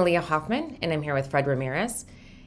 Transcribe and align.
Malia 0.00 0.22
Hoffman, 0.22 0.78
and 0.80 0.94
I'm 0.94 1.02
here 1.02 1.12
with 1.12 1.30
Fred 1.30 1.46
Ramirez, 1.46 2.06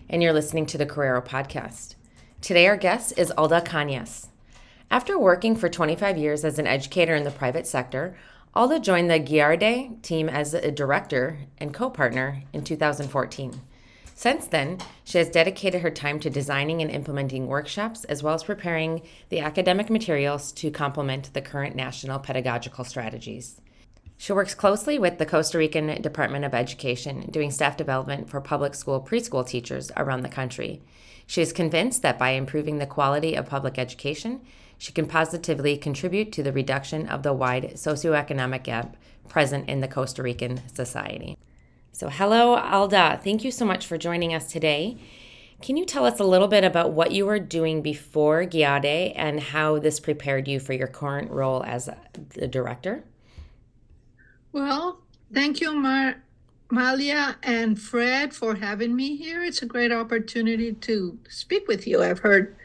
and 0.09 0.23
you're 0.23 0.33
listening 0.33 0.65
to 0.65 0.77
the 0.79 0.87
Carrero 0.87 1.23
podcast. 1.23 1.93
Today, 2.41 2.65
our 2.65 2.75
guest 2.75 3.13
is 3.15 3.29
Alda 3.37 3.61
Cañas. 3.61 4.29
After 4.89 5.19
working 5.19 5.55
for 5.55 5.69
25 5.69 6.17
years 6.17 6.43
as 6.43 6.57
an 6.57 6.65
educator 6.65 7.13
in 7.13 7.25
the 7.25 7.29
private 7.29 7.67
sector, 7.67 8.17
Alda 8.55 8.79
joined 8.79 9.11
the 9.11 9.19
Guiarde 9.19 10.01
team 10.01 10.29
as 10.29 10.55
a 10.55 10.71
director 10.71 11.41
and 11.59 11.71
co 11.71 11.91
partner 11.91 12.41
in 12.53 12.63
2014. 12.63 13.61
Since 14.15 14.47
then, 14.47 14.79
she 15.03 15.19
has 15.19 15.29
dedicated 15.29 15.83
her 15.83 15.91
time 15.91 16.19
to 16.21 16.31
designing 16.31 16.81
and 16.81 16.89
implementing 16.89 17.45
workshops 17.45 18.03
as 18.05 18.23
well 18.23 18.33
as 18.33 18.43
preparing 18.43 19.03
the 19.29 19.41
academic 19.41 19.91
materials 19.91 20.51
to 20.53 20.71
complement 20.71 21.31
the 21.35 21.41
current 21.41 21.75
national 21.75 22.17
pedagogical 22.17 22.83
strategies. 22.83 23.61
She 24.17 24.31
works 24.33 24.55
closely 24.55 24.97
with 24.97 25.17
the 25.17 25.25
Costa 25.25 25.57
Rican 25.57 26.01
Department 26.01 26.45
of 26.45 26.53
Education, 26.53 27.29
doing 27.29 27.51
staff 27.51 27.75
development 27.75 28.29
for 28.29 28.39
public 28.39 28.73
school 28.73 29.01
preschool 29.01 29.45
teachers 29.45 29.91
around 29.97 30.21
the 30.21 30.29
country. 30.29 30.81
She 31.27 31.41
is 31.41 31.53
convinced 31.53 32.01
that 32.01 32.19
by 32.19 32.31
improving 32.31 32.77
the 32.77 32.85
quality 32.85 33.35
of 33.35 33.49
public 33.49 33.77
education, 33.77 34.41
she 34.77 34.91
can 34.91 35.07
positively 35.07 35.77
contribute 35.77 36.31
to 36.33 36.43
the 36.43 36.51
reduction 36.51 37.07
of 37.07 37.23
the 37.23 37.33
wide 37.33 37.73
socioeconomic 37.75 38.63
gap 38.63 38.97
present 39.29 39.69
in 39.69 39.81
the 39.81 39.87
Costa 39.87 40.21
Rican 40.21 40.61
society. 40.73 41.37
So, 41.91 42.09
hello, 42.09 42.57
Alda. 42.57 43.21
Thank 43.23 43.43
you 43.43 43.51
so 43.51 43.65
much 43.65 43.85
for 43.85 43.97
joining 43.97 44.33
us 44.33 44.51
today. 44.51 44.97
Can 45.61 45.77
you 45.77 45.85
tell 45.85 46.05
us 46.05 46.19
a 46.19 46.25
little 46.25 46.49
bit 46.49 46.65
about 46.65 46.91
what 46.91 47.11
you 47.11 47.25
were 47.25 47.39
doing 47.39 47.81
before 47.81 48.43
Guiarde 48.43 49.13
and 49.15 49.39
how 49.39 49.79
this 49.79 49.99
prepared 49.99 50.47
you 50.47 50.59
for 50.59 50.73
your 50.73 50.87
current 50.87 51.31
role 51.31 51.63
as 51.63 51.89
the 52.35 52.47
director? 52.47 53.05
Well, 54.53 54.99
thank 55.33 55.61
you, 55.61 55.73
Mar- 55.73 56.21
Malia 56.69 57.37
and 57.41 57.81
Fred, 57.81 58.35
for 58.35 58.53
having 58.53 58.95
me 58.95 59.15
here. 59.15 59.43
It's 59.43 59.63
a 59.63 59.65
great 59.65 59.91
opportunity 59.91 60.73
to 60.73 61.17
speak 61.27 61.67
with 61.67 61.87
you. 61.87 62.03
I've 62.03 62.19
heard 62.19 62.55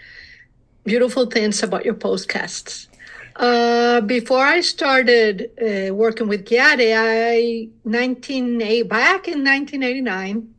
beautiful 0.84 1.24
things 1.24 1.62
about 1.62 1.86
your 1.86 1.94
podcasts. 1.94 2.88
Uh, 3.36 4.02
before 4.02 4.44
I 4.44 4.60
started 4.60 5.50
uh, 5.62 5.94
working 5.94 6.28
with 6.28 6.44
Guiarde, 6.44 6.92
I 6.94 7.68
19 7.86 8.58
back 8.86 9.26
in 9.26 9.42
1989, 9.42 10.54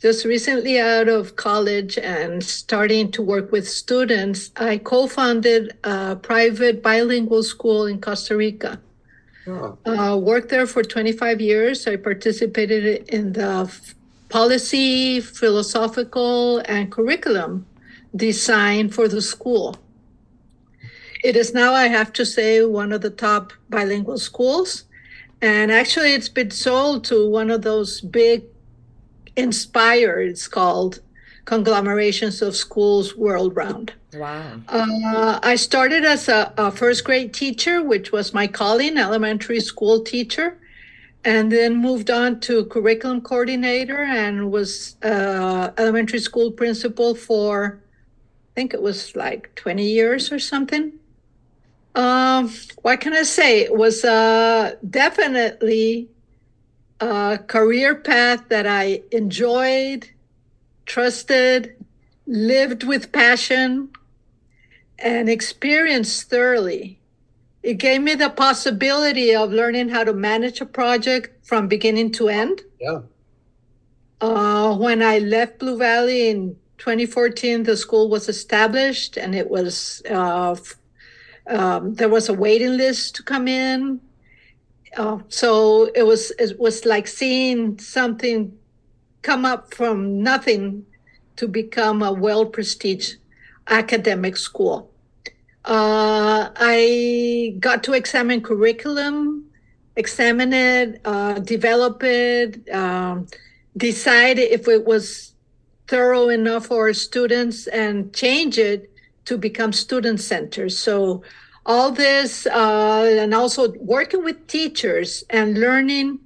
just 0.00 0.24
recently 0.24 0.80
out 0.80 1.08
of 1.08 1.36
college 1.36 1.98
and 1.98 2.42
starting 2.42 3.10
to 3.10 3.20
work 3.20 3.52
with 3.52 3.68
students, 3.68 4.50
I 4.56 4.78
co-founded 4.78 5.76
a 5.84 6.16
private 6.16 6.82
bilingual 6.82 7.42
school 7.42 7.84
in 7.84 8.00
Costa 8.00 8.34
Rica. 8.34 8.80
Oh. 9.46 9.78
Uh, 9.84 10.16
worked 10.16 10.48
there 10.48 10.66
for 10.66 10.82
25 10.82 11.40
years. 11.40 11.86
I 11.86 11.96
participated 11.96 13.08
in 13.08 13.32
the 13.32 13.66
f- 13.68 13.94
policy, 14.28 15.20
philosophical, 15.20 16.58
and 16.66 16.90
curriculum 16.90 17.66
design 18.16 18.88
for 18.88 19.06
the 19.06 19.20
school. 19.20 19.76
It 21.22 21.36
is 21.36 21.52
now, 21.52 21.74
I 21.74 21.88
have 21.88 22.12
to 22.14 22.24
say, 22.24 22.64
one 22.64 22.92
of 22.92 23.00
the 23.00 23.10
top 23.10 23.52
bilingual 23.68 24.18
schools. 24.18 24.84
And 25.42 25.70
actually, 25.70 26.14
it's 26.14 26.28
been 26.28 26.50
sold 26.50 27.04
to 27.06 27.28
one 27.28 27.50
of 27.50 27.62
those 27.62 28.00
big 28.00 28.44
inspired, 29.36 30.28
it's 30.28 30.48
called 30.48 31.00
conglomerations 31.44 32.40
of 32.40 32.56
schools 32.56 33.16
world 33.16 33.54
round. 33.56 33.92
Wow. 34.14 34.60
Uh, 34.68 35.40
I 35.42 35.56
started 35.56 36.04
as 36.04 36.28
a, 36.28 36.52
a, 36.56 36.70
first 36.70 37.04
grade 37.04 37.34
teacher, 37.34 37.82
which 37.82 38.12
was 38.12 38.32
my 38.32 38.46
calling, 38.46 38.96
elementary 38.96 39.60
school 39.60 40.02
teacher, 40.02 40.56
and 41.24 41.50
then 41.50 41.76
moved 41.76 42.10
on 42.10 42.40
to 42.40 42.66
curriculum 42.66 43.20
coordinator 43.22 44.02
and 44.02 44.52
was 44.52 44.96
uh, 45.02 45.70
elementary 45.78 46.20
school 46.20 46.52
principal 46.52 47.14
for, 47.14 47.80
I 47.82 48.54
think 48.54 48.74
it 48.74 48.82
was 48.82 49.16
like 49.16 49.54
20 49.56 49.84
years 49.84 50.30
or 50.30 50.38
something. 50.38 50.92
Um, 51.94 52.52
what 52.82 53.00
can 53.00 53.14
I 53.14 53.22
say? 53.22 53.60
It 53.60 53.76
was 53.76 54.04
uh, 54.04 54.76
definitely 54.88 56.08
a 57.00 57.38
career 57.46 57.94
path 57.94 58.48
that 58.48 58.66
I 58.66 59.02
enjoyed, 59.12 60.08
trusted, 60.86 61.74
lived 62.26 62.84
with 62.84 63.12
passion, 63.12 63.90
and 64.98 65.28
experienced 65.28 66.30
thoroughly. 66.30 66.98
It 67.62 67.74
gave 67.74 68.02
me 68.02 68.14
the 68.14 68.30
possibility 68.30 69.34
of 69.34 69.50
learning 69.50 69.88
how 69.88 70.04
to 70.04 70.12
manage 70.12 70.60
a 70.60 70.66
project 70.66 71.46
from 71.46 71.66
beginning 71.66 72.12
to 72.12 72.28
end. 72.28 72.62
Yeah. 72.80 73.00
Uh, 74.20 74.76
when 74.76 75.02
I 75.02 75.18
left 75.18 75.58
Blue 75.58 75.78
Valley 75.78 76.28
in 76.28 76.56
2014, 76.78 77.62
the 77.62 77.76
school 77.76 78.08
was 78.08 78.28
established 78.28 79.16
and 79.16 79.34
it 79.34 79.48
was, 79.48 80.02
uh, 80.10 80.56
um, 81.46 81.94
there 81.94 82.08
was 82.08 82.28
a 82.28 82.34
waiting 82.34 82.76
list 82.76 83.16
to 83.16 83.22
come 83.22 83.48
in. 83.48 84.00
Uh, 84.96 85.18
so 85.28 85.90
it 85.94 86.04
was, 86.04 86.30
it 86.32 86.58
was 86.60 86.84
like 86.84 87.08
seeing 87.08 87.78
something 87.78 88.56
come 89.22 89.44
up 89.44 89.74
from 89.74 90.22
nothing 90.22 90.84
to 91.36 91.48
become 91.48 92.02
a 92.02 92.12
well 92.12 92.44
prestiged 92.46 93.16
academic 93.68 94.36
school. 94.36 94.90
Uh, 95.64 96.50
I 96.56 97.56
got 97.58 97.82
to 97.84 97.94
examine 97.94 98.42
curriculum, 98.42 99.46
examine 99.96 100.52
it, 100.52 101.00
uh, 101.04 101.38
develop 101.38 102.02
it, 102.02 102.68
um, 102.70 103.26
decide 103.76 104.38
if 104.38 104.68
it 104.68 104.84
was 104.84 105.32
thorough 105.88 106.28
enough 106.28 106.66
for 106.66 106.92
students, 106.92 107.66
and 107.68 108.12
change 108.14 108.58
it 108.58 108.90
to 109.24 109.38
become 109.38 109.72
student 109.72 110.20
centered. 110.20 110.70
So, 110.70 111.22
all 111.66 111.90
this, 111.90 112.46
uh, 112.46 113.18
and 113.20 113.34
also 113.34 113.72
working 113.78 114.22
with 114.22 114.46
teachers 114.46 115.24
and 115.30 115.58
learning 115.58 116.18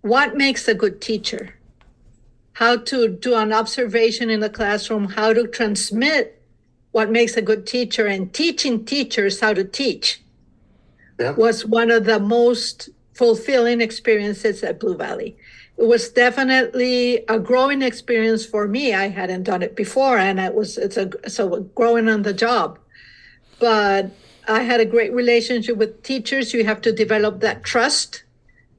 what 0.00 0.34
makes 0.34 0.66
a 0.66 0.74
good 0.74 1.02
teacher, 1.02 1.54
how 2.54 2.76
to 2.76 3.08
do 3.08 3.34
an 3.34 3.52
observation 3.52 4.30
in 4.30 4.40
the 4.40 4.48
classroom, 4.48 5.04
how 5.04 5.34
to 5.34 5.46
transmit 5.46 6.37
what 6.98 7.12
makes 7.12 7.36
a 7.36 7.42
good 7.50 7.64
teacher 7.64 8.08
and 8.08 8.34
teaching 8.34 8.84
teachers 8.84 9.38
how 9.38 9.52
to 9.54 9.62
teach 9.62 10.20
yeah. 11.20 11.30
was 11.30 11.64
one 11.64 11.92
of 11.92 12.06
the 12.06 12.18
most 12.18 12.88
fulfilling 13.14 13.80
experiences 13.80 14.64
at 14.64 14.80
Blue 14.80 14.96
Valley. 14.96 15.36
It 15.76 15.86
was 15.86 16.08
definitely 16.08 17.24
a 17.28 17.38
growing 17.38 17.82
experience 17.82 18.44
for 18.44 18.66
me. 18.66 18.94
I 18.94 19.06
hadn't 19.10 19.44
done 19.44 19.62
it 19.62 19.76
before, 19.76 20.18
and 20.18 20.40
it 20.40 20.54
was 20.54 20.76
it's 20.76 20.96
a 20.96 21.08
so 21.30 21.60
growing 21.76 22.08
on 22.08 22.22
the 22.22 22.34
job. 22.34 22.80
But 23.60 24.10
I 24.48 24.62
had 24.70 24.80
a 24.80 24.84
great 24.94 25.12
relationship 25.12 25.76
with 25.76 26.02
teachers. 26.02 26.52
You 26.52 26.64
have 26.64 26.80
to 26.80 26.90
develop 26.90 27.38
that 27.46 27.62
trust 27.62 28.24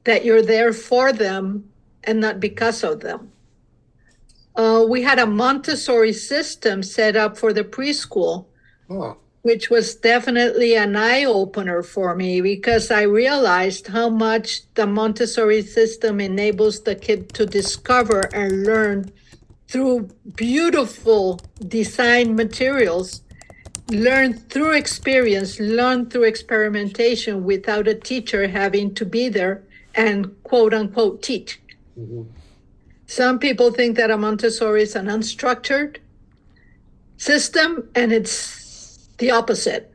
that 0.04 0.26
you're 0.26 0.48
there 0.56 0.74
for 0.74 1.14
them 1.14 1.72
and 2.04 2.20
not 2.20 2.42
because 2.42 2.84
of 2.84 3.00
them. 3.00 3.32
Uh, 4.60 4.84
we 4.84 5.02
had 5.02 5.20
a 5.20 5.26
Montessori 5.26 6.12
system 6.12 6.84
set 6.84 7.16
up 7.16 7.38
for 7.38 7.54
the 7.54 7.64
preschool, 7.64 8.48
oh. 8.90 9.16
which 9.44 9.70
was 9.70 9.96
definitely 9.96 10.76
an 10.76 10.98
eye 10.98 11.24
opener 11.24 11.82
for 11.82 12.14
me 12.14 12.42
because 12.42 12.92
I 12.92 13.04
realized 13.04 13.88
how 13.88 14.10
much 14.10 14.64
the 14.74 14.86
Montessori 14.86 15.62
system 15.62 16.20
enables 16.20 16.82
the 16.82 16.94
kid 16.94 17.34
to 17.36 17.46
discover 17.46 18.20
and 18.36 18.66
learn 18.66 19.14
through 19.70 20.10
beautiful 20.36 21.40
design 21.70 22.36
materials, 22.36 23.22
learn 23.88 24.34
through 24.34 24.72
experience, 24.72 25.58
learn 25.62 26.10
through 26.10 26.26
experimentation 26.26 27.46
without 27.46 27.88
a 27.88 27.96
teacher 27.96 28.46
having 28.50 28.94
to 28.96 29.06
be 29.06 29.30
there 29.30 29.64
and 29.96 30.36
quote 30.44 30.74
unquote 30.74 31.24
teach. 31.24 31.62
Some 33.10 33.40
people 33.40 33.72
think 33.72 33.98
that 33.98 34.12
a 34.12 34.18
Montessori 34.18 34.84
is 34.84 34.96
an 34.96 35.08
unstructured 35.08 35.98
system, 37.18 37.90
and 37.96 38.14
it's 38.14 39.08
the 39.18 39.32
opposite. 39.32 39.92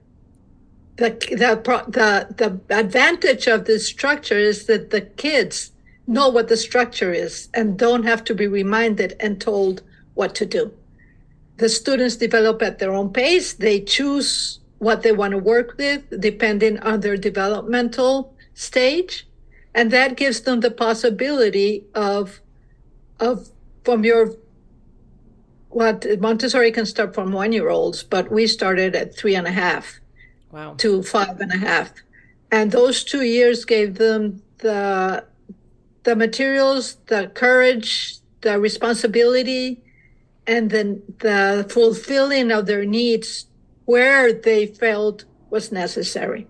The, 0.96 1.10
the, 1.30 1.86
the, 1.86 2.60
the 2.66 2.76
advantage 2.76 3.46
of 3.46 3.66
this 3.66 3.86
structure 3.86 4.36
is 4.36 4.66
that 4.66 4.90
the 4.90 5.02
kids 5.02 5.70
know 6.08 6.28
what 6.28 6.48
the 6.48 6.56
structure 6.56 7.12
is 7.12 7.48
and 7.54 7.78
don't 7.78 8.02
have 8.02 8.24
to 8.24 8.34
be 8.34 8.48
reminded 8.48 9.14
and 9.20 9.40
told 9.40 9.82
what 10.14 10.34
to 10.34 10.44
do. 10.44 10.72
The 11.58 11.68
students 11.68 12.16
develop 12.16 12.62
at 12.62 12.80
their 12.80 12.92
own 12.92 13.12
pace. 13.12 13.52
They 13.52 13.80
choose 13.80 14.58
what 14.78 15.04
they 15.04 15.12
want 15.12 15.30
to 15.30 15.38
work 15.38 15.76
with 15.78 16.02
depending 16.20 16.80
on 16.80 16.98
their 16.98 17.16
developmental 17.16 18.34
stage. 18.54 19.24
And 19.72 19.92
that 19.92 20.16
gives 20.16 20.40
them 20.40 20.60
the 20.60 20.72
possibility 20.72 21.84
of 21.94 22.40
of 23.20 23.48
from 23.84 24.04
your 24.04 24.34
what 25.68 26.06
Montessori 26.20 26.70
can 26.70 26.86
start 26.86 27.14
from 27.14 27.32
one 27.32 27.52
year 27.52 27.68
olds, 27.68 28.02
but 28.04 28.30
we 28.30 28.46
started 28.46 28.94
at 28.94 29.14
three 29.14 29.34
and 29.34 29.46
a 29.46 29.50
half 29.50 29.98
wow. 30.52 30.74
to 30.78 31.02
five 31.02 31.40
and 31.40 31.52
a 31.52 31.58
half. 31.58 31.92
And 32.52 32.70
those 32.70 33.02
two 33.02 33.22
years 33.22 33.64
gave 33.64 33.96
them 33.96 34.40
the 34.58 35.24
the 36.04 36.14
materials, 36.14 36.96
the 37.06 37.28
courage, 37.34 38.18
the 38.42 38.60
responsibility, 38.60 39.82
and 40.46 40.70
then 40.70 41.02
the 41.18 41.66
fulfilling 41.70 42.52
of 42.52 42.66
their 42.66 42.84
needs 42.84 43.46
where 43.86 44.32
they 44.32 44.66
felt 44.66 45.24
was 45.50 45.72
necessary. 45.72 46.46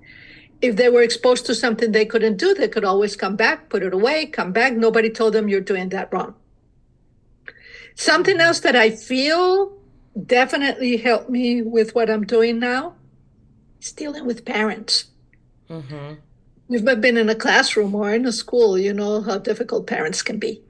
If 0.60 0.76
they 0.76 0.88
were 0.88 1.02
exposed 1.02 1.46
to 1.46 1.54
something 1.54 1.92
they 1.92 2.04
couldn't 2.04 2.36
do, 2.36 2.52
they 2.54 2.68
could 2.68 2.84
always 2.84 3.16
come 3.16 3.36
back, 3.36 3.68
put 3.68 3.82
it 3.82 3.94
away, 3.94 4.26
come 4.26 4.52
back. 4.52 4.74
Nobody 4.74 5.10
told 5.10 5.32
them 5.32 5.48
you're 5.48 5.60
doing 5.60 5.88
that 5.90 6.12
wrong. 6.12 6.34
Something 7.94 8.40
else 8.40 8.60
that 8.60 8.76
I 8.76 8.90
feel 8.90 9.76
definitely 10.26 10.96
helped 10.96 11.30
me 11.30 11.62
with 11.62 11.94
what 11.94 12.10
I'm 12.10 12.24
doing 12.24 12.58
now 12.58 12.94
is 13.80 13.92
dealing 13.92 14.26
with 14.26 14.44
parents. 14.44 15.06
Mm-hmm. 15.68 16.14
You've 16.68 16.84
been 16.84 17.16
in 17.16 17.28
a 17.28 17.34
classroom 17.34 17.94
or 17.94 18.12
in 18.14 18.26
a 18.26 18.32
school, 18.32 18.78
you 18.78 18.92
know 18.92 19.20
how 19.20 19.38
difficult 19.38 19.86
parents 19.86 20.22
can 20.22 20.38
be. 20.38 20.62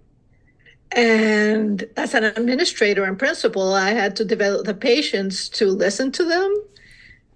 And 0.93 1.85
as 1.97 2.15
an 2.15 2.25
administrator 2.25 3.05
and 3.05 3.19
principal, 3.19 3.75
I 3.75 3.91
had 3.91 4.17
to 4.17 4.25
develop 4.25 4.67
the 4.67 4.75
patience 4.75 5.49
to 5.51 5.67
listen 5.67 6.13
to 6.13 6.25
them, 6.25 6.55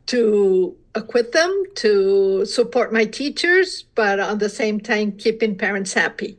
to 0.07 0.77
acquit 0.95 1.33
them, 1.33 1.65
to 1.77 2.45
support 2.45 2.93
my 2.93 3.05
teachers, 3.05 3.85
but 3.95 4.21
at 4.21 4.39
the 4.39 4.49
same 4.49 4.81
time, 4.81 5.13
keeping 5.13 5.57
parents 5.57 5.93
happy. 5.93 6.39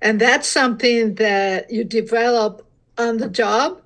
And 0.00 0.20
that's 0.20 0.48
something 0.48 1.14
that 1.14 1.70
you 1.70 1.84
develop 1.84 2.65
on 2.98 3.18
the 3.18 3.28
job, 3.28 3.80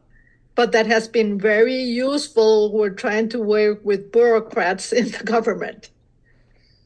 but 0.54 0.72
that 0.72 0.86
has 0.86 1.08
been 1.08 1.38
very 1.38 1.80
useful. 1.80 2.72
We're 2.72 2.90
trying 2.90 3.28
to 3.30 3.40
work 3.40 3.84
with 3.84 4.12
bureaucrats 4.12 4.92
in 4.92 5.10
the 5.10 5.24
government 5.24 5.90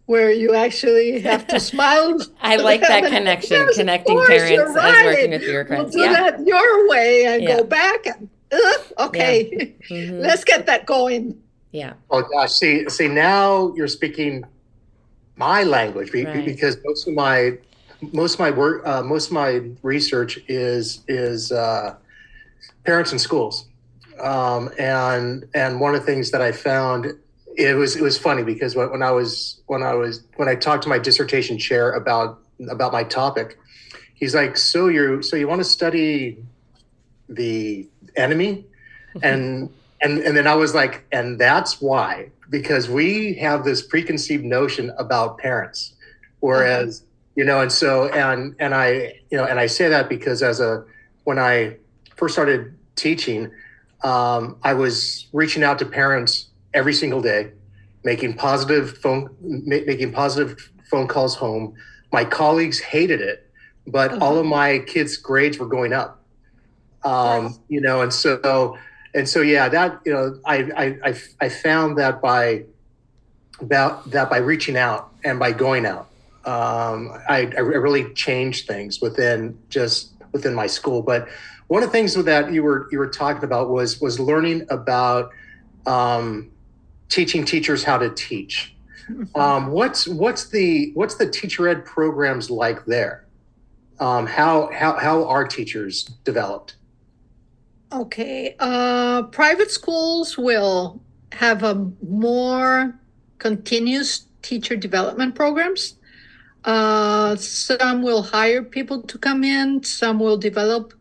where 0.06 0.30
you 0.30 0.54
actually 0.54 1.20
have 1.20 1.46
to 1.48 1.60
smile. 1.72 2.18
I 2.40 2.56
like 2.56 2.80
that 2.82 3.04
connection, 3.10 3.56
yes, 3.56 3.76
connecting 3.76 4.16
course, 4.16 4.28
parents 4.28 4.74
right. 4.74 4.94
as 4.94 5.04
working 5.04 5.30
with 5.30 5.40
bureaucrats. 5.42 5.94
We'll 5.94 6.04
do 6.04 6.12
yeah. 6.12 6.30
that 6.30 6.46
your 6.46 6.88
way 6.88 7.26
and 7.26 7.42
yeah. 7.42 7.56
go 7.56 7.64
back 7.64 8.06
and 8.06 8.28
uh, 8.52 9.06
okay, 9.06 9.76
yeah. 9.90 9.96
mm-hmm. 9.96 10.20
let's 10.20 10.44
get 10.44 10.66
that 10.66 10.86
going. 10.86 11.40
Yeah. 11.72 11.94
Oh 12.10 12.22
gosh, 12.22 12.52
see, 12.52 12.88
see, 12.88 13.08
now 13.08 13.72
you're 13.74 13.88
speaking 13.88 14.44
my 15.36 15.64
language 15.64 16.12
right. 16.14 16.44
because 16.44 16.76
most 16.84 17.08
of 17.08 17.14
my 17.14 17.58
most 18.12 18.34
of 18.34 18.40
my 18.40 18.50
work, 18.50 18.86
uh, 18.86 19.02
most 19.02 19.28
of 19.28 19.32
my 19.32 19.62
research 19.82 20.38
is 20.46 21.02
is 21.08 21.50
uh, 21.50 21.96
parents 22.84 23.12
and 23.12 23.20
schools, 23.20 23.66
um, 24.20 24.70
and 24.78 25.44
and 25.54 25.80
one 25.80 25.94
of 25.94 26.00
the 26.00 26.06
things 26.06 26.30
that 26.30 26.40
I 26.40 26.52
found 26.52 27.14
it 27.56 27.74
was 27.74 27.96
it 27.96 28.02
was 28.02 28.18
funny 28.18 28.42
because 28.42 28.74
when, 28.74 28.90
when 28.90 29.02
I 29.02 29.10
was 29.10 29.60
when 29.66 29.82
I 29.82 29.94
was 29.94 30.24
when 30.36 30.48
I 30.48 30.54
talked 30.54 30.82
to 30.84 30.88
my 30.88 30.98
dissertation 30.98 31.58
chair 31.58 31.92
about 31.92 32.40
about 32.68 32.92
my 32.92 33.04
topic, 33.04 33.58
he's 34.14 34.34
like, 34.34 34.56
"So 34.56 34.88
you 34.88 35.22
so 35.22 35.36
you 35.36 35.48
want 35.48 35.60
to 35.60 35.64
study 35.64 36.38
the 37.28 37.88
enemy?" 38.16 38.64
and 39.22 39.70
and 40.00 40.18
and 40.20 40.36
then 40.36 40.46
I 40.46 40.54
was 40.54 40.74
like, 40.74 41.06
"And 41.12 41.40
that's 41.40 41.80
why 41.80 42.30
because 42.50 42.88
we 42.88 43.34
have 43.34 43.64
this 43.64 43.82
preconceived 43.82 44.44
notion 44.44 44.92
about 44.98 45.38
parents, 45.38 45.94
whereas 46.40 47.00
uh-huh. 47.00 47.06
you 47.36 47.44
know, 47.44 47.60
and 47.60 47.72
so 47.72 48.08
and 48.08 48.54
and 48.58 48.74
I 48.74 49.20
you 49.30 49.38
know, 49.38 49.44
and 49.44 49.60
I 49.60 49.66
say 49.66 49.88
that 49.88 50.08
because 50.08 50.42
as 50.42 50.60
a 50.60 50.84
when 51.24 51.38
I 51.38 51.76
first 52.16 52.34
started 52.34 52.76
teaching, 52.96 53.50
um, 54.02 54.56
I 54.62 54.74
was 54.74 55.26
reaching 55.32 55.62
out 55.62 55.78
to 55.80 55.86
parents 55.86 56.48
every 56.72 56.94
single 56.94 57.22
day, 57.22 57.52
making 58.04 58.34
positive 58.34 58.98
phone 58.98 59.34
making 59.40 60.12
positive 60.12 60.70
phone 60.90 61.08
calls 61.08 61.34
home. 61.34 61.74
My 62.12 62.24
colleagues 62.24 62.78
hated 62.78 63.20
it, 63.20 63.50
but 63.86 64.12
uh-huh. 64.12 64.24
all 64.24 64.38
of 64.38 64.46
my 64.46 64.80
kids' 64.80 65.16
grades 65.16 65.58
were 65.58 65.66
going 65.66 65.92
up. 65.92 66.20
Um, 67.02 67.44
nice. 67.44 67.58
You 67.68 67.80
know, 67.80 68.02
and 68.02 68.12
so 68.12 68.76
and 69.14 69.28
so 69.28 69.40
yeah, 69.40 69.68
that 69.68 70.00
you 70.04 70.12
know, 70.12 70.38
I 70.44 70.98
I 71.04 71.14
I, 71.40 71.48
found 71.48 71.98
that 71.98 72.20
by 72.20 72.64
about 73.60 74.10
that 74.10 74.28
by 74.28 74.38
reaching 74.38 74.76
out 74.76 75.12
and 75.22 75.38
by 75.38 75.52
going 75.52 75.86
out, 75.86 76.08
um, 76.44 77.12
I, 77.28 77.50
I 77.56 77.60
really 77.60 78.12
changed 78.14 78.66
things 78.66 79.00
within 79.00 79.56
just 79.68 80.12
within 80.32 80.52
my 80.54 80.66
school. 80.66 81.00
But 81.00 81.28
one 81.68 81.82
of 81.82 81.88
the 81.88 81.92
things 81.92 82.14
that 82.14 82.52
you 82.52 82.62
were 82.62 82.88
you 82.90 82.98
were 82.98 83.08
talking 83.08 83.44
about 83.44 83.70
was 83.70 84.00
was 84.00 84.20
learning 84.20 84.66
about 84.70 85.30
um, 85.86 86.50
teaching 87.08 87.44
teachers 87.44 87.84
how 87.84 87.98
to 87.98 88.10
teach. 88.10 88.74
Mm-hmm. 89.08 89.38
Um, 89.38 89.68
what's 89.68 90.06
what's 90.08 90.48
the 90.48 90.92
what's 90.94 91.16
the 91.16 91.28
teacher 91.28 91.68
ed 91.68 91.84
programs 91.84 92.50
like 92.50 92.84
there? 92.84 93.26
Um, 94.00 94.26
how 94.26 94.70
how 94.72 94.94
how 94.94 95.24
are 95.24 95.46
teachers 95.46 96.04
developed? 96.24 96.76
Okay, 97.92 98.56
uh, 98.58 99.22
private 99.24 99.70
schools 99.70 100.36
will 100.36 101.00
have 101.32 101.62
a 101.62 101.90
more 102.06 102.98
continuous 103.38 104.26
teacher 104.42 104.76
development 104.76 105.34
programs. 105.34 105.96
Uh, 106.64 107.36
some 107.36 108.02
will 108.02 108.22
hire 108.22 108.62
people 108.62 109.02
to 109.02 109.18
come 109.18 109.44
in. 109.44 109.82
Some 109.82 110.18
will 110.18 110.38
develop 110.38 110.94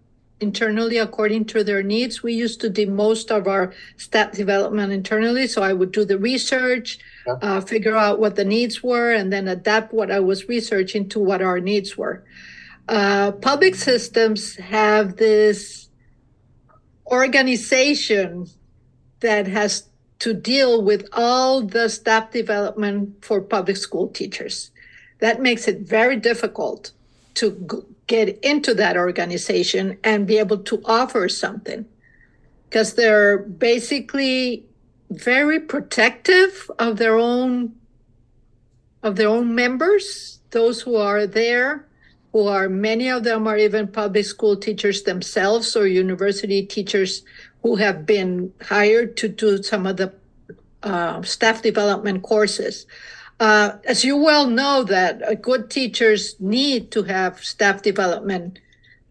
internally 0.44 0.98
according 0.98 1.46
to 1.46 1.64
their 1.64 1.82
needs. 1.82 2.22
We 2.22 2.34
used 2.34 2.62
to 2.62 2.70
do 2.70 2.86
most 2.88 3.32
of 3.32 3.48
our 3.48 3.74
staff 3.98 4.34
development 4.34 4.94
internally. 4.94 5.48
So 5.48 5.64
I 5.64 5.74
would 5.74 5.92
do 5.92 6.06
the 6.06 6.20
research, 6.20 7.00
yeah. 7.26 7.34
uh, 7.42 7.62
figure 7.62 7.96
out 7.96 8.20
what 8.20 8.36
the 8.36 8.46
needs 8.46 8.84
were, 8.84 9.12
and 9.12 9.34
then 9.34 9.48
adapt 9.48 9.94
what 9.94 10.12
I 10.12 10.20
was 10.20 10.48
researching 10.48 11.10
to 11.10 11.20
what 11.20 11.42
our 11.42 11.60
needs 11.60 11.98
were. 11.98 12.24
Uh, 12.88 13.32
public 13.32 13.76
systems 13.76 14.56
have 14.58 15.16
this 15.16 15.90
organization 17.08 18.48
that 19.22 19.48
has 19.48 19.88
to 20.20 20.34
deal 20.34 20.84
with 20.84 21.08
all 21.14 21.62
the 21.62 21.90
staff 21.90 22.32
development 22.32 23.24
for 23.26 23.42
public 23.42 23.78
school 23.78 24.08
teachers. 24.10 24.72
That 25.20 25.42
makes 25.42 25.68
it 25.68 25.80
very 25.82 26.18
difficult 26.18 26.92
to 27.36 27.86
get 28.08 28.40
into 28.44 28.74
that 28.76 28.98
organization 28.98 29.98
and 30.04 30.28
be 30.28 30.38
able 30.38 30.58
to 30.58 30.82
offer 30.86 31.30
something. 31.30 31.86
Because 32.70 32.96
they're 32.96 33.38
basically 33.38 34.66
very 35.14 35.60
protective 35.60 36.70
of 36.80 36.98
their 36.98 37.18
own 37.18 37.76
of 39.04 39.16
their 39.16 39.28
own 39.28 39.54
members 39.54 40.40
those 40.52 40.82
who 40.82 40.96
are 40.96 41.28
there 41.28 41.86
who 42.32 42.48
are 42.48 42.68
many 42.68 43.10
of 43.10 43.24
them 43.24 43.48
are 43.48 43.58
even 43.58 43.88
public 43.88 44.26
school 44.26 44.56
teachers 44.56 45.04
themselves 45.04 45.76
or 45.76 45.86
university 45.86 46.66
teachers 46.66 47.24
who 47.62 47.76
have 47.76 48.06
been 48.06 48.52
hired 48.62 49.16
to 49.18 49.28
do 49.28 49.62
some 49.62 49.86
of 49.86 49.98
the 49.98 50.12
uh, 50.82 51.22
staff 51.22 51.62
development 51.62 52.24
courses 52.24 52.86
uh, 53.40 53.78
as 53.86 54.04
you 54.04 54.18
well 54.18 54.48
know, 54.48 54.84
that 54.84 55.22
uh, 55.24 55.34
good 55.36 55.70
teachers 55.70 56.36
need 56.40 56.92
to 56.92 57.04
have 57.04 57.44
staff 57.44 57.82
development 57.82 58.60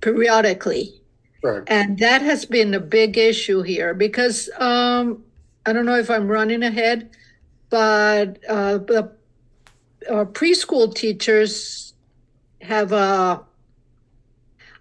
periodically. 0.00 1.00
Right. 1.42 1.62
And 1.66 1.98
that 1.98 2.22
has 2.22 2.44
been 2.44 2.72
a 2.74 2.80
big 2.80 3.18
issue 3.18 3.62
here 3.62 3.94
because 3.94 4.48
um, 4.58 5.24
I 5.66 5.72
don't 5.72 5.86
know 5.86 5.98
if 5.98 6.10
I'm 6.10 6.28
running 6.28 6.62
ahead, 6.62 7.10
but 7.68 8.38
uh, 8.48 8.78
the 8.78 9.12
uh, 10.08 10.24
preschool 10.26 10.94
teachers 10.94 11.94
have 12.60 12.92
a, 12.92 13.42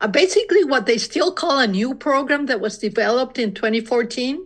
a 0.01 0.07
basically 0.07 0.63
what 0.63 0.85
they 0.85 0.97
still 0.97 1.31
call 1.31 1.59
a 1.59 1.67
new 1.67 1.95
program 1.95 2.45
that 2.45 2.61
was 2.61 2.77
developed 2.77 3.39
in 3.39 3.53
2014. 3.53 4.45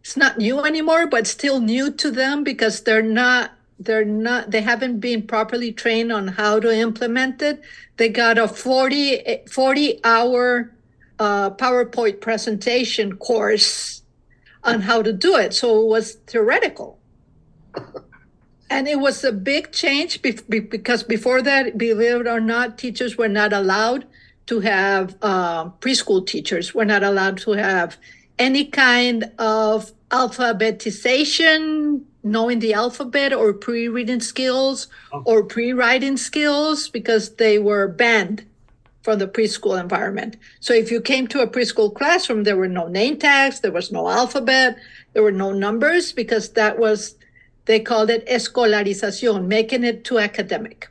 It's 0.00 0.16
not 0.16 0.38
new 0.38 0.60
anymore, 0.60 1.06
but 1.06 1.26
still 1.26 1.60
new 1.60 1.90
to 1.92 2.10
them 2.10 2.44
because 2.44 2.82
they're 2.82 3.02
not 3.02 3.52
they're 3.84 4.04
not 4.04 4.50
they 4.50 4.60
haven't 4.60 5.00
been 5.00 5.26
properly 5.26 5.72
trained 5.72 6.12
on 6.12 6.28
how 6.28 6.60
to 6.60 6.74
implement 6.74 7.42
it. 7.42 7.62
They 7.96 8.08
got 8.08 8.38
a 8.38 8.48
40 8.48 9.42
40 9.50 10.00
hour 10.04 10.72
uh, 11.18 11.50
powerpoint 11.50 12.20
presentation 12.20 13.16
course 13.16 14.02
on 14.64 14.80
how 14.82 15.02
to 15.02 15.12
do 15.12 15.36
it. 15.36 15.54
So 15.54 15.82
it 15.82 15.86
was 15.86 16.14
theoretical. 16.26 16.98
And 18.70 18.88
it 18.88 19.00
was 19.00 19.22
a 19.22 19.32
big 19.32 19.72
change 19.72 20.22
because 20.22 21.02
before 21.02 21.42
that 21.42 21.76
believe 21.76 22.22
it 22.22 22.26
or 22.26 22.40
not 22.40 22.78
teachers 22.78 23.18
were 23.18 23.28
not 23.28 23.52
allowed 23.52 24.06
to 24.46 24.60
have 24.60 25.16
uh, 25.22 25.68
preschool 25.80 26.26
teachers 26.26 26.74
were 26.74 26.84
not 26.84 27.02
allowed 27.02 27.38
to 27.38 27.52
have 27.52 27.98
any 28.38 28.64
kind 28.64 29.30
of 29.38 29.92
alphabetization 30.12 32.02
knowing 32.22 32.60
the 32.60 32.72
alphabet 32.72 33.32
or 33.32 33.52
pre-reading 33.52 34.20
skills 34.20 34.86
oh. 35.12 35.22
or 35.26 35.42
pre-writing 35.42 36.16
skills 36.16 36.88
because 36.88 37.36
they 37.36 37.58
were 37.58 37.88
banned 37.88 38.44
from 39.02 39.18
the 39.18 39.26
preschool 39.26 39.80
environment. 39.80 40.36
So 40.60 40.72
if 40.72 40.92
you 40.92 41.00
came 41.00 41.26
to 41.28 41.40
a 41.40 41.48
preschool 41.48 41.92
classroom, 41.92 42.44
there 42.44 42.56
were 42.56 42.68
no 42.68 42.86
name 42.86 43.18
tags, 43.18 43.60
there 43.60 43.72
was 43.72 43.90
no 43.90 44.08
alphabet, 44.08 44.76
there 45.12 45.24
were 45.24 45.32
no 45.32 45.52
numbers 45.52 46.12
because 46.12 46.50
that 46.50 46.78
was 46.78 47.16
they 47.64 47.80
called 47.80 48.10
it 48.10 48.26
escolarización, 48.26 49.46
making 49.46 49.84
it 49.84 50.04
too 50.04 50.18
academic. 50.18 50.88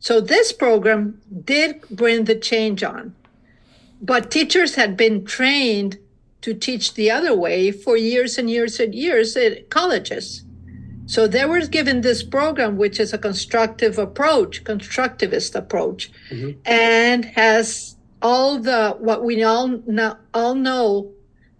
So 0.00 0.20
this 0.20 0.52
program 0.52 1.20
did 1.44 1.82
bring 1.90 2.24
the 2.24 2.34
change 2.34 2.82
on. 2.82 3.14
But 4.02 4.30
teachers 4.30 4.74
had 4.74 4.96
been 4.96 5.24
trained 5.24 5.98
to 6.42 6.54
teach 6.54 6.94
the 6.94 7.10
other 7.10 7.34
way 7.34 7.70
for 7.70 7.96
years 7.96 8.38
and 8.38 8.50
years 8.50 8.80
and 8.80 8.94
years 8.94 9.36
at 9.36 9.70
colleges. 9.70 10.44
So 11.06 11.26
they 11.26 11.44
were 11.44 11.66
given 11.66 12.02
this 12.02 12.22
program, 12.22 12.76
which 12.76 13.00
is 13.00 13.12
a 13.12 13.18
constructive 13.18 13.98
approach, 13.98 14.62
constructivist 14.62 15.56
approach, 15.56 16.10
mm-hmm. 16.30 16.60
and 16.64 17.24
has 17.24 17.96
all 18.22 18.60
the 18.60 18.96
what 19.00 19.24
we 19.24 19.42
all 19.42 19.66
know, 19.66 20.16
all 20.32 20.54
know 20.54 21.10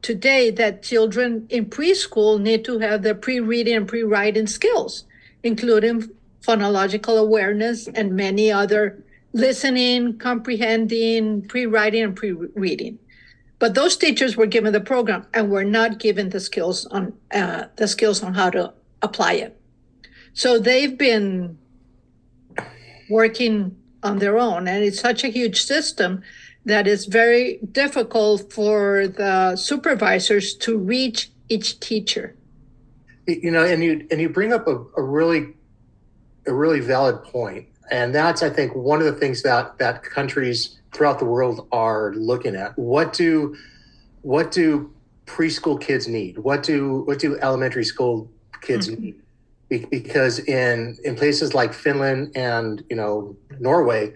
today 0.02 0.50
that 0.52 0.84
children 0.84 1.46
in 1.50 1.66
preschool 1.66 2.40
need 2.40 2.64
to 2.64 2.78
have 2.78 3.02
their 3.02 3.14
pre-reading 3.14 3.74
and 3.74 3.88
pre-writing 3.88 4.46
skills, 4.46 5.02
including 5.42 6.08
phonological 6.42 7.18
awareness 7.18 7.88
and 7.88 8.14
many 8.14 8.52
other 8.52 9.02
listening, 9.32 10.16
comprehending, 10.18 11.42
pre-writing, 11.42 12.04
and 12.04 12.14
pre-reading. 12.14 12.99
But 13.60 13.74
those 13.74 13.96
teachers 13.96 14.38
were 14.38 14.46
given 14.46 14.72
the 14.72 14.80
program 14.80 15.26
and 15.34 15.50
were 15.50 15.64
not 15.64 16.00
given 16.00 16.30
the 16.30 16.40
skills 16.40 16.86
on 16.86 17.12
uh, 17.30 17.66
the 17.76 17.86
skills 17.86 18.22
on 18.22 18.34
how 18.34 18.50
to 18.50 18.72
apply 19.02 19.34
it. 19.34 19.60
So 20.32 20.58
they've 20.58 20.96
been 20.96 21.58
working 23.10 23.76
on 24.02 24.18
their 24.18 24.38
own, 24.38 24.66
and 24.66 24.82
it's 24.82 24.98
such 24.98 25.24
a 25.24 25.28
huge 25.28 25.62
system 25.62 26.22
that 26.64 26.88
it's 26.88 27.04
very 27.04 27.60
difficult 27.70 28.50
for 28.50 29.06
the 29.06 29.56
supervisors 29.56 30.54
to 30.54 30.78
reach 30.78 31.30
each 31.50 31.80
teacher. 31.80 32.36
You 33.26 33.50
know, 33.50 33.64
and 33.64 33.84
you 33.84 34.06
and 34.10 34.22
you 34.22 34.30
bring 34.30 34.54
up 34.54 34.66
a, 34.68 34.76
a 34.96 35.02
really 35.02 35.54
a 36.46 36.54
really 36.54 36.80
valid 36.80 37.22
point, 37.24 37.66
and 37.90 38.14
that's 38.14 38.42
I 38.42 38.48
think 38.48 38.74
one 38.74 39.00
of 39.00 39.04
the 39.04 39.20
things 39.20 39.42
that 39.42 39.76
that 39.76 40.02
countries 40.02 40.79
throughout 40.92 41.18
the 41.18 41.24
world 41.24 41.66
are 41.72 42.12
looking 42.14 42.56
at. 42.56 42.78
What 42.78 43.12
do 43.12 43.56
what 44.22 44.50
do 44.50 44.92
preschool 45.26 45.80
kids 45.80 46.08
need? 46.08 46.38
What 46.38 46.62
do 46.62 47.02
what 47.06 47.18
do 47.18 47.38
elementary 47.38 47.84
school 47.84 48.30
kids 48.60 48.88
mm-hmm. 48.88 49.02
need? 49.02 49.88
Because 49.90 50.40
in 50.40 50.98
in 51.04 51.14
places 51.16 51.54
like 51.54 51.72
Finland 51.72 52.32
and 52.34 52.84
you 52.90 52.96
know 52.96 53.36
Norway, 53.58 54.12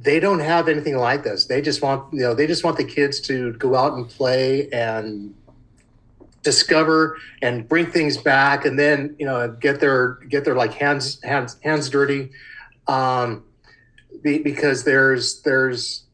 they 0.00 0.20
don't 0.20 0.38
have 0.38 0.68
anything 0.68 0.96
like 0.96 1.24
this. 1.24 1.46
They 1.46 1.60
just 1.60 1.82
want, 1.82 2.12
you 2.12 2.20
know, 2.20 2.32
they 2.32 2.46
just 2.46 2.62
want 2.62 2.76
the 2.76 2.84
kids 2.84 3.20
to 3.22 3.52
go 3.54 3.74
out 3.74 3.94
and 3.94 4.08
play 4.08 4.68
and 4.70 5.34
discover 6.44 7.18
and 7.42 7.68
bring 7.68 7.86
things 7.86 8.16
back 8.16 8.64
and 8.64 8.78
then, 8.78 9.16
you 9.18 9.26
know, 9.26 9.48
get 9.60 9.80
their, 9.80 10.14
get 10.28 10.44
their 10.44 10.54
like 10.54 10.72
hands, 10.72 11.20
hands, 11.24 11.56
hands 11.64 11.90
dirty. 11.90 12.30
Um, 12.86 13.42
be, 14.22 14.38
because 14.38 14.84
there's, 14.84 15.42
there's 15.42 16.04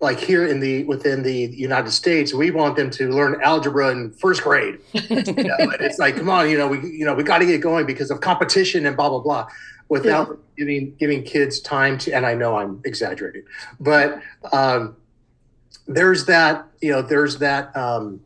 like 0.00 0.20
here 0.20 0.46
in 0.46 0.60
the, 0.60 0.84
within 0.84 1.22
the 1.22 1.32
United 1.32 1.90
States, 1.90 2.32
we 2.32 2.50
want 2.50 2.76
them 2.76 2.90
to 2.90 3.10
learn 3.10 3.40
algebra 3.42 3.90
in 3.90 4.12
first 4.12 4.42
grade. 4.42 4.78
you 4.92 5.16
know, 5.16 5.56
it's 5.80 5.98
like, 5.98 6.16
come 6.16 6.30
on, 6.30 6.48
you 6.48 6.56
know, 6.56 6.68
we, 6.68 6.78
you 6.90 7.04
know, 7.04 7.14
we 7.14 7.24
got 7.24 7.38
to 7.38 7.46
get 7.46 7.60
going 7.60 7.86
because 7.86 8.10
of 8.10 8.20
competition 8.20 8.86
and 8.86 8.96
blah, 8.96 9.08
blah, 9.08 9.20
blah 9.20 9.48
without 9.88 10.28
yeah. 10.28 10.34
giving 10.56 10.94
giving 10.96 11.22
kids 11.22 11.60
time 11.60 11.98
to 11.98 12.12
and 12.12 12.26
i 12.26 12.34
know 12.34 12.56
i'm 12.56 12.80
exaggerating 12.84 13.42
but 13.80 14.20
um, 14.52 14.96
there's 15.86 16.26
that 16.26 16.66
you 16.80 16.90
know 16.90 17.02
there's 17.02 17.38
that 17.38 17.74
um, 17.76 18.20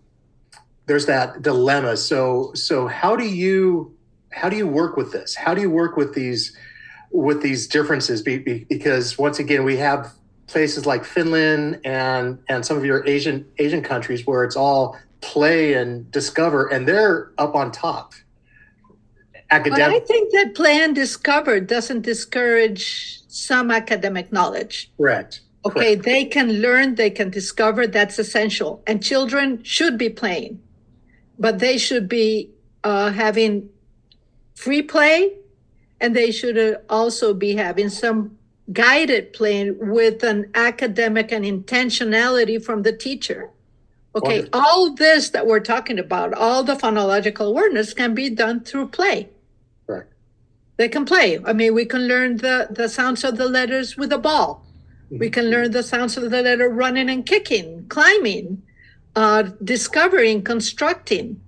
there's 0.87 1.07
that 1.07 1.42
dilemma 1.42 1.97
so 1.97 2.52
so 2.54 2.87
how 2.87 3.16
do 3.16 3.25
you 3.25 3.95
how 4.31 4.49
do 4.49 4.57
you 4.57 4.66
work 4.66 4.97
with 4.97 5.12
this 5.12 5.35
how 5.35 5.54
do 5.54 5.61
you 5.61 5.71
work 5.71 5.97
with 5.97 6.14
these 6.14 6.57
with 7.12 7.42
these 7.42 7.66
differences 7.66 8.23
be, 8.23 8.38
be, 8.38 8.64
because 8.69 9.19
once 9.19 9.38
again 9.38 9.64
we 9.64 9.76
have 9.76 10.12
places 10.47 10.87
like 10.87 11.04
finland 11.04 11.81
and 11.85 12.38
and 12.49 12.64
some 12.64 12.76
of 12.76 12.85
your 12.85 13.07
asian 13.07 13.47
asian 13.59 13.83
countries 13.83 14.26
where 14.26 14.45
it's 14.45 14.57
all 14.57 14.99
play 15.21 15.75
and 15.75 16.11
discover 16.11 16.66
and 16.69 16.88
they're 16.88 17.31
up 17.38 17.54
on 17.54 17.71
top 17.71 18.12
academic. 19.52 19.78
But 19.78 20.02
I 20.02 20.07
think 20.07 20.33
that 20.33 20.54
plan 20.54 20.95
discovered 20.95 21.66
doesn't 21.66 22.02
discourage 22.02 23.21
some 23.28 23.71
academic 23.71 24.33
knowledge. 24.33 24.90
Correct. 24.97 25.40
Okay, 25.64 25.95
Correct. 25.95 26.04
they 26.04 26.25
can 26.25 26.61
learn, 26.61 26.97
they 26.97 27.11
can 27.11 27.31
discover, 27.31 27.87
that's 27.87 28.19
essential. 28.19 28.83
And 28.87 29.02
children 29.02 29.62
should 29.62 29.97
be 29.97 30.09
playing, 30.09 30.61
but 31.38 31.61
they 31.61 31.78
should 31.78 32.09
be 32.09 32.50
uh, 32.83 33.12
having 33.12 33.69
free 34.57 34.83
play 34.83 35.33
and 36.02 36.16
they 36.16 36.32
should 36.32 36.59
uh, 36.59 36.78
also 36.90 37.32
be 37.32 37.54
having 37.54 37.88
some 37.88 38.37
guided 38.73 39.32
playing 39.32 39.76
with 39.78 40.23
an 40.25 40.50
academic 40.54 41.32
and 41.32 41.44
intentionality 41.44 42.62
from 42.62 42.82
the 42.82 42.92
teacher. 42.92 43.50
Okay, 44.14 44.40
Wonderful. 44.40 44.61
all 44.61 44.94
this 44.94 45.30
that 45.30 45.47
we're 45.47 45.61
talking 45.61 45.99
about, 45.99 46.35
all 46.35 46.64
the 46.64 46.75
phonological 46.75 47.47
awareness 47.47 47.94
can 47.94 48.14
be 48.14 48.28
done 48.28 48.61
through 48.61 48.88
play. 48.88 49.28
Right. 49.87 50.04
They 50.76 50.88
can 50.88 51.04
play. 51.04 51.38
I 51.44 51.52
mean, 51.52 51.73
we 51.73 51.87
can 51.87 52.09
learn 52.09 52.37
the, 52.38 52.66
the 52.71 52.88
sounds 52.88 53.25
of 53.25 53.38
the 53.38 53.49
letters 53.49 53.97
with 53.97 54.12
a 54.12 54.18
ball. 54.18 54.66
We 55.11 55.28
can 55.28 55.50
learn 55.50 55.73
the 55.73 55.82
sounds 55.82 56.16
of 56.16 56.30
the 56.30 56.42
letter 56.42 56.71
running 56.71 57.11
and 57.11 57.25
kicking, 57.26 57.87
climbing, 57.88 58.62
uh, 59.14 59.42
discovering, 59.62 60.42
constructing. 60.42 61.38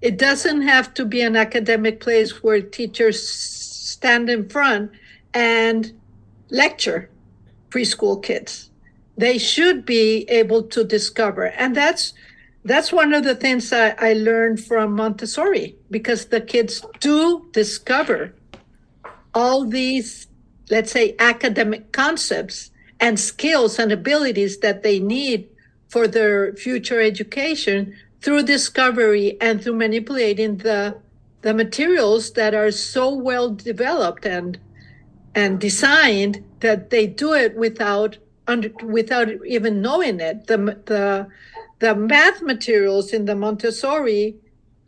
It 0.00 0.18
doesn't 0.18 0.62
have 0.62 0.94
to 0.94 1.04
be 1.04 1.20
an 1.20 1.36
academic 1.36 2.00
place 2.00 2.42
where 2.42 2.60
teachers 2.60 3.57
stand 3.98 4.30
in 4.30 4.48
front 4.48 4.92
and 5.34 5.92
lecture 6.50 7.10
preschool 7.68 8.22
kids. 8.22 8.70
They 9.16 9.38
should 9.38 9.84
be 9.84 10.24
able 10.28 10.62
to 10.74 10.84
discover. 10.84 11.46
And 11.62 11.74
that's 11.74 12.14
that's 12.64 12.92
one 12.92 13.12
of 13.12 13.24
the 13.24 13.34
things 13.34 13.72
I, 13.72 13.96
I 13.98 14.12
learned 14.12 14.60
from 14.64 14.94
Montessori 14.94 15.76
because 15.90 16.26
the 16.26 16.40
kids 16.40 16.84
do 17.00 17.48
discover 17.52 18.34
all 19.34 19.64
these, 19.64 20.28
let's 20.70 20.92
say, 20.92 21.16
academic 21.18 21.90
concepts 21.90 22.70
and 23.00 23.18
skills 23.18 23.80
and 23.80 23.90
abilities 23.90 24.58
that 24.60 24.84
they 24.84 25.00
need 25.00 25.48
for 25.88 26.06
their 26.06 26.52
future 26.52 27.00
education 27.00 27.96
through 28.20 28.44
discovery 28.44 29.36
and 29.40 29.60
through 29.60 29.74
manipulating 29.74 30.58
the 30.58 30.96
the 31.42 31.54
materials 31.54 32.32
that 32.32 32.54
are 32.54 32.70
so 32.70 33.14
well 33.14 33.50
developed 33.50 34.26
and 34.26 34.58
and 35.34 35.60
designed 35.60 36.44
that 36.60 36.90
they 36.90 37.06
do 37.06 37.32
it 37.32 37.54
without 37.56 38.18
under, 38.46 38.70
without 38.82 39.28
even 39.46 39.80
knowing 39.80 40.20
it. 40.20 40.46
The 40.46 40.56
the 40.86 41.28
the 41.78 41.94
math 41.94 42.42
materials 42.42 43.12
in 43.12 43.26
the 43.26 43.36
Montessori 43.36 44.36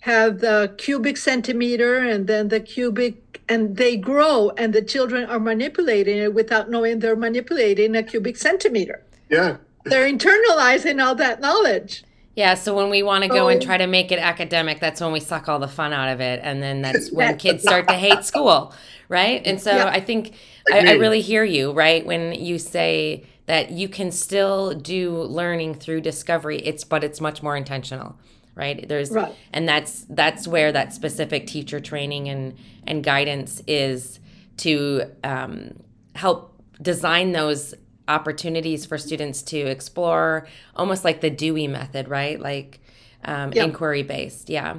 have 0.00 0.40
the 0.40 0.75
cubic 0.78 1.16
centimeter 1.16 1.99
and 1.99 2.26
then 2.26 2.49
the 2.49 2.61
cubic 2.61 3.42
and 3.49 3.76
they 3.76 3.97
grow 3.97 4.50
and 4.57 4.73
the 4.73 4.83
children 4.83 5.28
are 5.28 5.38
manipulating 5.38 6.19
it 6.19 6.35
without 6.35 6.71
knowing 6.71 6.99
they're 6.99 7.16
manipulating 7.16 7.95
a 7.95 8.02
cubic 8.02 8.37
centimeter. 8.37 9.04
Yeah. 9.28 9.59
They're 9.85 10.11
internalizing 10.11 11.04
all 11.04 11.14
that 11.16 11.40
knowledge 11.40 12.04
yeah 12.34 12.54
so 12.54 12.75
when 12.75 12.90
we 12.90 13.02
want 13.02 13.22
to 13.22 13.28
go 13.28 13.49
and 13.49 13.60
try 13.62 13.76
to 13.76 13.87
make 13.87 14.12
it 14.12 14.18
academic 14.18 14.80
that's 14.80 15.00
when 15.00 15.12
we 15.12 15.20
suck 15.20 15.49
all 15.49 15.58
the 15.58 15.68
fun 15.68 15.92
out 15.92 16.08
of 16.08 16.20
it 16.20 16.40
and 16.42 16.62
then 16.62 16.82
that's 16.82 17.10
when 17.10 17.37
kids 17.37 17.62
start 17.62 17.88
to 17.88 17.94
hate 17.94 18.25
school 18.25 18.72
right? 19.08 19.42
And 19.44 19.60
so 19.60 19.75
yeah. 19.75 19.88
i 19.88 20.00
think 20.00 20.34
I, 20.72 20.90
I 20.90 20.92
really 20.92 21.20
hear 21.20 21.44
you 21.44 21.72
right? 21.72 22.04
When 22.06 22.32
you 22.32 22.58
say 22.58 23.25
that 23.46 23.72
you 23.72 23.88
can 23.88 24.12
still 24.12 24.72
do 24.75 25.22
learning 25.22 25.75
through 25.75 26.02
discovery 26.02 26.58
it's 26.58 26.84
but 26.84 27.02
it's 27.02 27.20
much 27.20 27.42
more 27.42 27.56
intentional 27.56 28.16
right? 28.54 28.87
There's 28.88 29.10
right. 29.10 29.34
and 29.52 29.68
that's 29.68 30.04
that's 30.10 30.46
where 30.46 30.70
that 30.72 30.92
specific 30.92 31.46
teacher 31.46 31.80
training 31.80 32.28
and 32.28 32.56
and 32.87 33.02
guidance 33.02 33.62
is 33.66 34.20
to 34.58 35.04
um, 35.25 35.80
help 36.14 36.62
design 36.82 37.32
those 37.32 37.75
opportunities 38.11 38.85
for 38.85 38.99
students 38.99 39.43
to 39.43 39.59
explore 39.59 40.47
almost 40.76 41.05
like 41.05 41.21
the 41.21 41.31
dewey 41.31 41.67
method 41.67 42.09
right 42.09 42.40
like 42.40 42.81
um, 43.25 43.52
yep. 43.52 43.69
inquiry 43.69 44.02
based 44.02 44.50
yeah 44.50 44.76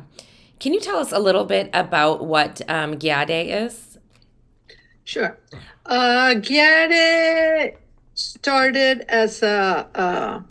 can 0.59 0.73
you 0.73 0.79
tell 0.79 0.97
us 0.97 1.11
a 1.11 1.19
little 1.19 1.45
bit 1.45 1.69
about 1.73 2.25
what 2.25 2.61
um, 2.69 2.95
Gyade 2.95 3.65
is 3.65 3.97
sure 5.03 5.39
uh, 5.85 6.35
Gyade 6.35 7.75
started 8.13 9.01
as 9.09 9.41
a, 9.41 9.87
a 9.95 10.43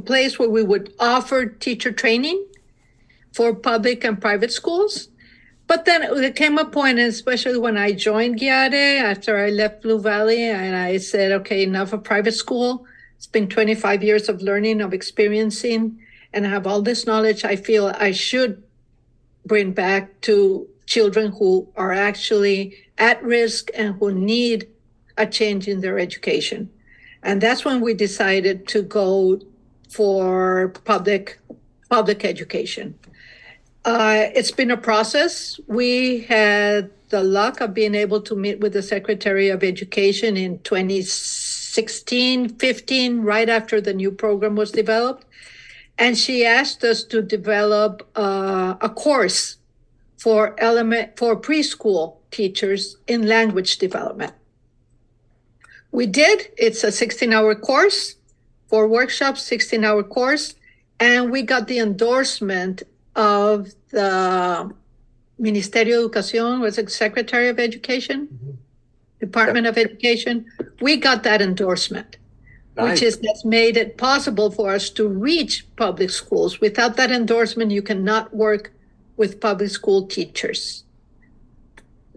a 0.00 0.02
place 0.02 0.38
where 0.38 0.48
we 0.48 0.62
would 0.62 0.94
offer 0.98 1.46
teacher 1.46 1.92
training 1.92 2.46
for 3.32 3.54
public 3.54 4.02
and 4.04 4.20
private 4.20 4.52
schools. 4.52 5.09
But 5.70 5.84
then 5.84 6.00
there 6.16 6.32
came 6.32 6.58
a 6.58 6.64
point, 6.64 6.98
especially 6.98 7.56
when 7.56 7.76
I 7.76 7.92
joined 7.92 8.40
Gyade 8.40 9.00
after 9.00 9.38
I 9.38 9.50
left 9.50 9.82
Blue 9.82 10.00
Valley, 10.00 10.42
and 10.42 10.74
I 10.74 10.96
said, 10.96 11.30
okay, 11.30 11.62
enough 11.62 11.92
of 11.92 12.02
private 12.02 12.34
school. 12.34 12.84
It's 13.16 13.28
been 13.28 13.48
25 13.48 14.02
years 14.02 14.28
of 14.28 14.42
learning, 14.42 14.80
of 14.80 14.92
experiencing, 14.92 16.00
and 16.32 16.44
I 16.44 16.50
have 16.50 16.66
all 16.66 16.82
this 16.82 17.06
knowledge 17.06 17.44
I 17.44 17.54
feel 17.54 17.94
I 17.96 18.10
should 18.10 18.64
bring 19.46 19.70
back 19.70 20.20
to 20.22 20.66
children 20.86 21.30
who 21.30 21.68
are 21.76 21.92
actually 21.92 22.74
at 22.98 23.22
risk 23.22 23.70
and 23.72 23.94
who 23.94 24.12
need 24.12 24.66
a 25.16 25.24
change 25.24 25.68
in 25.68 25.82
their 25.82 26.00
education. 26.00 26.68
And 27.22 27.40
that's 27.40 27.64
when 27.64 27.80
we 27.80 27.94
decided 27.94 28.66
to 28.74 28.82
go 28.82 29.40
for 29.88 30.70
public 30.84 31.38
public 31.90 32.24
education. 32.24 32.94
Uh, 33.84 34.26
it's 34.34 34.50
been 34.50 34.70
a 34.70 34.76
process. 34.76 35.58
We 35.66 36.20
had 36.22 36.90
the 37.08 37.22
luck 37.22 37.60
of 37.60 37.72
being 37.74 37.94
able 37.94 38.20
to 38.22 38.36
meet 38.36 38.60
with 38.60 38.74
the 38.74 38.82
Secretary 38.82 39.48
of 39.48 39.64
Education 39.64 40.36
in 40.36 40.58
2016, 40.60 42.50
15, 42.50 43.22
right 43.22 43.48
after 43.48 43.80
the 43.80 43.94
new 43.94 44.10
program 44.10 44.54
was 44.54 44.70
developed. 44.70 45.24
And 45.98 46.18
she 46.18 46.44
asked 46.44 46.84
us 46.84 47.02
to 47.04 47.22
develop 47.22 48.06
uh, 48.16 48.74
a 48.80 48.88
course 48.90 49.56
for 50.18 50.54
element 50.58 51.16
for 51.18 51.34
preschool 51.34 52.16
teachers 52.30 52.98
in 53.06 53.26
language 53.26 53.78
development. 53.78 54.34
We 55.90 56.06
did. 56.06 56.52
It's 56.56 56.84
a 56.84 56.92
16 56.92 57.32
hour 57.32 57.54
course, 57.54 58.16
four 58.68 58.86
workshops, 58.86 59.42
16 59.42 59.84
hour 59.84 60.02
course. 60.02 60.54
And 61.00 61.30
we 61.30 61.42
got 61.42 61.66
the 61.66 61.78
endorsement 61.78 62.82
of 63.16 63.68
the 63.90 64.70
Ministerio 65.40 66.02
de 66.02 66.08
Educación, 66.08 66.60
was 66.60 66.78
it 66.78 66.90
Secretary 66.90 67.48
of 67.48 67.58
Education? 67.58 68.28
Mhm. 68.28 68.56
Department 69.20 69.66
of 69.66 69.76
Education. 69.76 70.46
We 70.80 70.96
got 70.96 71.22
that 71.24 71.42
endorsement, 71.42 72.16
Nice. 72.76 72.90
which 72.90 73.02
is 73.02 73.18
that's 73.18 73.44
made 73.44 73.76
it 73.76 73.96
possible 73.96 74.50
for 74.50 74.70
us 74.70 74.90
to 74.90 75.06
reach 75.08 75.66
public 75.76 76.10
schools. 76.10 76.60
Without 76.60 76.96
that 76.96 77.10
endorsement, 77.10 77.70
you 77.70 77.82
cannot 77.82 78.34
work 78.34 78.72
with 79.16 79.40
public 79.40 79.70
school 79.70 80.06
teachers 80.06 80.84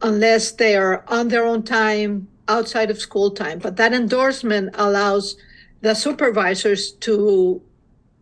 unless 0.01 0.51
they 0.51 0.75
are 0.75 1.03
on 1.07 1.29
their 1.29 1.45
own 1.45 1.63
time 1.63 2.27
outside 2.47 2.91
of 2.91 2.99
school 2.99 3.31
time. 3.31 3.59
But 3.59 3.77
that 3.77 3.93
endorsement 3.93 4.69
allows 4.75 5.35
the 5.81 5.93
supervisors 5.93 6.91
to 6.91 7.61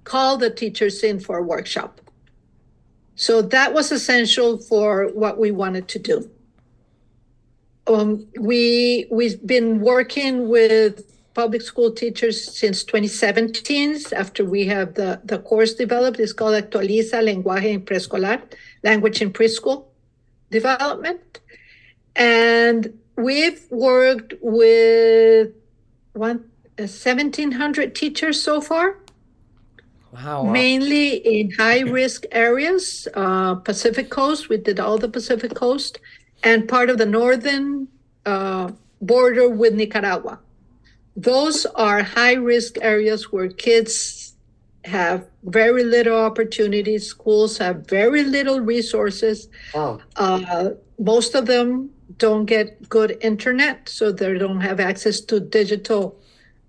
call 0.04 0.38
the 0.38 0.50
teachers 0.50 1.04
in 1.04 1.20
for 1.20 1.38
a 1.40 1.44
workshop. 1.44 2.02
So 3.16 3.42
that 3.42 3.74
was 3.74 3.92
essential 3.92 4.58
for 4.58 5.08
what 5.14 5.38
we 5.38 5.52
wanted 5.52 5.88
to 5.90 6.00
do. 6.00 6.30
Um, 7.88 8.28
we 8.40 9.08
we've 9.12 9.46
been 9.46 9.82
working 9.82 10.48
with 10.48 11.04
public 11.34 11.62
school 11.62 11.92
teachers 11.92 12.58
since 12.58 12.84
2017 12.84 13.98
after 14.14 14.44
we 14.44 14.66
have 14.68 14.96
the, 14.96 15.22
the 15.24 15.40
course 15.40 15.74
developed. 15.74 16.20
It's 16.20 16.34
called 16.34 16.62
Actualiza 16.62 17.22
Lenguaje 17.24 17.74
en 17.74 17.82
Preescolar, 17.82 18.42
Language 18.84 19.22
in 19.22 19.32
Preschool 19.32 19.86
Development. 20.50 21.40
And 22.16 23.00
we've 23.16 23.66
worked 23.70 24.34
with 24.42 25.52
one, 26.14 26.50
uh, 26.78 26.88
1,700 26.88 27.96
teachers 27.96 28.42
so 28.42 28.60
far 28.60 28.98
Wow. 30.14 30.44
mainly 30.44 31.16
in 31.18 31.52
high 31.52 31.82
risk 31.82 32.26
areas, 32.32 33.08
uh, 33.14 33.56
Pacific 33.56 34.10
Coast. 34.10 34.50
We 34.50 34.58
did 34.58 34.80
all 34.80 34.98
the 34.98 35.08
Pacific 35.10 35.54
Coast 35.56 36.00
and 36.44 36.68
part 36.68 36.90
of 36.90 36.98
the 36.98 37.06
northern 37.06 37.88
uh, 38.26 38.72
border 39.02 39.48
with 39.50 39.74
Nicaragua. 39.74 40.40
Those 41.16 41.66
are 41.76 42.04
high 42.04 42.34
risk 42.34 42.78
areas 42.82 43.32
where 43.32 43.48
kids 43.50 44.34
have 44.86 45.28
very 45.44 45.84
little 45.84 46.18
opportunities, 46.18 47.08
schools 47.08 47.58
have 47.60 47.88
very 47.88 48.24
little 48.24 48.60
resources. 48.60 49.48
Oh, 49.74 50.02
Uh, 50.16 50.72
most 51.00 51.36
of 51.36 51.46
them 51.46 51.90
don't 52.18 52.46
get 52.46 52.90
good 52.90 53.18
internet, 53.22 53.88
so 53.90 54.12
they 54.12 54.38
don't 54.38 54.62
have 54.62 54.80
access 54.80 55.22
to 55.22 55.40
digital 55.40 56.18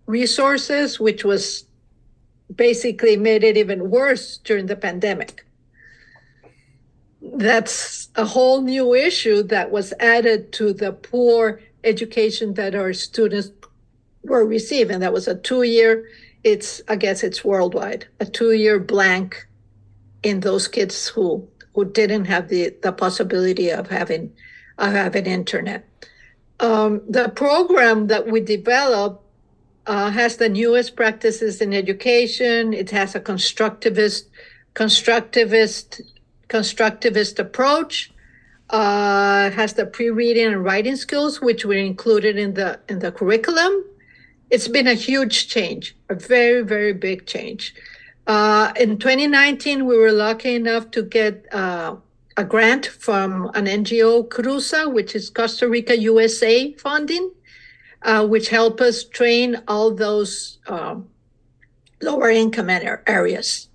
resources, 0.06 1.00
which 1.00 1.24
was 1.24 1.64
basically 2.56 3.16
made 3.16 3.44
it 3.44 3.56
even 3.56 3.90
worse 3.90 4.38
during 4.38 4.66
the 4.66 4.76
pandemic. 4.76 5.44
That's 7.20 8.08
a 8.16 8.24
whole 8.24 8.62
new 8.62 8.94
issue 8.94 9.42
that 9.44 9.70
was 9.70 9.92
added 10.00 10.52
to 10.54 10.72
the 10.72 10.92
poor 10.92 11.60
education 11.84 12.54
that 12.54 12.74
our 12.74 12.92
students 12.92 13.50
were 14.24 14.46
receiving. 14.46 15.00
That 15.00 15.12
was 15.12 15.28
a 15.28 15.34
two 15.34 15.62
year, 15.62 16.08
it's, 16.42 16.80
I 16.88 16.96
guess 16.96 17.22
it's 17.22 17.44
worldwide, 17.44 18.06
a 18.20 18.26
two 18.26 18.52
year 18.52 18.78
blank 18.80 19.46
in 20.22 20.40
those 20.40 20.68
kids 20.68 21.08
who 21.08 21.48
who 21.74 21.84
didn't 21.84 22.26
have 22.26 22.48
the 22.48 22.74
the 22.82 22.92
possibility 22.92 23.70
of 23.70 23.88
having 23.88 24.32
of 24.78 24.92
having 24.92 25.26
internet. 25.26 25.88
Um, 26.60 27.02
the 27.08 27.28
program 27.30 28.06
that 28.06 28.28
we 28.28 28.40
developed 28.40 29.21
uh, 29.86 30.10
has 30.10 30.36
the 30.36 30.48
newest 30.48 30.96
practices 30.96 31.60
in 31.60 31.72
education. 31.72 32.72
It 32.72 32.90
has 32.90 33.14
a 33.14 33.20
constructivist 33.20 34.24
constructivist 34.74 36.00
constructivist 36.48 37.38
approach. 37.38 38.10
Uh, 38.70 39.50
has 39.50 39.74
the 39.74 39.84
pre-reading 39.84 40.46
and 40.46 40.64
writing 40.64 40.96
skills, 40.96 41.42
which 41.42 41.62
were 41.66 41.74
included 41.74 42.38
in 42.38 42.54
the 42.54 42.80
in 42.88 43.00
the 43.00 43.12
curriculum. 43.12 43.84
It's 44.48 44.68
been 44.68 44.86
a 44.86 44.94
huge 44.94 45.48
change, 45.48 45.94
a 46.08 46.14
very 46.14 46.62
very 46.62 46.94
big 46.94 47.26
change. 47.26 47.74
Uh, 48.26 48.72
in 48.78 48.98
2019, 48.98 49.84
we 49.84 49.96
were 49.96 50.12
lucky 50.12 50.54
enough 50.54 50.90
to 50.92 51.02
get 51.02 51.44
uh, 51.52 51.96
a 52.36 52.44
grant 52.44 52.86
from 52.86 53.50
an 53.54 53.66
NGO, 53.66 54.28
CRUSA, 54.28 54.92
which 54.92 55.14
is 55.14 55.28
Costa 55.28 55.68
Rica 55.68 55.98
USA 55.98 56.72
funding, 56.74 57.30
uh, 58.04 58.26
which 58.26 58.48
help 58.48 58.80
us 58.80 59.04
train 59.04 59.62
all 59.68 59.94
those 59.94 60.58
um, 60.66 61.08
lower 62.00 62.30
income 62.30 62.70
areas. 62.70 63.68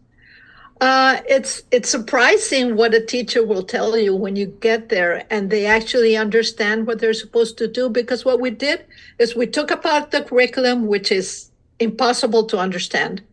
Uh, 0.79 1.21
it's 1.27 1.63
it's 1.71 1.89
surprising 1.89 2.75
what 2.75 2.93
a 2.93 3.03
teacher 3.03 3.43
will 3.43 3.63
tell 3.63 3.97
you 3.97 4.15
when 4.15 4.35
you 4.35 4.45
get 4.45 4.89
there 4.89 5.25
and 5.31 5.49
they 5.49 5.65
actually 5.65 6.15
understand 6.15 6.85
what 6.85 6.99
they're 6.99 7.15
supposed 7.15 7.57
to 7.57 7.67
do 7.67 7.89
because 7.89 8.23
what 8.23 8.39
we 8.39 8.51
did 8.51 8.85
is 9.17 9.35
we 9.35 9.47
took 9.47 9.71
apart 9.71 10.11
the 10.11 10.21
curriculum 10.21 10.85
which 10.85 11.11
is 11.11 11.49
impossible 11.79 12.43
to 12.45 12.59
understand. 12.59 13.23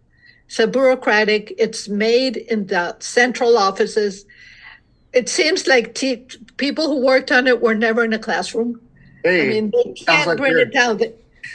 So 0.49 0.67
bureaucratic 0.67 1.53
it's 1.59 1.87
made 1.87 2.39
in 2.39 2.69
the 2.69 2.97
central 3.01 3.59
offices. 3.59 4.25
It 5.13 5.29
seems 5.29 5.67
like 5.67 5.95
te- 5.95 6.27
people 6.57 6.87
who 6.87 7.05
worked 7.05 7.31
on 7.31 7.47
it 7.47 7.61
were 7.61 7.75
never 7.75 8.05
in 8.05 8.15
a 8.15 8.19
classroom 8.19 8.81
hey, 9.25 9.43
I 9.43 9.49
mean, 9.49 9.71
they 9.71 9.93
can't 9.95 10.27
like 10.27 10.39
bring 10.39 10.59
it 10.59 10.73
down. 10.73 11.01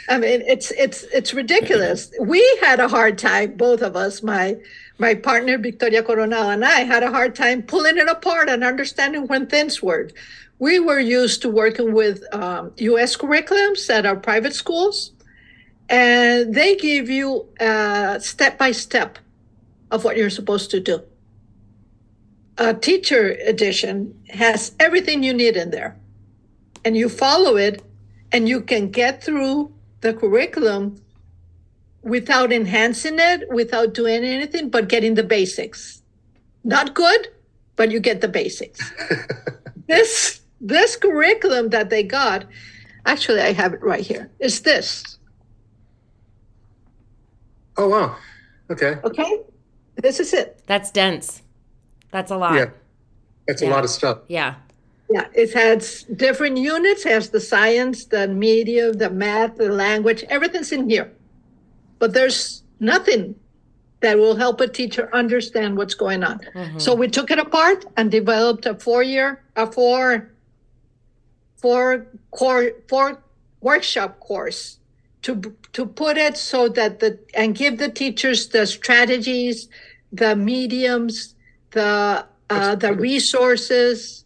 I 0.08 0.18
mean, 0.18 0.42
it's 0.42 0.70
it's 0.72 1.04
it's 1.04 1.32
ridiculous. 1.32 2.12
We 2.20 2.44
had 2.62 2.80
a 2.80 2.88
hard 2.88 3.16
time, 3.16 3.56
both 3.56 3.80
of 3.80 3.96
us. 3.96 4.22
My 4.22 4.56
my 4.98 5.14
partner 5.14 5.56
Victoria 5.56 6.02
Coronado 6.02 6.50
and 6.50 6.64
I 6.64 6.80
had 6.80 7.02
a 7.02 7.10
hard 7.10 7.34
time 7.34 7.62
pulling 7.62 7.96
it 7.96 8.08
apart 8.08 8.48
and 8.48 8.62
understanding 8.62 9.26
when 9.26 9.46
things 9.46 9.82
were. 9.82 10.10
We 10.58 10.78
were 10.78 11.00
used 11.00 11.40
to 11.42 11.48
working 11.48 11.94
with 11.94 12.22
um, 12.34 12.72
U.S. 12.76 13.16
curriculums 13.16 13.88
at 13.88 14.04
our 14.04 14.16
private 14.16 14.54
schools, 14.54 15.12
and 15.88 16.54
they 16.54 16.76
give 16.76 17.08
you 17.08 17.48
uh, 17.58 18.18
step 18.18 18.58
by 18.58 18.72
step 18.72 19.18
of 19.90 20.04
what 20.04 20.16
you're 20.18 20.28
supposed 20.28 20.70
to 20.72 20.80
do. 20.80 21.02
A 22.58 22.74
teacher 22.74 23.38
edition 23.46 24.22
has 24.28 24.72
everything 24.78 25.22
you 25.22 25.32
need 25.32 25.56
in 25.56 25.70
there 25.70 25.96
and 26.84 26.96
you 26.96 27.08
follow 27.08 27.56
it 27.56 27.82
and 28.32 28.48
you 28.48 28.60
can 28.60 28.90
get 28.90 29.22
through 29.22 29.72
the 30.00 30.14
curriculum 30.14 31.00
without 32.02 32.52
enhancing 32.52 33.18
it 33.18 33.48
without 33.50 33.92
doing 33.92 34.24
anything 34.24 34.70
but 34.70 34.88
getting 34.88 35.14
the 35.14 35.22
basics 35.22 36.02
not 36.64 36.94
good 36.94 37.28
but 37.76 37.90
you 37.90 38.00
get 38.00 38.20
the 38.20 38.28
basics 38.28 38.92
this 39.86 40.40
this 40.60 40.96
curriculum 40.96 41.68
that 41.68 41.90
they 41.90 42.02
got 42.02 42.46
actually 43.04 43.40
i 43.40 43.52
have 43.52 43.74
it 43.74 43.82
right 43.82 44.06
here 44.06 44.30
is 44.38 44.62
this 44.62 45.18
oh 47.76 47.88
wow. 47.88 48.16
Okay. 48.70 48.96
okay 49.04 49.40
this 49.96 50.20
is 50.20 50.32
it 50.32 50.62
That's 50.66 50.90
dense. 50.90 51.42
That's 52.10 52.30
a 52.30 52.36
lot. 52.36 52.54
Yeah. 52.54 52.70
That's 53.46 53.62
a 53.62 53.66
lot 53.66 53.84
of 53.84 53.90
stuff. 53.90 54.18
Yeah. 54.28 54.54
Yeah, 55.10 55.26
it 55.34 55.52
has 55.54 56.04
different 56.04 56.56
units, 56.56 57.02
has 57.02 57.30
the 57.30 57.40
science, 57.40 58.04
the 58.04 58.28
media, 58.28 58.92
the 58.92 59.10
math, 59.10 59.56
the 59.56 59.68
language, 59.68 60.24
everything's 60.28 60.70
in 60.70 60.88
here. 60.88 61.10
But 61.98 62.14
there's 62.14 62.62
nothing 62.78 63.34
that 64.00 64.16
will 64.16 64.36
help 64.36 64.60
a 64.60 64.68
teacher 64.68 65.10
understand 65.12 65.76
what's 65.76 65.94
going 65.94 66.22
on. 66.22 66.38
Mhm. 66.54 66.80
So 66.80 66.94
we 66.94 67.08
took 67.08 67.30
it 67.30 67.38
apart 67.38 67.84
and 67.96 68.10
developed 68.10 68.66
a 68.66 68.74
four-year, 68.74 69.42
a 69.56 69.66
four, 69.66 70.30
four 71.56 72.06
core, 72.30 72.70
four 72.88 73.22
workshop 73.60 74.20
course 74.20 74.78
to 75.22 75.54
to 75.72 75.84
put 75.86 76.16
it 76.16 76.36
so 76.36 76.68
that 76.68 77.00
the 77.00 77.18
and 77.34 77.54
give 77.54 77.78
the 77.78 77.90
teachers 77.90 78.48
the 78.48 78.66
strategies, 78.66 79.68
the 80.12 80.34
mediums, 80.34 81.34
the 81.72 82.24
uh, 82.48 82.74
the 82.74 82.92
resources, 82.94 84.19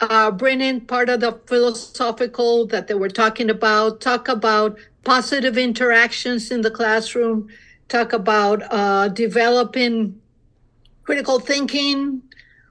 uh, 0.00 0.30
bring 0.30 0.60
in 0.60 0.80
part 0.82 1.08
of 1.08 1.20
the 1.20 1.32
philosophical 1.46 2.66
that 2.66 2.88
they 2.88 2.94
were 2.94 3.08
talking 3.08 3.50
about, 3.50 4.00
talk 4.00 4.28
about 4.28 4.78
positive 5.04 5.58
interactions 5.58 6.50
in 6.50 6.62
the 6.62 6.70
classroom, 6.70 7.48
talk 7.88 8.12
about 8.12 8.62
uh, 8.70 9.08
developing 9.08 10.20
critical 11.02 11.38
thinking. 11.38 12.22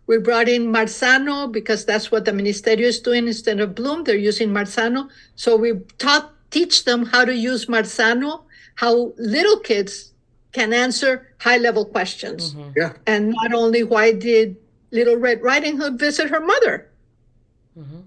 We 0.07 0.17
brought 0.17 0.49
in 0.49 0.71
Marzano 0.73 1.51
because 1.51 1.85
that's 1.85 2.09
what 2.11 2.25
the 2.25 2.31
Ministerio 2.31 2.81
is 2.81 2.99
doing 2.99 3.27
instead 3.27 3.59
of 3.59 3.75
Bloom. 3.75 4.03
They're 4.03 4.15
using 4.15 4.49
Marzano. 4.49 5.09
So 5.35 5.55
we 5.55 5.73
taught 5.99 6.33
teach 6.49 6.85
them 6.85 7.05
how 7.05 7.25
to 7.25 7.35
use 7.35 7.67
Marzano, 7.67 8.43
how 8.75 9.13
little 9.17 9.59
kids 9.59 10.13
can 10.51 10.73
answer 10.73 11.27
high 11.39 11.57
level 11.57 11.85
questions. 11.85 12.53
Mhm. 12.55 12.73
Yeah. 12.75 12.93
And 13.05 13.35
not 13.41 13.53
only 13.53 13.83
why 13.83 14.13
did 14.13 14.55
Little 14.91 15.17
Red 15.17 15.43
Riding 15.43 15.77
Hood 15.77 15.99
visit 15.99 16.29
her 16.29 16.39
mother? 16.39 16.88
Mhm. 17.79 18.03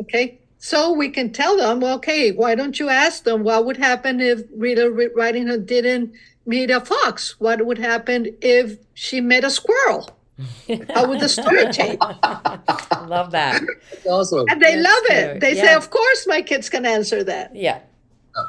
Okay. 0.00 0.38
So 0.58 0.92
we 0.92 1.10
can 1.10 1.30
tell 1.30 1.56
them, 1.56 1.84
okay, 1.84 2.32
why 2.32 2.54
don't 2.54 2.78
you 2.80 2.88
ask 2.88 3.24
them 3.24 3.44
what 3.44 3.66
would 3.66 3.76
happen 3.76 4.20
if 4.20 4.40
Rita 4.56 4.90
Red 4.90 5.10
Riding 5.14 5.46
Hood 5.46 5.66
didn't 5.66 6.12
meet 6.46 6.70
a 6.70 6.80
fox? 6.80 7.38
What 7.38 7.64
would 7.66 7.78
happen 7.78 8.34
if 8.40 8.78
she 8.94 9.20
met 9.20 9.44
a 9.44 9.50
squirrel? 9.50 10.10
How 10.94 11.06
would 11.06 11.20
the 11.20 11.28
story 11.28 11.66
change? 11.70 11.98
Love 13.06 13.30
that. 13.32 13.62
That's 13.92 14.06
awesome. 14.06 14.46
And 14.48 14.60
they 14.60 14.74
That's 14.76 14.88
love 14.88 15.04
it. 15.18 15.30
cute. 15.32 15.40
They 15.40 15.54
say, 15.54 15.74
of 15.74 15.90
course, 15.90 16.26
my 16.26 16.40
kids 16.42 16.68
can 16.68 16.84
answer 16.86 17.22
that. 17.24 17.54
Yeah. 17.54 17.80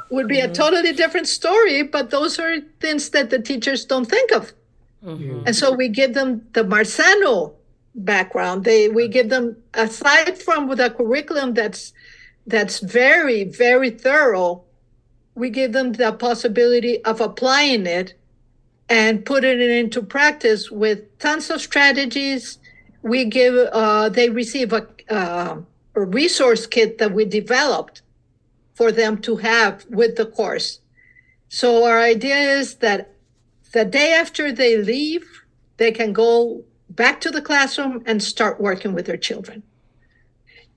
Would 0.09 0.27
be 0.27 0.39
a 0.39 0.47
totally 0.51 0.93
different 0.93 1.27
story, 1.27 1.83
but 1.83 2.09
those 2.09 2.39
are 2.39 2.59
things 2.79 3.09
that 3.11 3.29
the 3.29 3.39
teachers 3.39 3.85
don't 3.85 4.05
think 4.05 4.31
of. 4.31 4.53
Mhm. 5.05 5.43
And 5.45 5.55
so 5.55 5.73
we 5.73 5.89
give 5.89 6.13
them 6.15 6.47
the 6.53 6.63
Marzano 6.63 7.53
background. 7.95 8.63
They 8.65 8.89
we 8.89 9.07
give 9.07 9.29
them 9.29 9.57
aside 9.73 10.37
from 10.37 10.67
the 10.75 10.89
curriculum 10.89 11.53
that's 11.53 11.93
that's 12.45 12.79
very 12.79 13.43
very 13.45 13.89
thorough. 13.89 14.63
We 15.33 15.49
give 15.49 15.73
them 15.73 15.93
the 15.93 16.11
possibility 16.13 17.03
of 17.03 17.19
applying 17.19 17.85
it 17.87 18.13
and 18.87 19.25
putting 19.25 19.59
it 19.59 19.69
into 19.69 20.01
practice 20.01 20.69
with 20.69 21.17
tons 21.19 21.49
of 21.49 21.61
strategies. 21.61 22.59
We 23.01 23.25
give 23.25 23.55
uh, 23.71 24.09
they 24.09 24.29
receive 24.29 24.73
a, 24.73 24.87
uh, 25.09 25.57
a 25.95 26.01
resource 26.01 26.67
kit 26.67 26.97
that 26.97 27.13
we 27.13 27.25
developed 27.25 28.01
for 28.73 28.91
them 28.91 29.17
to 29.19 29.37
have 29.37 29.85
with 29.89 30.17
the 30.17 30.25
course. 30.25 30.79
So 31.47 31.85
our 31.85 31.99
idea 31.99 32.35
is 32.35 32.75
that 32.75 33.13
the 33.71 33.85
day 33.85 34.13
after 34.13 34.51
they 34.51 34.77
leave, 34.77 35.25
they 35.77 35.91
can 35.91 36.13
go 36.13 36.63
back 36.95 37.21
to 37.21 37.31
the 37.31 37.41
classroom 37.41 38.03
and 38.05 38.21
start 38.21 38.59
working 38.59 38.93
with 38.93 39.05
their 39.05 39.17
children. 39.17 39.63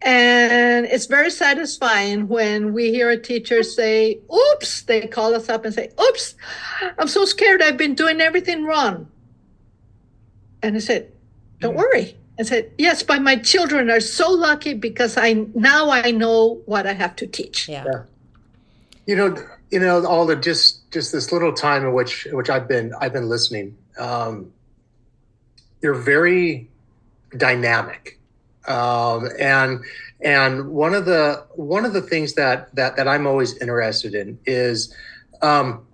And 0.01 0.87
it's 0.87 1.07
very 1.07 1.31
satisfying 1.31 2.29
when 2.29 2.73
we 2.73 2.91
hear 2.91 3.11
a 3.11 3.21
teacher 3.21 3.63
say, 3.65 4.21
Oops, 4.33 4.83
they 4.83 5.07
call 5.09 5.35
us 5.35 5.49
up 5.49 5.65
and 5.65 5.75
say, 5.75 5.91
Oops, 6.01 6.35
I'm 6.99 7.09
so 7.09 7.25
scared. 7.25 7.63
I've 7.63 7.77
been 7.77 7.95
doing 7.95 8.21
everything 8.21 8.65
wrong. 8.65 9.09
And 10.63 10.77
I 10.77 10.79
said, 10.79 11.11
Don't 11.59 11.75
worry. 11.75 12.17
I 12.39 12.45
said, 12.45 12.71
Yes, 12.79 13.03
but 13.03 13.23
my 13.23 13.37
children 13.37 13.91
are 13.91 14.01
so 14.01 14.31
lucky 14.31 14.75
because 14.75 15.17
I 15.17 15.47
now 15.55 15.91
I 15.91 16.13
know 16.13 16.63
what 16.67 16.87
I 16.87 16.93
have 16.93 17.17
to 17.17 17.27
teach. 17.27 17.69
Yeah. 17.69 18.05
You 19.07 19.17
know, 19.17 19.37
you 19.71 19.81
know, 19.81 20.07
all 20.07 20.27
the 20.27 20.37
just 20.37 20.89
just 20.93 21.11
this 21.11 21.33
little 21.33 21.53
time 21.53 21.85
in 21.85 21.93
which 21.93 22.29
which 22.31 22.51
I've 22.51 22.69
been 22.69 22.95
I've 23.01 23.13
been 23.13 23.29
listening. 23.29 23.77
Um, 23.99 24.53
you're 25.83 25.95
very 25.95 26.69
dynamic, 27.37 28.19
um, 28.67 29.29
and 29.39 29.81
and 30.21 30.69
one 30.71 30.95
of 30.95 31.05
the 31.05 31.47
one 31.55 31.85
of 31.85 31.93
the 31.93 32.03
things 32.03 32.35
that 32.35 32.75
that 32.75 32.97
that 32.97 33.09
I'm 33.09 33.27
always 33.27 33.57
interested 33.59 34.15
in 34.15 34.39
is 34.47 34.95
um, 35.43 35.87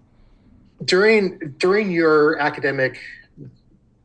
during 0.85 1.55
during 1.59 1.91
your 1.91 2.39
academic 2.39 2.99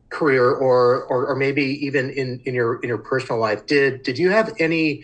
career 0.09 0.49
or, 0.49 1.03
or 1.03 1.27
or 1.27 1.35
maybe 1.35 1.63
even 1.85 2.09
in 2.09 2.41
in 2.45 2.53
your 2.53 2.79
in 2.81 2.89
your 2.89 2.97
personal 2.97 3.39
life 3.39 3.67
did 3.67 4.01
did 4.01 4.17
you 4.17 4.31
have 4.31 4.51
any 4.57 5.03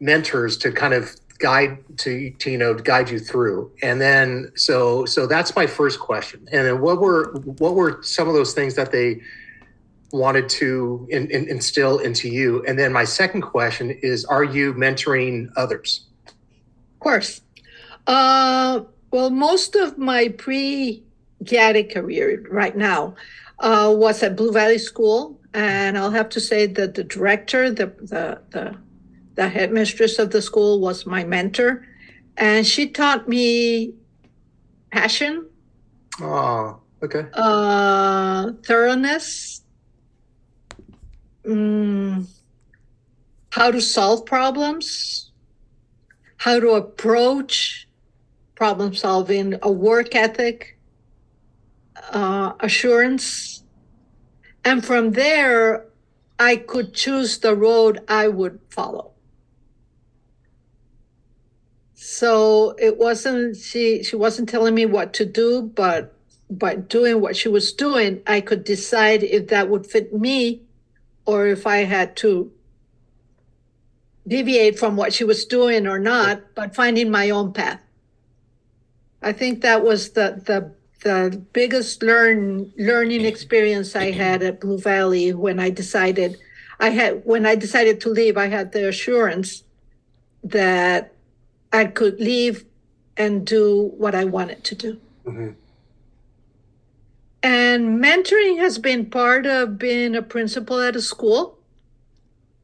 mentors 0.00 0.58
to 0.58 0.70
kind 0.70 0.92
of 0.92 1.16
guide 1.38 1.78
to, 1.98 2.30
to 2.30 2.50
you 2.50 2.58
know 2.58 2.74
guide 2.74 3.10
you 3.10 3.18
through? 3.18 3.70
And 3.82 4.00
then 4.00 4.52
so 4.54 5.04
so 5.04 5.26
that's 5.26 5.54
my 5.56 5.66
first 5.66 6.00
question. 6.00 6.46
And 6.52 6.66
then 6.66 6.80
what 6.80 7.00
were 7.00 7.32
what 7.58 7.74
were 7.74 8.02
some 8.02 8.28
of 8.28 8.34
those 8.34 8.52
things 8.52 8.74
that 8.74 8.92
they 8.92 9.20
wanted 10.12 10.48
to 10.48 11.06
in, 11.10 11.30
in, 11.30 11.48
instill 11.48 11.98
into 11.98 12.28
you 12.28 12.64
and 12.66 12.78
then 12.78 12.92
my 12.92 13.04
second 13.04 13.42
question 13.42 13.90
is 14.02 14.24
are 14.24 14.44
you 14.44 14.72
mentoring 14.74 15.48
others 15.56 16.06
Of 16.94 17.00
course. 17.00 17.40
Uh, 18.08 18.80
well, 19.12 19.30
most 19.30 19.76
of 19.76 19.98
my 19.98 20.28
pre 20.28 21.04
GATE 21.44 21.92
career 21.92 22.44
right 22.50 22.76
now 22.76 23.14
uh, 23.60 23.92
was 23.96 24.22
at 24.22 24.34
Blue 24.34 24.50
Valley 24.52 24.78
School. 24.78 25.38
And 25.54 25.96
I'll 25.96 26.10
have 26.10 26.28
to 26.30 26.40
say 26.40 26.66
that 26.66 26.94
the 26.94 27.04
director, 27.04 27.70
the, 27.70 27.86
the, 27.86 28.40
the, 28.50 28.76
the 29.34 29.48
headmistress 29.48 30.18
of 30.18 30.30
the 30.30 30.42
school 30.42 30.80
was 30.80 31.06
my 31.06 31.24
mentor. 31.24 31.86
And 32.36 32.66
she 32.66 32.88
taught 32.88 33.28
me 33.28 33.94
passion, 34.90 35.46
oh 36.20 36.80
okay 37.02 37.26
uh, 37.34 38.52
thoroughness, 38.64 39.62
mm, 41.48 42.26
how 43.50 43.70
to 43.70 43.80
solve 43.80 44.26
problems, 44.26 45.30
how 46.36 46.60
to 46.60 46.70
approach 46.70 47.88
problem 48.54 48.94
solving, 48.94 49.54
a 49.62 49.70
work 49.70 50.14
ethic, 50.14 50.78
uh, 52.12 52.52
assurance. 52.60 53.62
And 54.64 54.84
from 54.84 55.12
there, 55.12 55.86
I 56.38 56.56
could 56.56 56.92
choose 56.92 57.38
the 57.38 57.56
road 57.56 58.00
I 58.08 58.28
would 58.28 58.60
follow. 58.68 59.12
So 61.94 62.74
it 62.78 62.96
wasn't 62.96 63.56
she 63.56 64.02
she 64.02 64.16
wasn't 64.16 64.48
telling 64.48 64.74
me 64.74 64.86
what 64.86 65.12
to 65.14 65.24
do, 65.24 65.62
but 65.62 66.14
by 66.50 66.76
doing 66.76 67.20
what 67.20 67.36
she 67.36 67.48
was 67.48 67.72
doing, 67.72 68.22
I 68.26 68.40
could 68.40 68.64
decide 68.64 69.22
if 69.22 69.48
that 69.48 69.68
would 69.68 69.86
fit 69.86 70.14
me 70.14 70.62
or 71.28 71.46
if 71.46 71.66
I 71.66 71.84
had 71.84 72.16
to 72.16 72.50
deviate 74.26 74.78
from 74.78 74.96
what 74.96 75.12
she 75.12 75.24
was 75.24 75.44
doing 75.44 75.86
or 75.86 75.98
not, 75.98 76.40
but 76.54 76.74
finding 76.74 77.10
my 77.10 77.28
own 77.28 77.52
path. 77.52 77.82
I 79.20 79.32
think 79.34 79.60
that 79.60 79.84
was 79.84 80.00
the 80.12 80.40
the 80.48 80.72
the 81.04 81.36
biggest 81.52 82.02
learn 82.02 82.72
learning 82.78 83.26
experience 83.26 83.94
I 83.94 84.10
had 84.10 84.42
at 84.42 84.58
Blue 84.58 84.78
Valley 84.78 85.34
when 85.34 85.60
I 85.60 85.68
decided 85.68 86.38
I 86.80 86.88
had 86.90 87.20
when 87.26 87.44
I 87.44 87.56
decided 87.56 88.00
to 88.02 88.08
leave, 88.08 88.38
I 88.38 88.46
had 88.46 88.72
the 88.72 88.88
assurance 88.88 89.64
that 90.42 91.12
I 91.74 91.84
could 91.84 92.18
leave 92.18 92.64
and 93.18 93.46
do 93.46 93.92
what 93.98 94.14
I 94.14 94.24
wanted 94.24 94.64
to 94.64 94.74
do. 94.74 94.96
Mhm. 95.26 95.54
And 97.42 98.02
mentoring 98.02 98.58
has 98.58 98.78
been 98.78 99.06
part 99.06 99.46
of 99.46 99.78
being 99.78 100.16
a 100.16 100.22
principal 100.22 100.80
at 100.80 100.96
a 100.96 101.02
school. 101.02 101.58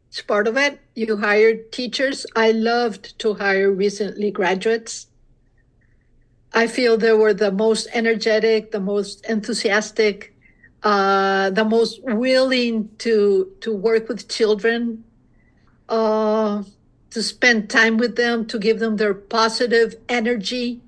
It's 0.08 0.22
part 0.22 0.46
of 0.46 0.56
it. 0.56 0.80
You 0.94 1.16
hire 1.18 1.56
teachers. 1.56 2.26
I 2.37 2.52
loved 2.52 3.18
to 3.20 3.34
hire 3.34 3.70
recently 3.70 4.30
graduates. 4.30 5.08
I 6.52 6.68
feel 6.68 6.96
they 6.96 7.12
were 7.12 7.34
the 7.34 7.50
most 7.50 7.88
energetic, 7.92 8.70
the 8.70 8.80
most 8.80 9.26
enthusiastic, 9.26 10.37
uh, 10.84 11.50
the 11.50 11.64
most 11.64 12.00
willing 12.04 12.90
to 12.98 13.50
to 13.60 13.74
work 13.74 14.08
with 14.08 14.28
children, 14.28 15.02
uh, 15.88 16.62
to 17.10 17.22
spend 17.22 17.70
time 17.70 17.96
with 17.96 18.14
them, 18.14 18.46
to 18.46 18.58
give 18.58 18.78
them 18.78 18.96
their 18.98 19.14
positive 19.14 19.96
energy. 20.08 20.80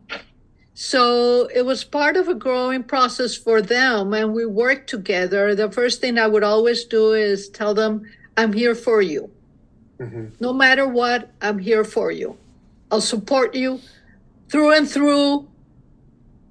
So 0.78 1.48
it 1.54 1.64
was 1.64 1.84
part 1.84 2.18
of 2.18 2.28
a 2.28 2.34
growing 2.34 2.82
process 2.82 3.34
for 3.34 3.62
them, 3.62 4.12
and 4.12 4.34
we 4.34 4.44
worked 4.44 4.90
together. 4.90 5.54
The 5.54 5.70
first 5.70 6.02
thing 6.02 6.18
I 6.18 6.26
would 6.26 6.44
always 6.44 6.84
do 6.84 7.14
is 7.14 7.48
tell 7.48 7.72
them, 7.72 8.02
I'm 8.36 8.52
here 8.52 8.74
for 8.74 9.00
you. 9.00 9.30
Mhm. 9.98 10.32
No 10.38 10.52
matter 10.52 10.86
what, 10.86 11.30
I'm 11.40 11.58
here 11.60 11.82
for 11.82 12.12
you. 12.12 12.36
I'll 12.90 13.00
support 13.00 13.54
you 13.54 13.80
through 14.50 14.72
and 14.72 14.86
through 14.86 15.48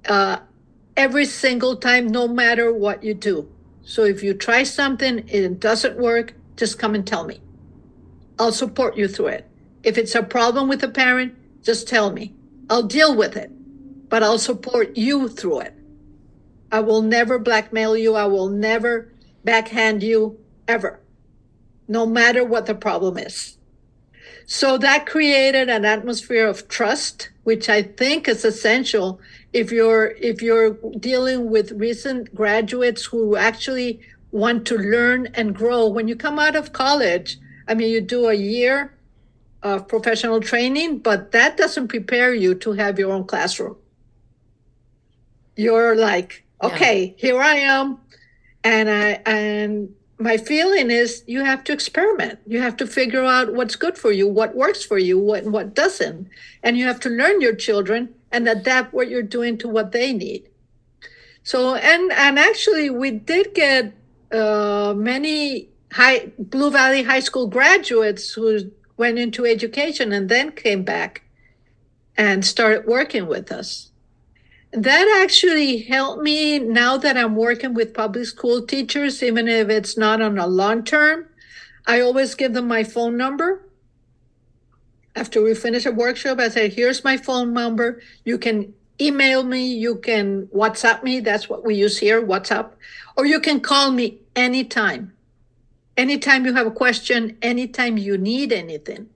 uh, 0.08 0.38
every 0.96 1.24
single 1.24 1.76
time, 1.76 2.08
no 2.08 2.26
matter 2.26 2.72
what 2.72 3.04
you 3.04 3.14
do. 3.14 3.48
So 3.84 4.02
if 4.02 4.24
you 4.24 4.34
try 4.34 4.64
something 4.64 5.20
and 5.20 5.30
it 5.30 5.60
doesn't 5.60 5.98
work, 5.98 6.34
just 6.56 6.80
come 6.80 6.96
and 6.96 7.06
tell 7.06 7.24
me. 7.24 7.40
I'll 8.40 8.50
support 8.50 8.96
you 8.96 9.06
through 9.06 9.28
it. 9.38 9.44
If 9.84 9.96
it's 9.96 10.16
a 10.16 10.22
problem 10.24 10.68
with 10.68 10.82
a 10.82 10.88
parent, 10.88 11.34
just 11.62 11.86
tell 11.86 12.10
me. 12.10 12.34
I'll 12.68 12.82
deal 12.82 13.14
with 13.14 13.36
it, 13.36 13.52
but 14.08 14.22
I'll 14.22 14.38
support 14.38 14.96
you 14.96 15.28
through 15.28 15.60
it. 15.60 15.74
I 16.72 16.80
will 16.80 17.02
never 17.02 17.38
blackmail 17.38 17.96
you. 17.96 18.14
I 18.16 18.26
will 18.26 18.48
never 18.48 19.12
backhand 19.44 20.02
you 20.02 20.38
ever. 20.68 21.00
no 21.88 22.06
matter 22.06 22.44
what 22.44 22.66
the 22.66 22.74
problem 22.74 23.18
is. 23.18 23.58
So 24.46 24.78
that 24.78 25.06
created 25.06 25.68
an 25.68 25.84
atmosphere 25.84 26.46
of 26.46 26.68
trust, 26.68 27.30
which 27.44 27.68
I 27.68 27.82
think 27.82 28.28
is 28.28 28.44
essential 28.44 29.20
if 29.52 29.72
you're 29.72 30.14
if 30.20 30.42
you're 30.42 30.74
dealing 30.98 31.50
with 31.50 31.72
recent 31.72 32.34
graduates 32.34 33.04
who 33.06 33.36
actually 33.36 34.00
want 34.30 34.66
to 34.66 34.76
learn 34.76 35.28
and 35.34 35.54
grow. 35.54 35.88
When 35.88 36.08
you 36.08 36.16
come 36.16 36.38
out 36.38 36.56
of 36.56 36.72
college, 36.72 37.38
I 37.68 37.74
mean, 37.74 37.90
you 37.90 38.00
do 38.00 38.28
a 38.28 38.34
year 38.34 38.94
of 39.62 39.88
professional 39.88 40.40
training, 40.40 40.98
but 40.98 41.32
that 41.32 41.56
doesn't 41.56 41.88
prepare 41.88 42.34
you 42.34 42.54
to 42.56 42.72
have 42.72 42.98
your 42.98 43.12
own 43.12 43.24
classroom. 43.24 43.76
You're 45.56 45.96
like, 45.96 46.44
okay, 46.62 47.06
yeah. 47.06 47.12
here 47.16 47.40
I 47.40 47.56
am, 47.56 47.98
and 48.62 48.90
I 48.90 49.22
and 49.24 49.94
my 50.18 50.36
feeling 50.36 50.90
is 50.90 51.24
you 51.26 51.44
have 51.44 51.64
to 51.64 51.72
experiment. 51.72 52.38
You 52.46 52.60
have 52.60 52.76
to 52.78 52.86
figure 52.86 53.24
out 53.24 53.52
what's 53.52 53.76
good 53.76 53.98
for 53.98 54.12
you, 54.12 54.28
what 54.28 54.54
works 54.54 54.84
for 54.84 54.98
you, 54.98 55.18
what 55.18 55.44
what 55.44 55.74
doesn't, 55.74 56.28
and 56.62 56.76
you 56.76 56.86
have 56.86 57.00
to 57.00 57.08
learn 57.08 57.40
your 57.40 57.54
children 57.54 58.14
and 58.30 58.48
adapt 58.48 58.92
what 58.92 59.08
you're 59.08 59.22
doing 59.22 59.58
to 59.58 59.68
what 59.68 59.92
they 59.92 60.12
need. 60.12 60.48
So 61.42 61.74
and 61.74 62.12
and 62.12 62.38
actually, 62.38 62.90
we 62.90 63.10
did 63.10 63.54
get 63.54 63.94
uh, 64.32 64.94
many 64.96 65.68
high 65.92 66.32
Blue 66.38 66.70
Valley 66.70 67.04
High 67.04 67.20
School 67.20 67.46
graduates 67.46 68.32
who 68.32 68.72
went 68.96 69.18
into 69.18 69.44
education 69.44 70.12
and 70.12 70.28
then 70.28 70.52
came 70.52 70.82
back 70.82 71.22
and 72.16 72.44
started 72.44 72.86
working 72.86 73.26
with 73.26 73.52
us. 73.52 73.92
That 74.76 75.22
actually 75.22 75.78
helped 75.84 76.22
me 76.22 76.58
now 76.58 76.98
that 76.98 77.16
I'm 77.16 77.34
working 77.34 77.72
with 77.72 77.94
public 77.94 78.26
school 78.26 78.60
teachers, 78.66 79.22
even 79.22 79.48
if 79.48 79.70
it's 79.70 79.96
not 79.96 80.20
on 80.20 80.36
a 80.36 80.46
long 80.46 80.84
term. 80.84 81.30
I 81.86 82.00
always 82.02 82.34
give 82.34 82.52
them 82.52 82.68
my 82.68 82.84
phone 82.84 83.16
number. 83.16 83.62
After 85.14 85.42
we 85.42 85.54
finish 85.54 85.86
a 85.86 85.92
workshop, 85.92 86.38
I 86.40 86.50
say, 86.50 86.68
here's 86.68 87.02
my 87.02 87.16
phone 87.16 87.54
number. 87.54 88.02
You 88.24 88.36
can 88.36 88.74
email 89.00 89.44
me, 89.44 89.66
you 89.66 89.96
can 89.96 90.48
WhatsApp 90.48 91.02
me. 91.02 91.20
That's 91.20 91.48
what 91.48 91.64
we 91.64 91.74
use 91.74 91.96
here, 91.96 92.20
WhatsApp. 92.20 92.72
Or 93.16 93.24
you 93.24 93.40
can 93.40 93.60
call 93.60 93.90
me 93.90 94.18
anytime. 94.36 95.14
Anytime 95.96 96.44
you 96.44 96.52
have 96.52 96.66
a 96.66 96.70
question, 96.70 97.38
anytime 97.40 97.96
you 97.96 98.18
need 98.18 98.52
anything 98.52 99.08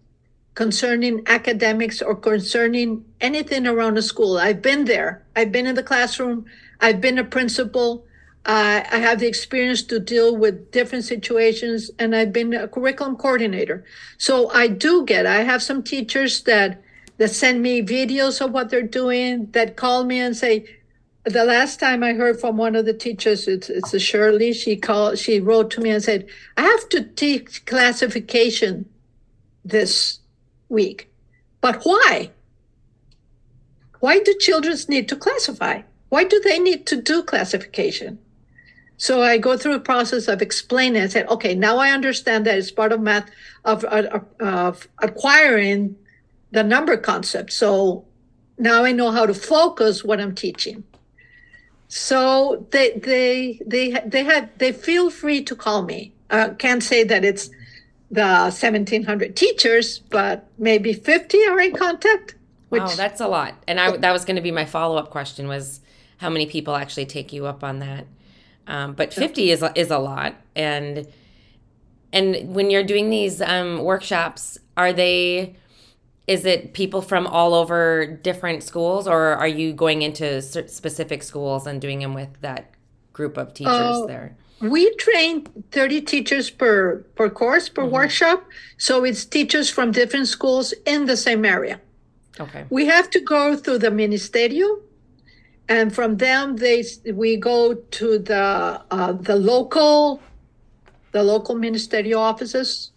concerning 0.61 1.23
academics 1.27 2.03
or 2.03 2.15
concerning 2.15 3.03
anything 3.19 3.67
around 3.67 3.97
the 3.97 4.03
school. 4.03 4.37
I've 4.37 4.61
been 4.61 4.85
there. 4.85 5.25
I've 5.35 5.51
been 5.51 5.67
in 5.67 5.75
the 5.75 5.83
classroom. 5.83 6.45
I've 6.83 7.01
been 7.01 7.19
a 7.19 7.25
principal. 7.25 8.05
Uh, 8.45 8.85
I 8.93 8.99
have 8.99 9.21
the 9.21 9.27
experience 9.27 9.83
to 9.85 9.99
deal 9.99 10.37
with 10.37 10.71
different 10.71 11.07
situations, 11.07 11.91
and 11.99 12.15
I've 12.15 12.35
been 12.35 12.53
a 12.53 12.69
curriculum 12.69 13.17
coordinator. 13.17 13.87
So 14.19 14.51
I 14.51 14.69
do 14.69 15.07
get. 15.07 15.25
I 15.25 15.45
have 15.45 15.63
some 15.63 15.83
teachers 15.83 16.43
that 16.43 16.83
that 17.17 17.31
send 17.31 17.63
me 17.63 17.81
videos 17.81 18.45
of 18.45 18.53
what 18.53 18.69
they're 18.69 18.83
doing, 18.83 19.51
that 19.53 19.79
call 19.79 20.05
me 20.05 20.21
and 20.21 20.37
say, 20.37 20.67
the 21.25 21.45
last 21.45 21.81
time 21.81 22.03
I 22.03 22.13
heard 22.13 22.39
from 22.39 22.59
one 22.59 22.77
of 22.77 22.85
the 22.85 22.95
teachers, 22.95 23.49
it's, 23.49 23.71
it's 23.71 23.95
a 23.95 23.99
Shirley. 23.99 24.53
She 24.53 24.77
called. 24.77 25.19
She 25.19 25.41
wrote 25.41 25.71
to 25.71 25.81
me 25.81 25.89
and 25.89 26.05
said, 26.05 26.29
"I 26.59 26.63
have 26.63 26.87
to 26.91 27.03
teach 27.03 27.65
classification 27.65 28.85
this 29.65 30.20
week, 30.71 31.13
but 31.61 31.83
why? 31.83 32.31
Why 34.01 34.19
do 34.21 34.35
children 34.39 34.77
need 34.89 35.09
to 35.11 35.17
classify? 35.17 35.83
Why 36.09 36.25
do 36.25 36.41
they 36.41 36.59
need 36.59 36.87
to 36.87 36.97
do 36.97 37.23
classification?" 37.23 38.19
So 38.97 39.23
I 39.23 39.39
go 39.39 39.57
through 39.57 39.75
a 39.75 39.81
process 39.81 40.29
of 40.29 40.43
explaining. 40.43 41.03
and 41.03 41.13
said, 41.13 41.29
"Okay, 41.29 41.55
now 41.55 41.79
I 41.79 41.91
understand 41.91 42.47
that 42.47 42.59
it's 42.59 42.71
part 42.71 42.93
of 42.93 43.01
math 43.01 43.31
of, 43.65 43.85
of, 43.85 44.25
of 44.41 44.89
acquiring 44.99 45.97
the 46.53 46.63
number 46.63 46.97
concept. 46.97 47.53
So 47.53 48.05
now 48.59 48.85
I 48.85 48.93
know 48.93 49.11
how 49.11 49.27
to 49.27 49.35
focus 49.35 50.05
what 50.05 50.21
I'm 50.21 50.35
teaching." 50.35 50.85
So 51.89 52.67
they 52.71 52.93
they 52.93 53.61
they 53.67 53.97
they 54.07 54.23
had 54.23 54.51
they 54.59 54.73
feel 54.73 55.11
free 55.11 55.43
to 55.45 55.57
call 55.57 55.83
me. 55.83 56.13
Uh, 56.31 56.51
can't 56.51 56.83
say 56.83 57.03
that 57.03 57.25
it's 57.25 57.51
the 58.11 58.23
1700 58.23 59.37
teachers, 59.37 59.99
but 59.99 60.49
maybe 60.59 60.93
50 60.93 61.47
are 61.47 61.61
in 61.61 61.73
contact. 61.73 62.35
Which, 62.69 62.83
wow, 62.83 62.95
that's 62.95 63.21
a 63.21 63.29
lot. 63.29 63.55
And 63.67 63.81
I 63.81 63.97
that 63.97 64.13
was 64.13 64.25
going 64.25 64.37
to 64.37 64.43
be 64.43 64.53
my 64.53 64.65
follow 64.65 64.97
up 64.97 65.11
question 65.11 65.49
was 65.49 65.81
how 66.19 66.31
many 66.31 66.47
people 66.47 66.77
actually 66.77 67.07
take 67.07 67.33
you 67.33 67.47
up 67.47 67.65
on 67.65 67.81
that. 67.81 68.07
Um, 68.67 68.93
but 68.93 69.13
50 69.13 69.51
is 69.51 69.65
is 69.75 69.91
a 69.91 69.99
lot. 69.99 70.37
And 70.55 71.09
and 72.13 72.55
when 72.55 72.71
you're 72.71 72.85
doing 72.85 73.11
these 73.11 73.41
um, 73.41 73.83
workshops, 73.83 74.59
are 74.77 74.93
they 74.93 75.57
is 76.27 76.45
it 76.45 76.75
people 76.75 77.03
from 77.03 77.27
all 77.27 77.55
over 77.55 78.07
different 78.07 78.63
schools 78.63 79.09
or 79.09 79.35
are 79.35 79.49
you 79.49 79.73
going 79.73 80.03
into 80.03 80.41
specific 80.41 81.25
schools 81.25 81.67
and 81.67 81.81
doing 81.81 81.99
them 81.99 82.15
with 82.15 82.41
that 82.41 82.71
group 83.13 83.37
of 83.37 83.53
teachers 83.53 83.73
uh, 83.73 84.07
there 84.07 84.37
we 84.61 84.95
train 84.97 85.47
30 85.71 86.03
teachers 86.03 86.51
per 86.51 86.99
per 87.15 87.31
course 87.31 87.69
per 87.69 87.83
mm-hmm. 87.83 87.93
workshop 87.93 88.45
so 88.77 89.05
it's 89.05 89.25
teachers 89.25 89.71
from 89.71 89.91
different 89.91 90.29
schools 90.29 90.75
in 90.87 91.07
the 91.07 91.17
same 91.17 91.45
area 91.45 91.81
okay 92.39 92.65
we 92.71 92.87
have 92.87 93.09
to 93.11 93.21
go 93.21 93.57
through 93.57 93.79
the 93.79 93.91
ministerio 93.91 94.81
and 95.69 95.95
from 95.95 96.17
them 96.19 96.57
they 96.57 96.85
we 97.13 97.37
go 97.37 97.75
to 97.75 98.19
the 98.19 98.83
uh, 98.91 99.13
the 99.13 99.37
local 99.37 100.21
the 101.13 101.23
local 101.23 101.55
ministerial 101.55 102.21
offices 102.21 102.93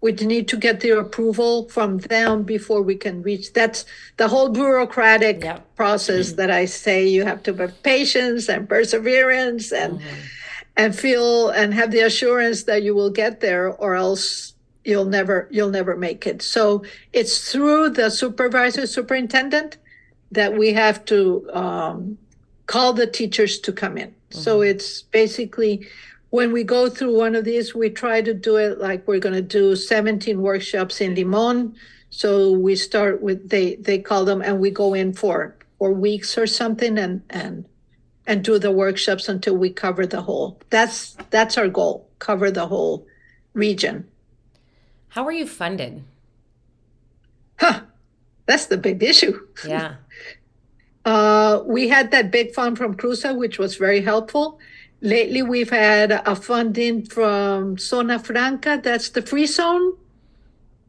we 0.00 0.12
need 0.12 0.46
to 0.46 0.56
get 0.56 0.78
their 0.78 1.00
approval 1.00 1.68
from 1.68 1.98
them 1.98 2.44
before 2.44 2.82
we 2.82 2.94
can 2.94 3.22
reach 3.22 3.52
that's 3.52 3.84
the 4.16 4.28
whole 4.28 4.48
bureaucratic 4.50 5.42
yep. 5.42 5.74
process 5.74 6.28
mm-hmm. 6.28 6.36
that 6.36 6.50
i 6.50 6.66
say 6.66 7.06
you 7.06 7.24
have 7.24 7.42
to 7.42 7.54
have 7.54 7.82
patience 7.82 8.48
and 8.48 8.68
perseverance 8.68 9.72
and 9.72 9.98
mm-hmm. 9.98 10.37
And 10.78 10.98
feel 10.98 11.50
and 11.50 11.74
have 11.74 11.90
the 11.90 12.00
assurance 12.00 12.64
that 12.64 12.82
you 12.82 12.94
will 12.94 13.10
get 13.10 13.40
there 13.40 13.68
or 13.68 13.94
else 13.94 14.54
you'll 14.84 15.04
never 15.04 15.46
you'll 15.50 15.68
never 15.68 15.96
make 15.96 16.26
it 16.26 16.40
so 16.40 16.82
it's 17.12 17.52
through 17.52 17.90
the 17.90 18.08
supervisor 18.08 18.86
superintendent 18.86 19.76
that 20.32 20.56
we 20.56 20.72
have 20.72 21.04
to 21.04 21.46
um, 21.52 22.16
call 22.66 22.94
the 22.94 23.06
teachers 23.06 23.58
to 23.58 23.72
come 23.72 23.98
in 23.98 24.08
mm-hmm. 24.08 24.38
so 24.38 24.62
it's 24.62 25.02
basically 25.02 25.86
when 26.30 26.52
we 26.52 26.62
go 26.62 26.88
through 26.90 27.16
one 27.16 27.34
of 27.34 27.44
these, 27.44 27.74
we 27.74 27.88
try 27.88 28.20
to 28.20 28.34
do 28.34 28.56
it 28.56 28.78
like 28.78 29.06
we're 29.08 29.18
going 29.18 29.34
to 29.34 29.42
do 29.42 29.74
17 29.74 30.40
workshops 30.40 31.00
in 31.00 31.14
Limon. 31.14 31.74
So 32.10 32.52
we 32.52 32.76
start 32.76 33.22
with 33.22 33.48
they 33.48 33.76
they 33.76 33.98
call 33.98 34.24
them, 34.24 34.40
and 34.40 34.60
we 34.60 34.70
go 34.70 34.94
in 34.94 35.12
for 35.12 35.56
for 35.78 35.92
weeks 35.92 36.38
or 36.38 36.46
something, 36.46 36.98
and 36.98 37.22
and 37.28 37.66
and 38.28 38.44
do 38.44 38.58
the 38.58 38.70
workshops 38.70 39.28
until 39.28 39.56
we 39.56 39.70
cover 39.70 40.06
the 40.06 40.22
whole. 40.22 40.60
That's 40.70 41.16
that's 41.30 41.58
our 41.58 41.68
goal: 41.68 42.08
cover 42.20 42.52
the 42.52 42.66
whole 42.66 43.06
region. 43.54 44.06
How 45.08 45.26
are 45.26 45.32
you 45.32 45.46
funded? 45.46 46.04
Huh. 47.58 47.80
That's 48.46 48.66
the 48.66 48.78
big 48.78 49.02
issue. 49.02 49.46
Yeah. 49.66 49.96
uh, 51.04 51.62
we 51.66 51.88
had 51.88 52.12
that 52.12 52.30
big 52.30 52.54
fund 52.54 52.78
from 52.78 52.94
CRUSA, 52.94 53.36
which 53.36 53.58
was 53.58 53.74
very 53.74 54.00
helpful 54.00 54.60
Lately, 55.00 55.42
we've 55.42 55.70
had 55.70 56.10
a 56.10 56.34
funding 56.34 57.04
from 57.04 57.78
Zona 57.78 58.18
Franca. 58.18 58.80
That's 58.82 59.10
the 59.10 59.22
free 59.22 59.46
zone. 59.46 59.96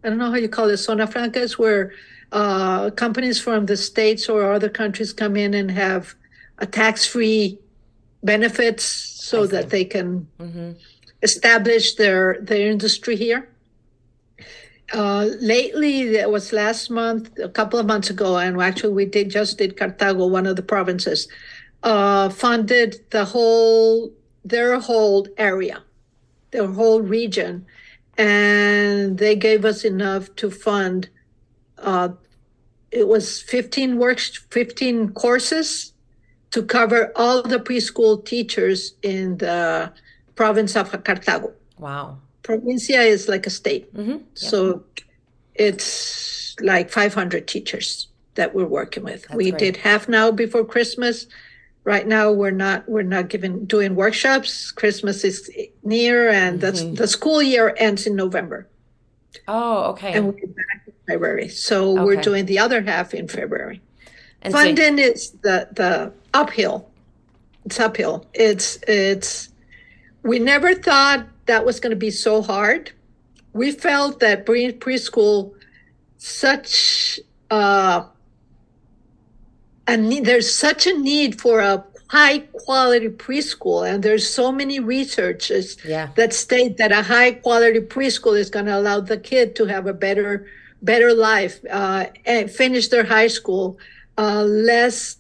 I 0.04 0.10
don't 0.10 0.18
know 0.18 0.32
how 0.32 0.38
you 0.38 0.50
call 0.50 0.70
it. 0.70 0.78
Zona 0.78 1.06
Franca 1.06 1.40
is 1.40 1.60
where 1.60 1.92
uh, 2.32 2.90
companies 2.92 3.40
from 3.40 3.68
the 3.68 3.78
states 3.78 4.28
or 4.28 4.52
other 4.52 4.70
countries 4.70 5.14
come 5.14 5.36
in 5.36 5.54
and 5.54 5.70
have 5.70 6.16
tax-free 6.66 7.60
benefits 8.24 8.84
so 8.84 9.46
that 9.48 9.70
they 9.70 9.86
can 9.86 10.28
mm-hmm. 10.40 10.72
establish 11.22 11.96
their 11.96 12.40
their 12.42 12.70
industry 12.70 13.16
here. 13.16 13.50
Uh, 14.92 15.30
lately, 15.40 16.16
it 16.16 16.30
was 16.32 16.52
last 16.52 16.90
month, 16.90 17.38
a 17.38 17.50
couple 17.50 17.78
of 17.78 17.86
months 17.86 18.10
ago, 18.10 18.38
and 18.38 18.60
actually 18.60 18.94
we 18.94 19.06
did 19.06 19.30
just 19.30 19.58
did 19.60 19.78
Cartago, 19.78 20.30
one 20.30 20.48
of 20.48 20.56
the 20.56 20.64
provinces 20.64 21.28
uh, 21.84 22.30
funded 22.30 23.00
the 23.12 23.26
whole 23.26 24.12
their 24.44 24.80
whole 24.80 25.28
area, 25.38 25.84
their 26.52 26.68
whole 26.68 27.02
region, 27.02 27.66
and 28.18 29.18
they 29.18 29.36
gave 29.36 29.66
us 29.66 29.84
enough 29.84 30.34
to 30.36 30.50
fund. 30.50 31.10
Uh, 31.78 32.10
it 32.92 33.08
was 33.08 33.42
15 33.44 33.98
works, 33.98 34.38
15 34.50 35.10
courses 35.14 35.94
to 36.52 36.64
cover 36.64 37.12
all 37.16 37.42
the 37.44 37.60
preschool 37.60 38.24
teachers 38.26 38.94
in 39.04 39.38
the 39.38 39.92
province 40.36 40.76
of 40.76 40.92
Cartago. 40.92 41.54
Wow. 41.78 42.20
Provincia 42.44 43.02
is 43.02 43.28
like 43.28 43.46
a 43.46 43.50
state. 43.52 43.94
Mm-hmm. 43.96 44.12
Yep. 44.12 44.22
So 44.34 44.84
it's 45.56 46.56
like 46.62 46.90
500 46.90 47.48
teachers 47.48 48.08
that 48.36 48.56
we're 48.56 48.66
working 48.66 49.04
with. 49.04 49.24
That's 49.24 49.36
we 49.36 49.52
great. 49.52 49.60
did 49.60 49.78
half 49.78 50.08
now 50.10 50.32
before 50.32 50.66
Christmas 50.66 51.28
right 51.86 52.08
now 52.08 52.32
we're 52.32 52.52
not 52.52 52.88
we're 52.90 53.02
not 53.04 53.30
giving 53.30 53.66
doing 53.66 53.96
workshops. 53.96 54.70
Christmas 54.72 55.24
is 55.24 55.50
near, 55.84 56.30
and 56.30 56.60
that's 56.62 56.82
Mhm. 56.84 56.98
the 56.98 57.08
school 57.08 57.42
year 57.42 57.74
ends 57.78 58.06
in 58.06 58.16
November, 58.16 58.68
Oh, 59.48 59.84
okay. 59.92 60.12
and 60.14 60.26
we're 60.28 60.34
back 60.34 60.82
in 60.88 60.94
February. 61.08 61.48
So 61.48 62.04
we're 62.04 62.22
doing 62.22 62.46
the 62.46 62.60
other 62.60 62.82
half 62.82 63.14
in 63.14 63.28
February. 63.28 63.82
And 64.42 64.52
so- 64.54 64.60
Funding 64.60 65.00
is 65.00 65.32
the 65.42 65.70
the 65.72 66.12
uphill. 66.34 66.90
It's 67.66 67.80
uphill. 67.80 68.26
It's 68.34 68.80
it's. 68.88 69.50
We 70.24 70.40
never 70.40 70.76
thought 70.76 71.28
that 71.46 71.66
was 71.66 71.80
going 71.80 71.92
to 71.92 71.96
be 71.96 72.12
so 72.12 72.42
hard. 72.42 72.92
We 73.54 73.72
felt 73.72 74.20
that 74.20 74.46
pre- 74.46 74.74
preschool, 74.74 75.54
such 76.18 77.20
uh, 77.50 78.06
a 79.88 79.98
need, 79.98 80.26
there's 80.26 80.54
such 80.54 80.88
a 80.88 80.98
need 80.98 81.40
for 81.42 81.60
a 81.60 81.84
high 82.10 82.40
quality 82.40 83.10
preschool, 83.10 83.88
and 83.88 84.04
there's 84.04 84.28
so 84.28 84.52
many 84.52 84.80
researchers 84.80 85.78
yeah. 85.86 86.10
that 86.16 86.34
state 86.34 86.78
that 86.78 86.92
a 86.92 87.02
high 87.02 87.32
quality 87.32 87.80
preschool 87.80 88.38
is 88.38 88.50
going 88.50 88.66
to 88.66 88.76
allow 88.76 89.00
the 89.00 89.18
kid 89.18 89.56
to 89.56 89.66
have 89.66 89.88
a 89.88 89.94
better 89.94 90.48
better 90.82 91.14
life 91.14 91.60
uh, 91.70 92.06
and 92.26 92.50
finish 92.50 92.88
their 92.88 93.04
high 93.04 93.28
school 93.28 93.78
uh, 94.18 94.44
less 94.44 95.19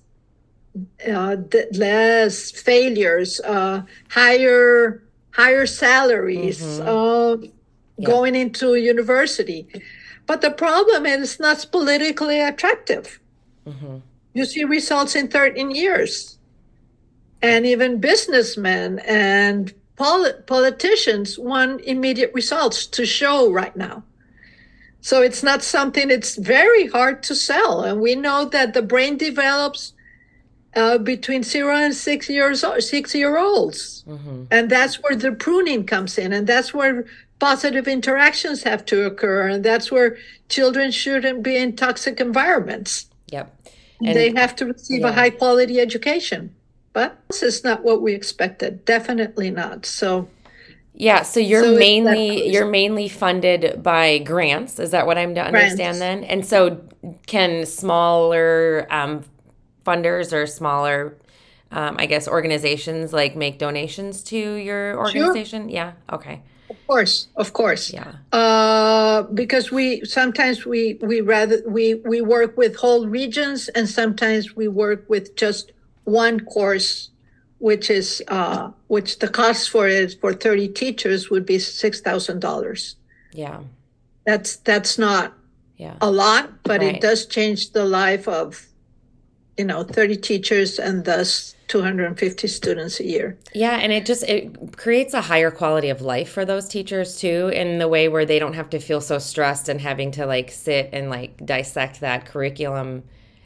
uh, 1.07 1.35
less 1.73 2.51
failures 2.51 3.39
uh, 3.41 3.81
higher 4.09 5.01
higher 5.31 5.65
salaries 5.65 6.59
Mhm. 6.59 6.87
uh, 6.87 7.47
Yeah. 7.97 8.05
going 8.11 8.35
into 8.35 8.75
university 8.75 9.67
but 10.27 10.41
the 10.41 10.51
problem 10.51 11.05
is 11.05 11.17
it's 11.21 11.39
not 11.39 11.65
politically 11.71 12.39
attractive 12.39 13.19
hmm 13.65 13.97
you 14.33 14.45
see 14.45 14.63
results 14.63 15.15
in 15.15 15.27
13 15.27 15.71
years. 15.71 16.37
And 17.41 17.65
even 17.65 17.99
businessmen 17.99 18.99
and 18.99 19.73
poli- 19.95 20.39
politicians 20.45 21.37
want 21.39 21.81
immediate 21.81 22.31
results 22.35 22.85
to 22.87 23.05
show 23.05 23.51
right 23.51 23.75
now. 23.75 24.03
So 25.01 25.21
it's 25.21 25.41
not 25.43 25.63
something 25.63 26.11
it's 26.11 26.35
very 26.35 26.87
hard 26.87 27.23
to 27.23 27.35
sell. 27.35 27.81
And 27.81 27.99
we 28.01 28.13
know 28.15 28.45
that 28.45 28.73
the 28.73 28.81
brain 28.83 29.17
develops 29.17 29.93
uh, 30.79 30.97
between 31.13 31.41
zero 31.43 31.73
and 31.85 31.93
six 32.09 32.29
years 32.37 32.63
old, 32.63 32.81
six 32.95 33.05
year 33.21 33.33
olds. 33.47 34.03
hmm 34.07 34.43
And 34.55 34.63
that's 34.75 34.95
where 35.03 35.15
the 35.25 35.31
pruning 35.45 35.83
comes 35.93 36.13
in. 36.23 36.29
And 36.35 36.43
that's 36.53 36.71
where 36.79 36.95
positive 37.39 37.87
interactions 37.97 38.63
have 38.69 38.81
to 38.91 38.95
occur. 39.09 39.39
And 39.51 39.63
that's 39.69 39.87
where 39.95 40.09
children 40.55 40.87
shouldn't 40.91 41.39
be 41.49 41.55
in 41.63 41.69
toxic 41.75 42.15
environments 42.29 42.91
Yep. 43.31 43.45
And- 44.05 44.15
they 44.17 44.29
have 44.41 44.53
to 44.59 44.63
receive 44.73 45.01
yeah. 45.01 45.09
a 45.09 45.13
high 45.19 45.33
quality 45.41 45.75
education. 45.87 46.41
But 46.93 47.09
this 47.29 47.43
is 47.43 47.63
not 47.63 47.83
what 47.87 47.97
we 48.05 48.11
expected. 48.21 48.71
Definitely 48.85 49.51
not. 49.51 49.85
So 49.85 50.27
Yeah, 51.09 51.21
so 51.23 51.39
you're 51.39 51.63
So 51.63 51.77
mainly 51.87 52.25
you're 52.53 52.71
mainly 52.81 53.07
funded 53.09 53.61
by 53.83 54.05
grants. 54.31 54.79
Is 54.79 54.89
that 54.95 55.05
what 55.07 55.17
I'm 55.21 55.33
to 55.35 55.43
understand 55.51 55.97
Grants. 55.97 55.99
then? 55.99 56.17
And 56.31 56.41
so 56.51 56.57
can 57.27 57.65
smaller 57.65 58.87
um, 58.89 59.23
funders 59.89 60.31
or 60.33 60.45
smaller, 60.47 61.17
um, 61.71 61.95
I 61.99 62.05
guess, 62.05 62.27
organizations 62.27 63.13
like 63.13 63.35
make 63.35 63.57
donations 63.59 64.23
to 64.31 64.37
your 64.37 64.97
organization? 64.97 65.69
Yeah. 65.69 65.91
Okay. 66.11 66.41
of 66.69 66.77
course, 66.87 67.27
of 67.35 67.49
course, 67.53 67.83
Yeah. 67.93 68.11
uh, 68.41 69.23
because 69.41 69.65
we 69.77 69.85
sometimes 70.05 70.57
we 70.71 70.81
we 71.01 71.21
rather 71.35 71.57
we 71.77 71.85
we 72.11 72.21
work 72.21 72.51
with 72.61 72.73
whole 72.83 73.03
regions, 73.21 73.69
and 73.75 73.85
sometimes 73.89 74.43
we 74.59 74.67
work 74.67 75.01
with 75.13 75.25
just 75.43 75.71
one 76.05 76.37
course, 76.55 77.09
which 77.67 77.89
is 77.99 78.21
uh, 78.37 78.69
which 78.87 79.17
the 79.23 79.27
cost 79.27 79.69
for 79.73 79.87
it 79.87 80.09
for 80.21 80.31
thirty 80.45 80.67
teachers 80.83 81.21
would 81.31 81.45
be 81.53 81.57
six 81.59 82.01
thousand 82.07 82.39
dollars. 82.41 82.81
Yeah. 83.33 83.59
That's 84.27 84.51
that's 84.69 84.97
not 85.07 85.33
Yeah. 85.77 85.95
a 86.01 86.11
lot, 86.23 86.45
but 86.69 86.79
Right. 86.81 86.95
it 86.95 87.01
does 87.01 87.25
change 87.25 87.71
the 87.77 87.85
life 87.85 88.27
of, 88.27 88.68
you 89.59 89.65
know, 89.65 89.83
30 89.83 90.17
teachers 90.17 90.79
and 90.79 91.05
thus 91.05 91.55
250 91.69 92.47
students 92.49 92.99
a 93.01 93.05
year. 93.05 93.39
Yeah, 93.51 93.77
and 93.77 93.91
it 93.91 94.05
just 94.05 94.23
it 94.23 94.77
creates 94.77 95.13
a 95.15 95.21
higher 95.21 95.49
quality 95.49 95.89
of 95.89 96.01
life 96.01 96.29
for 96.31 96.45
those 96.45 96.67
teachers 96.69 97.17
too 97.19 97.49
in 97.51 97.79
the 97.79 97.87
way 97.87 98.07
where 98.07 98.25
they 98.25 98.37
don't 98.37 98.53
have 98.53 98.69
to 98.71 98.79
feel 98.79 99.01
so 99.01 99.17
stressed 99.17 99.69
and 99.69 99.81
having 99.81 100.11
to 100.11 100.25
like 100.27 100.51
sit 100.51 100.89
and 100.93 101.09
like 101.09 101.43
dissect 101.45 101.99
that 102.01 102.25
curriculum 102.27 103.03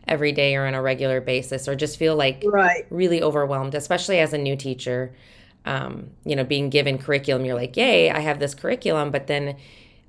every 0.08 0.34
day 0.34 0.56
or 0.56 0.66
on 0.66 0.74
a 0.74 0.82
regular 0.82 1.22
basis 1.22 1.70
or 1.70 1.76
just 1.76 1.98
feel 1.98 2.18
like 2.18 2.52
Right. 2.54 2.86
really 2.90 3.22
overwhelmed, 3.24 3.76
especially 3.76 4.20
as 4.20 4.34
a 4.34 4.38
new 4.38 4.58
teacher. 4.58 5.16
Um, 5.66 6.10
you 6.26 6.36
know, 6.36 6.44
being 6.44 6.70
given 6.70 6.98
curriculum, 6.98 7.46
you're 7.46 7.56
like, 7.56 7.78
"Yay, 7.78 8.10
I 8.12 8.20
have 8.20 8.40
this 8.40 8.54
curriculum," 8.54 9.10
but 9.12 9.28
then 9.28 9.56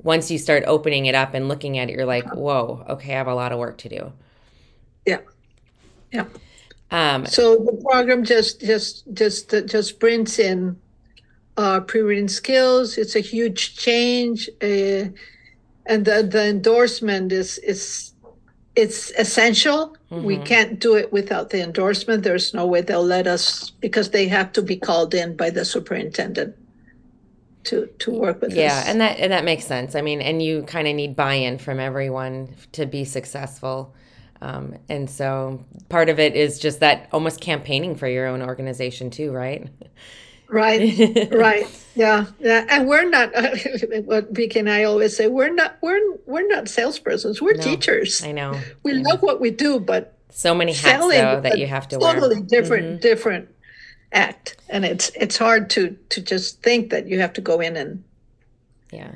once 0.03 0.29
you 0.31 0.39
start 0.39 0.65
opening 0.67 1.07
it 1.07 1.15
up 1.15 1.35
and 1.35 1.49
looking 1.49 1.79
at 1.79 1.89
it, 1.89 1.93
you're 1.93 2.05
like, 2.07 2.35
"Whoa, 2.35 2.85
okay, 2.89 3.15
I 3.15 3.19
have 3.19 3.29
a 3.29 3.35
lot 3.37 3.53
of 3.53 3.59
work 3.61 3.79
to 3.79 3.89
do." 3.89 4.13
Yeah. 5.07 5.21
Yeah. 6.15 6.27
Um, 6.91 7.27
So 7.27 7.57
the 7.57 7.77
program 7.91 8.25
just 8.25 8.61
just 8.61 9.05
just 9.15 9.53
uh, 9.53 9.63
just 9.63 9.99
brings 9.99 10.39
in 10.39 10.77
uh, 11.57 11.81
pre-reading 11.81 12.29
skills. 12.29 12.99
It's 12.99 13.17
a 13.17 13.21
huge 13.21 13.77
change, 13.77 14.49
uh, 14.63 15.11
and 15.87 16.05
the 16.09 16.23
the 16.35 16.45
endorsement 16.57 17.33
is 17.33 17.59
is 17.59 18.13
it's 18.77 19.11
essential. 19.13 19.97
We 20.11 20.37
Mhm. 20.39 20.45
can't 20.47 20.79
do 20.81 20.95
it 20.97 21.13
without 21.13 21.51
the 21.51 21.61
endorsement. 21.63 22.23
There's 22.25 22.55
no 22.55 22.67
way 22.67 22.81
they'll 22.83 23.05
let 23.19 23.27
us 23.27 23.71
because 23.81 24.11
they 24.11 24.29
have 24.29 24.53
to 24.53 24.63
be 24.63 24.77
called 24.77 25.15
in 25.15 25.37
by 25.37 25.51
the 25.51 25.65
superintendent 25.65 26.55
to 27.65 27.87
to 27.99 28.11
work 28.13 28.41
with 28.43 28.55
yeah, 28.55 28.79
us. 28.81 28.89
and 28.89 29.01
that 29.01 29.19
and 29.19 29.33
that 29.33 29.45
makes 29.45 29.65
sense. 29.65 29.95
I 29.95 30.03
mean, 30.03 30.21
and 30.21 30.43
you 30.43 30.63
kind 30.65 30.87
of 30.87 30.95
need 30.95 31.17
buy-in 31.17 31.59
from 31.59 31.81
everyone 31.81 32.55
to 32.73 32.87
be 32.87 33.05
successful. 33.05 33.95
Um, 34.45 34.77
and 34.91 35.09
so 35.09 35.65
part 35.89 36.11
of 36.11 36.19
it 36.21 36.37
is 36.37 36.59
just 36.59 36.81
that 36.81 37.09
almost 37.13 37.41
campaigning 37.41 37.97
for 37.97 38.07
your 38.07 38.27
own 38.27 38.43
organization 38.43 39.09
too, 39.09 39.33
right? 39.33 39.69
right, 40.49 41.29
right, 41.33 41.67
yeah, 41.95 42.27
yeah. 42.39 42.67
And 42.69 42.87
we're 42.87 43.09
not 43.09 43.33
what 44.05 44.31
Vicky 44.33 44.59
and 44.59 44.69
I 44.71 44.85
always 44.85 45.17
say. 45.17 45.29
We're 45.29 45.53
not 45.53 45.79
we're 45.81 45.99
we're 46.27 46.47
not 46.47 46.65
salespersons. 46.65 47.41
We're 47.41 47.55
No, 47.55 47.63
teachers. 47.63 48.23
I 48.23 48.33
know. 48.33 48.61
we 48.83 48.93
I 48.93 48.97
know. 48.97 49.11
love 49.11 49.23
what 49.23 49.41
we 49.41 49.51
do, 49.51 49.81
but 49.81 50.15
So 50.31 50.55
many 50.55 50.73
hats 50.73 50.83
selling 50.85 51.19
though 51.19 51.41
that 51.41 51.59
you 51.59 51.67
have 51.67 51.89
to 51.89 51.99
wear. 51.99 52.13
totally 52.15 52.43
different 52.43 52.87
Mhm. 52.87 53.01
different 53.01 53.49
act, 54.13 54.57
and 54.69 54.85
it's 54.85 55.11
it's 55.15 55.39
hard 55.39 55.71
to 55.71 55.97
to 56.11 56.21
just 56.21 56.63
think 56.63 56.91
that 56.91 57.07
you 57.09 57.21
have 57.21 57.33
to 57.33 57.41
go 57.41 57.61
in 57.61 57.77
and 57.77 58.05
Yeah. 58.93 59.13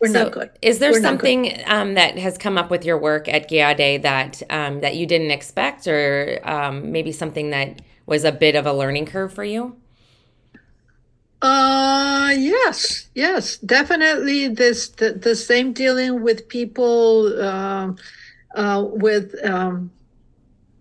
We're 0.00 0.12
so 0.12 0.24
not 0.24 0.32
good. 0.32 0.50
Is 0.62 0.78
there 0.78 0.92
We're 0.92 1.00
something 1.00 1.60
um, 1.66 1.94
that 1.94 2.18
has 2.18 2.38
come 2.38 2.56
up 2.56 2.70
with 2.70 2.84
your 2.84 2.98
work 2.98 3.28
at 3.28 3.48
GIADE 3.48 4.02
that 4.02 4.42
um, 4.50 4.80
that 4.80 4.96
you 4.96 5.06
didn't 5.06 5.30
expect, 5.30 5.86
or 5.86 6.40
um, 6.44 6.92
maybe 6.92 7.12
something 7.12 7.50
that 7.50 7.82
was 8.06 8.24
a 8.24 8.32
bit 8.32 8.54
of 8.54 8.66
a 8.66 8.72
learning 8.72 9.06
curve 9.06 9.32
for 9.32 9.44
you? 9.44 9.76
Uh 11.40 12.34
yes, 12.36 13.08
yes, 13.14 13.58
definitely. 13.58 14.48
This 14.48 14.88
the, 14.88 15.12
the 15.12 15.36
same 15.36 15.72
dealing 15.72 16.22
with 16.22 16.48
people, 16.48 17.40
um, 17.40 17.96
uh, 18.56 18.84
with 18.84 19.36
um, 19.44 19.92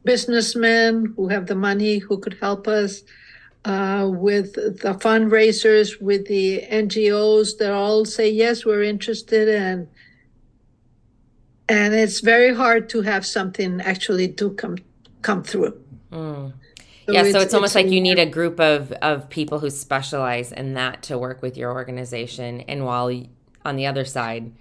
businessmen 0.03 1.13
who 1.15 1.27
have 1.27 1.45
the 1.45 1.55
money 1.55 1.99
who 1.99 2.17
could 2.17 2.37
help 2.39 2.67
us, 2.67 3.03
uh, 3.67 4.07
with 4.07 4.53
the 4.53 4.97
fundraisers, 5.01 6.01
with 6.01 6.25
the 6.27 6.63
NGOs 6.71 7.57
that 7.57 7.73
all 7.73 8.05
say 8.05 8.29
yes, 8.29 8.65
we're 8.65 8.81
interested, 8.81 9.49
and 9.49 9.89
and 11.67 11.93
it's 11.93 12.21
very 12.21 12.55
hard 12.55 12.87
to 12.89 13.01
have 13.01 13.25
something 13.25 13.81
actually 13.81 14.27
do 14.27 14.51
come 14.51 14.77
come 15.21 15.43
through. 15.43 15.77
Mm. 16.13 16.53
yeah, 17.09 17.29
so 17.29 17.41
it's, 17.41 17.53
almost 17.53 17.75
like 17.75 17.87
you 17.87 17.99
need 17.99 18.19
a 18.19 18.25
group 18.25 18.57
of 18.61 18.93
of 19.01 19.29
people 19.29 19.59
who 19.59 19.69
specialize 19.69 20.53
in 20.53 20.75
that 20.75 21.03
to 21.03 21.17
work 21.17 21.41
with 21.41 21.57
your 21.57 21.73
organization, 21.73 22.61
and 22.61 22.85
while 22.85 23.07
y- 23.07 23.27
on 23.65 23.75
the 23.75 23.85
other 23.85 24.05
side, 24.05 24.53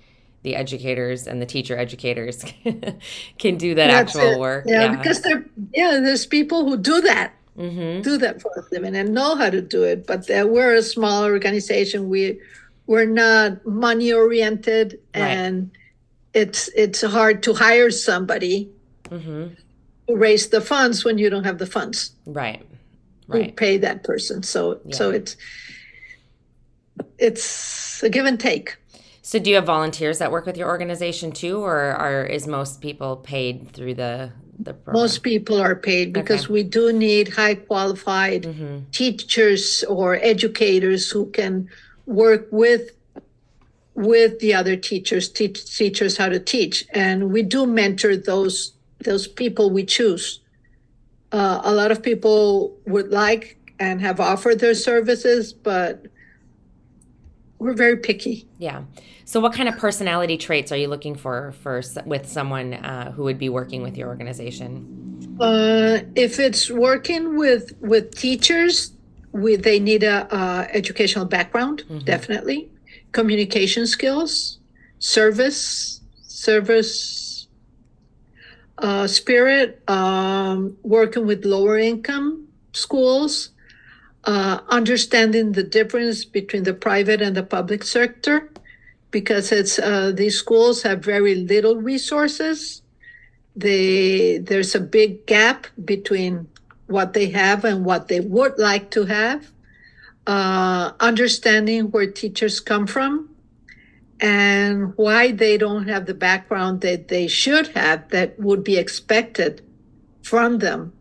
the 0.43 0.57
educators 0.57 1.29
and 1.29 1.41
the 1.41 1.47
teacher 1.47 1.79
educators 1.79 2.45
can 3.39 3.57
do 3.57 3.77
that 3.77 3.87
That's 3.87 4.17
actual 4.17 4.33
it. 4.33 4.41
work. 4.41 4.65
Yeah, 4.67 4.97
because 4.97 5.23
there, 5.23 5.47
yeah, 5.73 6.01
there's 6.01 6.27
people 6.27 6.69
who 6.69 6.77
do 6.77 7.01
that. 7.03 7.36
Hmm 7.57 8.03
do 8.03 8.19
that 8.19 8.41
for 8.43 8.51
a 8.57 8.63
living 8.73 8.95
and 8.95 9.15
know 9.15 9.35
how 9.35 9.51
to 9.51 9.63
do 9.63 9.83
it. 9.83 10.07
But 10.07 10.31
uh, 10.31 10.47
we're 10.47 10.75
a 10.75 10.83
small 10.83 11.25
organization. 11.25 12.09
We 12.09 12.41
we're 12.87 13.07
not 13.07 13.65
money 13.67 14.13
oriented 14.13 14.99
Right. 15.15 15.23
and 15.39 15.71
it's 16.35 16.69
it's 16.77 17.03
hard 17.03 17.43
to 17.45 17.55
hire 17.55 17.91
somebody 17.91 18.71
hmm 19.09 19.49
to 20.07 20.15
raise 20.15 20.51
the 20.51 20.61
funds 20.61 21.05
when 21.05 21.19
you 21.19 21.29
don't 21.31 21.43
have 21.45 21.59
the 21.59 21.67
funds 21.67 22.13
Right. 22.27 22.63
Right. 23.27 23.57
pay 23.57 23.77
that 23.79 24.05
person. 24.05 24.43
So 24.45 24.81
so 24.93 25.11
it's 25.11 25.37
it's 27.19 28.03
a 28.03 28.09
give 28.09 28.27
and 28.27 28.39
take. 28.39 28.77
So, 29.23 29.41
do 29.41 29.51
you 29.51 29.57
have 29.57 29.67
volunteers 29.67 30.19
that 30.19 30.31
work 30.31 30.47
with 30.47 30.57
your 30.57 30.69
organization 30.69 31.33
too, 31.33 31.59
or 31.59 31.77
are 31.77 32.25
is 32.25 32.47
most 32.47 32.81
people 32.81 33.17
paid 33.17 33.73
through 33.73 33.95
the 33.95 34.31
the 34.59 34.75
program? 34.75 35.03
Most 35.03 35.23
people 35.23 35.61
are 35.61 35.75
paid 35.77 36.13
because 36.13 36.45
Okay. 36.45 36.53
we 36.53 36.63
do 36.63 36.93
need 36.93 37.29
high 37.29 37.55
qualified 37.55 38.45
hmm 38.45 38.79
teachers 38.93 39.85
or 39.89 40.17
educators 40.23 41.11
who 41.11 41.27
can 41.31 41.69
work 42.07 42.49
with 42.51 42.93
with 43.95 44.39
the 44.41 44.55
other 44.55 44.77
teachers 44.77 45.29
teach 45.29 45.77
teachers 45.77 46.17
how 46.17 46.29
to 46.29 46.39
teach 46.39 46.85
and 46.95 47.31
we 47.33 47.43
do 47.43 47.67
mentor 47.67 48.17
those 48.17 48.73
those 49.05 49.27
people 49.27 49.71
we 49.71 49.85
choose 49.85 50.41
uh, 51.33 51.61
a 51.65 51.73
lot 51.75 51.91
of 51.91 52.03
people 52.03 52.79
would 52.87 53.11
like 53.11 53.59
and 53.79 54.01
have 54.01 54.21
offered 54.21 54.61
their 54.61 54.75
services 54.75 55.53
but 55.53 56.07
we're 57.67 57.75
very 57.75 57.97
picky 57.97 58.47
Yeah. 58.59 58.85
So, 59.25 59.41
what 59.41 59.55
kind 59.55 59.69
of 59.69 59.77
personality 59.77 60.37
traits 60.37 60.71
are 60.71 60.77
you 60.77 60.87
looking 60.87 61.17
for 61.17 61.53
for 61.61 61.83
with 62.07 62.29
someone 62.29 62.75
uh, 62.75 63.11
who 63.11 63.25
would 63.25 63.39
be 63.39 63.49
working 63.49 63.83
with 63.83 63.97
your 63.97 64.07
organization? 64.09 65.37
Uh, 65.41 65.99
if 66.15 66.39
it's 66.39 66.71
working 66.71 67.37
with 67.37 67.73
with 67.81 68.15
teachers, 68.15 68.93
we 69.33 69.57
they 69.57 69.81
need 69.81 70.05
a, 70.05 70.33
uh 70.33 70.69
educational 70.71 71.25
background, 71.25 71.83
definitely, 72.05 72.71
communication 73.11 73.85
skills, 73.89 74.59
service, 75.01 76.01
service, 76.23 77.49
uh, 78.79 79.09
spirit, 79.09 79.83
um, 79.89 80.77
working 80.85 81.27
with 81.27 81.45
lower 81.45 81.79
income 81.79 82.47
schools, 82.73 83.51
uh, 84.27 84.61
understanding 84.69 85.53
the 85.53 85.63
difference 85.63 86.25
between 86.25 86.65
the 86.65 86.75
private 86.75 87.23
and 87.23 87.37
the 87.37 87.45
public 87.45 87.85
sector, 87.85 88.51
because 89.13 89.53
it's 89.53 89.79
uh, 89.79 90.13
these 90.13 90.37
schools 90.37 90.83
have 90.83 91.05
very 91.05 91.37
little 91.37 91.77
resources. 91.77 92.83
They 93.55 94.39
there's 94.39 94.75
a 94.75 94.81
big 94.81 95.27
gap 95.27 95.69
between 95.83 96.49
what 96.89 97.15
they 97.15 97.31
have 97.31 97.65
and 97.65 97.85
what 97.85 98.09
they 98.09 98.21
would 98.21 98.59
like 98.59 98.91
to 98.91 99.07
have 99.07 99.51
uh, 100.27 100.93
understanding 101.01 101.91
where 101.91 102.11
teachers 102.11 102.61
come 102.61 102.87
from 102.87 103.31
and 104.21 104.93
why 104.97 105.31
they 105.31 105.57
don't 105.57 105.89
have 105.89 106.07
the 106.07 106.15
background 106.15 106.81
that 106.81 107.09
they 107.09 107.27
should 107.27 107.69
have 107.69 108.09
that 108.11 108.39
would 108.39 108.65
be 108.65 108.77
expected 108.77 109.63
from 110.23 110.59
them 110.59 110.93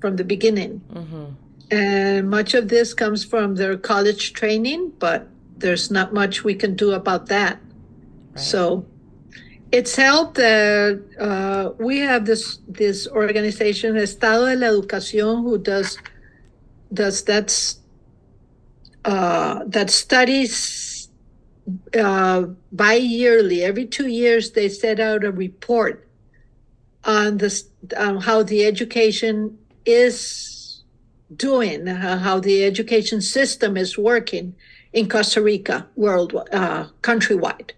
from 0.00 0.16
the 0.16 0.24
beginning. 0.24 0.78
Hmm 0.92 1.43
and 1.70 2.28
much 2.30 2.54
of 2.54 2.68
this 2.68 2.94
comes 2.94 3.24
from 3.24 3.54
their 3.56 3.76
college 3.76 4.32
training 4.32 4.92
but 4.98 5.28
there's 5.56 5.90
not 5.90 6.12
much 6.12 6.44
we 6.44 6.54
can 6.54 6.74
do 6.74 6.92
about 6.92 7.26
that 7.26 7.58
Right. 8.34 8.40
so 8.44 8.86
it's 9.72 9.96
helped 9.96 10.36
that 10.36 11.02
uh, 11.18 11.72
we 11.78 11.98
have 11.98 12.26
this 12.26 12.58
this 12.68 13.08
organization 13.08 13.96
Estado 13.96 14.46
de 14.46 14.56
la 14.56 14.66
Educación 14.68 15.42
who 15.42 15.58
does 15.58 15.98
does 16.92 17.22
that's 17.24 17.80
uh, 19.04 19.60
that 19.66 19.90
studies 19.90 21.08
uh, 21.98 22.42
bi-yearly 22.72 23.62
every 23.62 23.86
two 23.86 24.08
years 24.08 24.52
they 24.52 24.68
set 24.68 25.00
out 25.00 25.24
a 25.24 25.32
report 25.32 26.06
on 27.04 27.38
this 27.38 27.68
on 27.96 28.20
how 28.20 28.42
the 28.42 28.64
education 28.64 29.58
is 29.84 30.53
doing 31.34 31.88
uh, 31.88 32.18
how 32.18 32.40
the 32.40 32.64
education 32.64 33.20
system 33.20 33.76
is 33.76 33.98
working 33.98 34.54
in 34.92 35.08
Costa 35.08 35.42
Rica 35.42 35.86
world 35.96 36.34
uh, 36.52 36.86
countrywide 37.02 37.72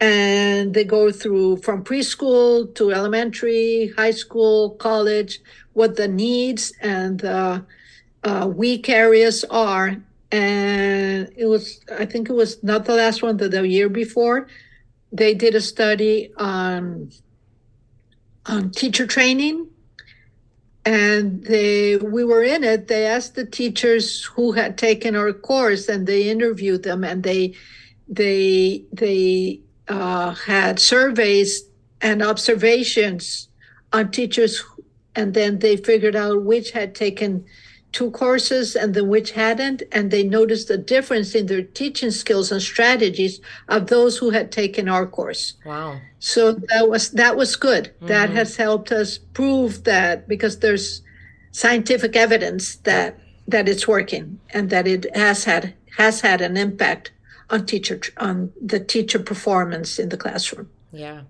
and 0.00 0.74
they 0.74 0.84
go 0.84 1.10
through 1.10 1.56
from 1.58 1.84
preschool 1.84 2.74
to 2.74 2.92
elementary, 2.92 3.92
high 3.96 4.10
school, 4.10 4.70
college, 4.70 5.40
what 5.72 5.96
the 5.96 6.08
needs 6.08 6.72
and 6.80 7.20
the 7.20 7.64
uh, 8.24 8.46
weak 8.52 8.88
areas 8.88 9.44
are. 9.50 9.96
And 10.32 11.32
it 11.36 11.46
was, 11.46 11.80
I 11.96 12.06
think 12.06 12.28
it 12.28 12.32
was 12.32 12.62
not 12.62 12.84
the 12.86 12.94
last 12.94 13.22
one, 13.22 13.36
the 13.36 13.68
year 13.68 13.88
before, 13.88 14.48
they 15.12 15.32
did 15.32 15.54
a 15.54 15.60
study 15.60 16.32
on 16.36 17.12
on 18.46 18.70
teacher 18.70 19.06
training. 19.06 19.68
And 20.86 21.42
they, 21.44 21.96
we 21.96 22.24
were 22.24 22.42
in 22.42 22.62
it. 22.62 22.88
They 22.88 23.06
asked 23.06 23.34
the 23.36 23.46
teachers 23.46 24.24
who 24.24 24.52
had 24.52 24.76
taken 24.76 25.16
our 25.16 25.32
course, 25.32 25.88
and 25.88 26.06
they 26.06 26.28
interviewed 26.28 26.82
them, 26.82 27.04
and 27.04 27.22
they, 27.22 27.54
they, 28.06 28.84
they 28.92 29.60
uh, 29.88 30.34
had 30.34 30.78
surveys 30.78 31.62
and 32.00 32.22
observations 32.22 33.48
on 33.92 34.10
teachers, 34.10 34.62
and 35.16 35.32
then 35.32 35.58
they 35.60 35.76
figured 35.76 36.16
out 36.16 36.42
which 36.42 36.72
had 36.72 36.94
taken 36.94 37.46
two 37.94 38.10
courses 38.10 38.74
and 38.76 38.92
then 38.92 39.08
which 39.08 39.30
hadn't, 39.30 39.82
and 39.92 40.10
they 40.10 40.24
noticed 40.24 40.68
a 40.68 40.76
difference 40.76 41.34
in 41.34 41.46
their 41.46 41.62
teaching 41.62 42.10
skills 42.10 42.50
and 42.52 42.60
strategies 42.60 43.40
of 43.68 43.86
those 43.86 44.18
who 44.18 44.30
had 44.30 44.50
taken 44.50 44.88
our 44.88 45.06
course. 45.06 45.54
Wow. 45.64 46.00
So 46.18 46.40
that 46.70 46.88
was 46.90 47.04
that 47.22 47.36
was 47.36 47.56
good. 47.56 47.84
That 48.02 48.30
Mhm. 48.30 48.34
has 48.40 48.56
helped 48.56 48.90
us 48.92 49.18
prove 49.32 49.84
that 49.84 50.28
because 50.28 50.58
there's 50.58 51.02
scientific 51.52 52.16
evidence 52.16 52.64
that 52.90 53.10
that 53.46 53.68
it's 53.68 53.86
working 53.86 54.40
and 54.50 54.70
that 54.70 54.86
it 54.94 55.02
has 55.16 55.44
had 55.44 55.74
has 55.96 56.20
had 56.22 56.40
an 56.40 56.56
impact 56.56 57.12
on 57.50 57.64
teacher 57.66 58.00
on 58.16 58.50
the 58.72 58.80
teacher 58.80 59.20
performance 59.32 59.90
in 60.02 60.08
the 60.08 60.16
classroom. 60.24 60.68
Yeah. 60.92 61.20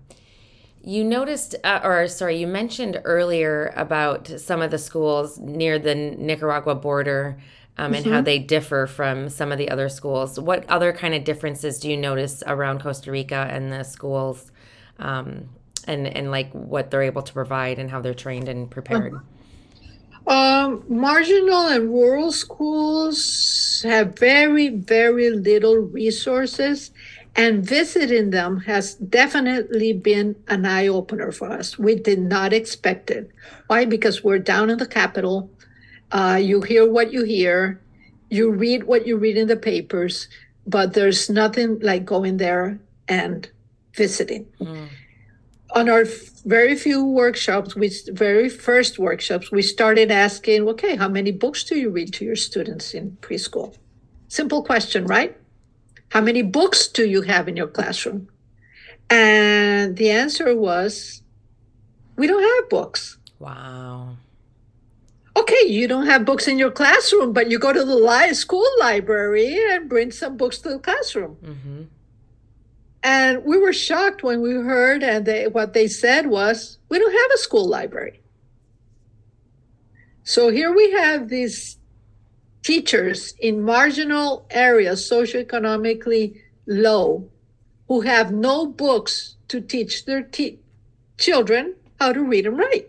You 0.87 1.03
noticed, 1.03 1.55
uh, 1.63 1.79
or 1.83 2.07
sorry, 2.07 2.37
you 2.37 2.45
mentioned 2.45 3.01
earlier 3.05 3.73
about 3.75 4.27
some 4.39 4.61
of 4.61 4.69
the 4.69 4.77
schools 4.77 5.39
near 5.39 5.79
the 5.79 5.95
Nicaragua 5.95 6.75
border 6.75 7.37
um, 7.79 7.95
and 7.95 8.05
how 8.05 8.21
they 8.21 8.37
differ 8.37 8.85
from 8.85 9.29
some 9.29 9.51
of 9.51 9.57
the 9.57 9.69
other 9.69 9.89
schools. 9.89 10.39
What 10.39 10.63
other 10.69 10.93
kind 10.93 11.15
of 11.15 11.23
differences 11.23 11.79
do 11.79 11.89
you 11.89 11.97
notice 11.97 12.43
around 12.45 12.83
Costa 12.83 13.11
Rica 13.11 13.47
and 13.49 13.73
the 13.73 13.81
schools, 13.81 14.51
um, 14.99 15.49
and 15.87 16.05
and 16.05 16.29
like 16.29 16.51
what 16.51 16.91
they're 16.91 17.01
able 17.01 17.23
to 17.23 17.33
provide 17.33 17.79
and 17.79 17.89
how 17.89 17.99
they're 17.99 18.13
trained 18.13 18.47
and 18.47 18.69
prepared? 18.69 19.15
Um, 20.27 20.83
marginal 20.87 21.67
and 21.67 21.89
rural 21.89 22.31
schools 22.31 23.83
have 23.83 24.17
very, 24.17 24.69
very 24.69 25.29
little 25.29 25.77
resources, 25.77 26.91
and 27.35 27.65
visiting 27.65 28.29
them 28.29 28.61
has 28.61 28.95
definitely 28.95 29.93
been 29.93 30.35
an 30.47 30.65
eye 30.65 30.87
opener 30.87 31.31
for 31.31 31.51
us. 31.51 31.77
We 31.77 31.95
did 31.95 32.19
not 32.19 32.53
expect 32.53 33.11
it. 33.11 33.29
Why? 33.67 33.85
Because 33.85 34.23
we're 34.23 34.39
down 34.39 34.69
in 34.69 34.77
the 34.77 34.87
capital. 34.87 35.49
Uh, 36.11 36.39
you 36.41 36.61
hear 36.61 36.89
what 36.89 37.11
you 37.11 37.23
hear, 37.23 37.81
you 38.29 38.51
read 38.51 38.83
what 38.83 39.05
you 39.05 39.17
read 39.17 39.37
in 39.37 39.47
the 39.47 39.57
papers, 39.57 40.27
but 40.65 40.93
there's 40.93 41.29
nothing 41.29 41.79
like 41.79 42.05
going 42.05 42.37
there 42.37 42.79
and 43.07 43.49
visiting 43.95 44.45
Mm. 44.59 44.87
on 45.73 45.89
our 45.89 46.05
very 46.45 46.75
few 46.75 47.03
workshops, 47.05 47.75
we 47.75 47.91
very 48.11 48.49
first 48.49 48.99
workshops, 48.99 49.51
we 49.51 49.61
started 49.61 50.11
asking, 50.11 50.67
okay, 50.69 50.95
how 50.95 51.07
many 51.09 51.31
books 51.31 51.63
do 51.63 51.75
you 51.77 51.89
read 51.89 52.13
to 52.13 52.25
your 52.25 52.35
students 52.35 52.93
in 52.93 53.17
preschool? 53.21 53.75
Simple 54.27 54.63
question, 54.63 55.05
right? 55.05 55.35
How 56.15 56.21
many 56.21 56.43
books 56.43 56.87
do 56.87 57.05
you 57.05 57.23
have 57.23 57.49
in 57.49 57.57
your 57.57 57.67
classroom? 57.67 58.29
And 59.09 59.97
the 59.97 60.11
answer 60.11 60.55
was, 60.55 61.21
we 62.15 62.25
don't 62.25 62.41
have 62.41 62.69
books. 62.69 63.17
Wow. 63.37 64.15
Okay, 65.35 65.63
you 65.67 65.89
don't 65.89 66.05
have 66.05 66.23
books 66.23 66.47
in 66.47 66.57
your 66.57 66.71
classroom, 66.71 67.33
but 67.33 67.51
you 67.51 67.59
go 67.59 67.73
to 67.73 67.83
the 67.83 67.97
li- 67.97 68.33
school 68.33 68.65
library 68.79 69.59
and 69.71 69.89
bring 69.89 70.09
some 70.09 70.37
books 70.37 70.59
to 70.59 70.69
the 70.69 70.79
classroom. 70.79 71.35
hmm 71.43 71.81
And 73.03 73.43
we 73.43 73.57
were 73.57 73.73
shocked 73.73 74.23
when 74.23 74.39
we 74.39 74.53
heard, 74.53 75.03
and 75.03 75.25
they, 75.25 75.47
what 75.49 75.73
they 75.73 75.89
said 75.89 76.27
was, 76.27 76.77
we 76.87 76.97
don't 76.97 77.11
have 77.11 77.31
a 77.35 77.39
school 77.39 77.67
library. 77.67 78.21
So 80.23 80.49
here 80.49 80.73
we 80.73 80.91
have 80.91 81.27
these 81.27 81.77
teachers 82.65 83.35
in 83.39 83.61
marginal 83.61 84.45
areas, 84.49 85.07
socioeconomically 85.09 86.35
low, 86.65 87.29
who 87.87 88.01
have 88.01 88.31
no 88.33 88.65
books 88.65 89.35
to 89.47 89.61
teach 89.61 90.05
their 90.05 90.23
te- 90.23 90.59
children 91.19 91.75
how 91.99 92.11
to 92.11 92.21
read 92.23 92.47
and 92.47 92.57
write. 92.57 92.87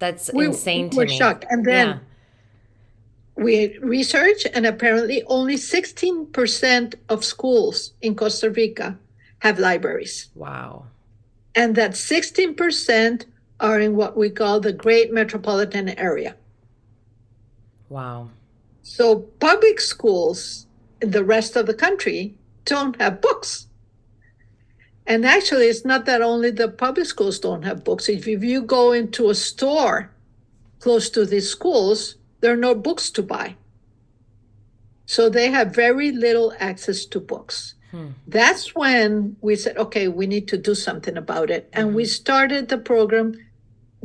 That's 0.00 0.30
We 0.32 0.46
insane 0.46 0.90
to 0.90 0.96
were 0.98 1.06
me. 1.06 1.16
shocked. 1.16 1.44
And 1.48 1.64
then 1.64 1.88
yeah. 1.88 1.98
we 3.44 3.78
research 3.78 4.46
and 4.52 4.66
apparently 4.66 5.22
only 5.24 5.54
16% 5.56 6.94
of 7.08 7.24
schools 7.24 7.92
in 8.02 8.14
Costa 8.16 8.50
Rica 8.50 8.98
have 9.40 9.58
libraries. 9.58 10.30
Wow. 10.34 10.86
and 11.54 11.74
that 11.76 11.92
16% 11.92 13.24
are 13.60 13.80
in 13.80 13.96
what 13.96 14.16
we 14.16 14.30
call 14.30 14.60
the 14.60 14.72
great 14.72 15.12
metropolitan 15.12 15.88
area. 15.98 16.36
Wow. 17.88 18.30
So 18.82 19.20
public 19.40 19.80
schools 19.80 20.66
in 21.00 21.10
the 21.10 21.24
rest 21.24 21.56
of 21.56 21.66
the 21.66 21.74
country 21.74 22.34
don't 22.64 23.00
have 23.00 23.20
books. 23.20 23.66
And 25.06 25.24
actually, 25.24 25.66
it's 25.66 25.84
not 25.86 26.04
that 26.04 26.20
only 26.20 26.50
the 26.50 26.68
public 26.68 27.06
schools 27.06 27.38
don't 27.38 27.62
have 27.62 27.84
books. 27.84 28.08
If, 28.08 28.26
you 28.26 28.62
go 28.62 28.92
into 28.92 29.30
a 29.30 29.34
store 29.34 30.10
close 30.80 31.08
to 31.10 31.24
these 31.24 31.48
schools, 31.48 32.16
there 32.40 32.52
are 32.52 32.56
no 32.56 32.74
books 32.74 33.10
to 33.12 33.22
buy. 33.22 33.56
So 35.06 35.30
they 35.30 35.50
have 35.50 35.74
very 35.74 36.12
little 36.12 36.52
access 36.58 37.06
to 37.06 37.20
books. 37.20 37.74
Hmm. 37.90 38.08
That's 38.26 38.74
when 38.74 39.36
we 39.40 39.56
said, 39.56 39.78
okay, 39.78 40.08
we 40.08 40.26
need 40.26 40.46
to 40.48 40.58
do 40.58 40.74
something 40.74 41.16
about 41.16 41.48
it. 41.48 41.70
And 41.72 41.88
mm-hmm. 41.88 41.96
we 41.96 42.04
started 42.04 42.68
the 42.68 42.76
program 42.76 43.32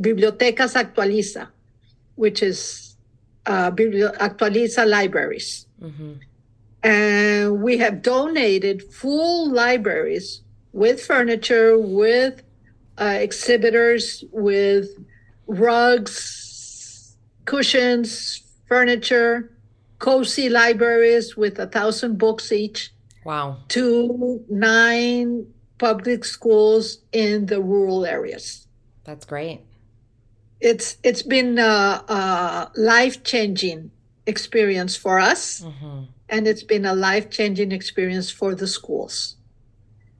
Bibliotecas 0.00 0.74
Actualiza, 0.74 1.48
which 2.14 2.42
is 2.42 2.83
uh, 3.46 3.70
Actualiza 3.70 4.86
libraries. 4.86 5.66
Mm-hmm. 5.80 6.12
And 6.82 7.62
we 7.62 7.78
have 7.78 8.02
donated 8.02 8.82
full 8.92 9.50
libraries 9.50 10.42
with 10.72 11.02
furniture, 11.02 11.78
with 11.78 12.42
uh, 12.98 13.16
exhibitors, 13.20 14.24
with 14.32 14.90
rugs, 15.46 17.16
cushions, 17.44 18.42
furniture, 18.68 19.50
cozy 19.98 20.48
libraries 20.48 21.36
with 21.36 21.58
a 21.58 21.66
thousand 21.66 22.18
books 22.18 22.52
each. 22.52 22.92
Wow. 23.24 23.58
To 23.68 24.44
nine 24.50 25.46
public 25.78 26.24
schools 26.24 26.98
in 27.12 27.46
the 27.46 27.60
rural 27.62 28.04
areas. 28.04 28.66
That's 29.04 29.24
great. 29.24 29.60
It's 30.60 30.96
it's 31.02 31.22
been 31.22 31.58
a, 31.58 32.04
a 32.08 32.70
life 32.76 33.22
changing 33.22 33.90
experience 34.26 34.96
for 34.96 35.18
us, 35.18 35.60
mm-hmm. 35.60 36.04
and 36.28 36.46
it's 36.46 36.62
been 36.62 36.84
a 36.84 36.94
life 36.94 37.30
changing 37.30 37.72
experience 37.72 38.30
for 38.30 38.54
the 38.54 38.66
schools. 38.66 39.36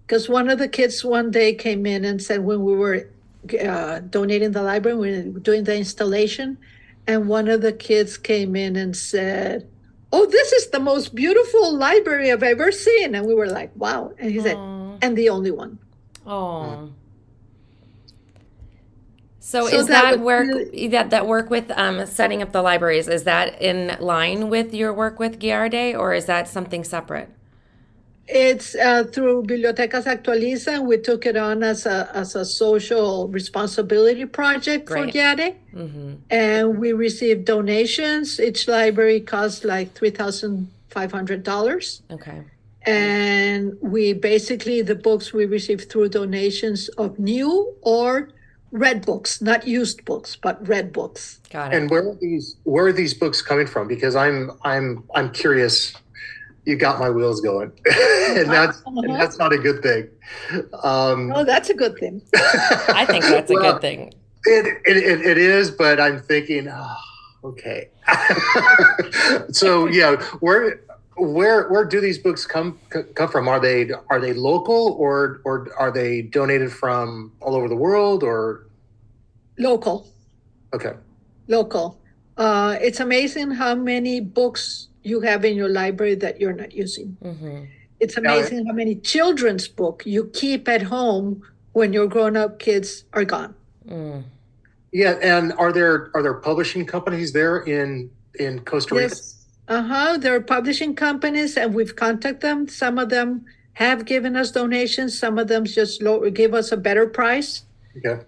Because 0.06 0.28
one 0.28 0.50
of 0.50 0.58
the 0.58 0.68
kids 0.68 1.04
one 1.04 1.30
day 1.30 1.54
came 1.54 1.86
in 1.86 2.04
and 2.04 2.22
said 2.22 2.44
when 2.44 2.62
we 2.62 2.74
were 2.74 3.08
uh, 3.62 4.00
donating 4.00 4.52
the 4.52 4.62
library, 4.62 4.98
we 4.98 5.30
were 5.30 5.40
doing 5.40 5.64
the 5.64 5.76
installation, 5.76 6.58
and 7.06 7.28
one 7.28 7.48
of 7.48 7.62
the 7.62 7.72
kids 7.72 8.18
came 8.18 8.54
in 8.54 8.76
and 8.76 8.96
said, 8.96 9.66
"Oh, 10.12 10.26
this 10.26 10.52
is 10.52 10.70
the 10.70 10.80
most 10.80 11.14
beautiful 11.14 11.74
library 11.74 12.30
I've 12.30 12.42
ever 12.42 12.70
seen." 12.70 13.14
And 13.14 13.26
we 13.26 13.34
were 13.34 13.48
like, 13.48 13.70
"Wow!" 13.76 14.12
And 14.18 14.30
he 14.30 14.38
Aww. 14.38 14.42
said, 14.42 14.58
"And 15.02 15.16
the 15.16 15.30
only 15.30 15.50
one." 15.50 15.78
Oh. 16.26 16.90
So, 19.46 19.68
so 19.68 19.76
is 19.76 19.88
that, 19.88 20.16
that 20.16 20.20
work 20.20 20.46
really, 20.46 20.88
that 20.88 21.10
that 21.10 21.26
work 21.26 21.50
with 21.50 21.70
um, 21.72 22.06
setting 22.06 22.40
up 22.40 22.52
the 22.52 22.62
libraries 22.62 23.08
is 23.08 23.24
that 23.24 23.60
in 23.60 23.94
line 24.00 24.48
with 24.48 24.72
your 24.72 24.90
work 24.94 25.18
with 25.18 25.38
Gyarde 25.38 25.92
or 25.98 26.14
is 26.14 26.24
that 26.24 26.48
something 26.48 26.82
separate? 26.82 27.28
It's 28.26 28.74
uh, 28.74 29.04
through 29.04 29.42
Bibliotecas 29.42 30.06
Actualiza. 30.06 30.82
We 30.82 30.96
took 30.96 31.26
it 31.26 31.36
on 31.36 31.62
as 31.62 31.84
a 31.84 32.08
as 32.14 32.34
a 32.34 32.44
social 32.46 33.28
responsibility 33.28 34.24
project 34.24 34.86
Great. 34.86 35.12
for 35.12 35.18
Gyarde, 35.18 35.56
mm-hmm. 35.74 36.14
and 36.30 36.78
we 36.78 36.94
received 36.94 37.44
donations. 37.44 38.40
Each 38.40 38.66
library 38.66 39.20
costs 39.20 39.62
like 39.62 39.92
three 39.92 40.08
thousand 40.08 40.70
five 40.88 41.12
hundred 41.12 41.42
dollars. 41.42 42.00
Okay. 42.10 42.40
And 42.86 43.76
we 43.82 44.14
basically 44.14 44.80
the 44.80 44.94
books 44.94 45.34
we 45.34 45.44
received 45.44 45.90
through 45.90 46.08
donations 46.08 46.88
of 46.96 47.18
new 47.18 47.74
or 47.82 48.30
read 48.74 49.06
books, 49.06 49.40
not 49.40 49.66
used 49.66 50.04
books, 50.04 50.36
but 50.36 50.66
read 50.68 50.92
books. 50.92 51.40
Got 51.48 51.72
it. 51.72 51.76
And 51.76 51.90
where 51.90 52.06
are 52.06 52.16
these 52.20 52.56
where 52.64 52.86
are 52.86 52.92
these 52.92 53.14
books 53.14 53.40
coming 53.40 53.66
from? 53.66 53.88
Because 53.88 54.14
I'm 54.16 54.50
I'm 54.62 55.04
I'm 55.14 55.30
curious. 55.32 55.94
You 56.66 56.76
got 56.76 56.98
my 56.98 57.10
wheels 57.10 57.42
going, 57.42 57.72
and 57.86 58.50
that's 58.50 58.78
uh-huh. 58.78 59.00
and 59.04 59.14
that's 59.14 59.38
not 59.38 59.52
a 59.52 59.58
good 59.58 59.82
thing. 59.82 60.08
Um, 60.82 61.30
oh, 61.34 61.44
that's 61.44 61.70
a 61.70 61.74
good 61.74 61.96
thing. 61.98 62.22
I 62.34 63.04
think 63.06 63.24
that's 63.24 63.50
well, 63.50 63.66
a 63.66 63.72
good 63.72 63.80
thing. 63.80 64.14
It, 64.46 64.82
it, 64.84 64.96
it, 64.96 65.26
it 65.26 65.38
is, 65.38 65.70
but 65.70 66.00
I'm 66.00 66.20
thinking, 66.20 66.68
oh, 66.70 66.96
okay. 67.44 67.90
so 69.50 69.86
yeah, 69.88 70.16
where 70.40 70.80
where 71.16 71.68
where 71.68 71.84
do 71.84 72.00
these 72.00 72.18
books 72.18 72.46
come 72.46 72.78
come 73.14 73.28
from? 73.28 73.48
Are 73.48 73.60
they 73.60 73.90
are 74.10 74.20
they 74.20 74.32
local 74.32 74.96
or 74.98 75.40
or 75.44 75.68
are 75.76 75.90
they 75.90 76.22
donated 76.22 76.72
from 76.72 77.32
all 77.40 77.54
over 77.54 77.68
the 77.68 77.76
world 77.76 78.22
or 78.22 78.66
local? 79.58 80.08
Okay. 80.72 80.94
Local. 81.46 82.00
Uh, 82.36 82.76
it's 82.80 82.98
amazing 82.98 83.52
how 83.52 83.74
many 83.74 84.20
books 84.20 84.88
you 85.02 85.20
have 85.20 85.44
in 85.44 85.56
your 85.56 85.68
library 85.68 86.16
that 86.16 86.40
you're 86.40 86.52
not 86.52 86.72
using. 86.72 87.16
Mm-hmm. 87.22 87.64
It's 88.00 88.16
amazing 88.16 88.66
how 88.66 88.72
many 88.72 88.96
children's 88.96 89.68
book 89.68 90.02
you 90.04 90.30
keep 90.34 90.68
at 90.68 90.82
home 90.82 91.42
when 91.72 91.92
your 91.92 92.08
grown-up 92.08 92.58
kids 92.58 93.04
are 93.12 93.24
gone. 93.24 93.54
Mm. 93.86 94.24
Yeah, 94.92 95.12
and 95.22 95.52
are 95.52 95.72
there 95.72 96.10
are 96.14 96.22
there 96.22 96.34
publishing 96.34 96.86
companies 96.86 97.32
there 97.32 97.58
in 97.58 98.10
in 98.40 98.60
Costa 98.60 98.96
Rica? 98.96 99.14
Yes 99.14 99.43
uh-huh. 99.68 100.18
There 100.18 100.34
are 100.34 100.40
publishing 100.40 100.94
companies 100.94 101.56
and 101.56 101.74
we've 101.74 101.96
contacted 101.96 102.40
them. 102.40 102.68
Some 102.68 102.98
of 102.98 103.08
them 103.08 103.46
have 103.74 104.04
given 104.04 104.36
us 104.36 104.50
donations. 104.50 105.18
Some 105.18 105.38
of 105.38 105.48
them 105.48 105.64
just 105.64 106.02
low, 106.02 106.28
give 106.30 106.54
us 106.54 106.70
a 106.72 106.76
better 106.76 107.06
price. 107.06 107.64
Okay. 107.96 108.22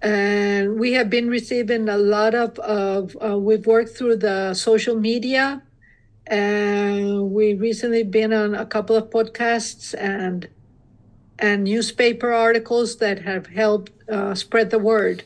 And 0.00 0.78
we 0.78 0.92
have 0.92 1.10
been 1.10 1.28
receiving 1.28 1.88
a 1.88 1.98
lot 1.98 2.34
of, 2.34 2.58
of 2.60 3.16
uh, 3.20 3.36
we've 3.36 3.66
worked 3.66 3.96
through 3.96 4.16
the 4.16 4.54
social 4.54 4.96
media 4.96 5.62
and 6.26 7.30
we 7.32 7.54
recently 7.54 8.04
been 8.04 8.32
on 8.32 8.54
a 8.54 8.66
couple 8.66 8.94
of 8.94 9.10
podcasts 9.10 9.94
and 9.98 10.48
and 11.40 11.64
newspaper 11.64 12.32
articles 12.32 12.96
that 12.96 13.22
have 13.22 13.46
helped 13.46 13.92
uh, 14.10 14.34
spread 14.34 14.70
the 14.70 14.78
word. 14.78 15.22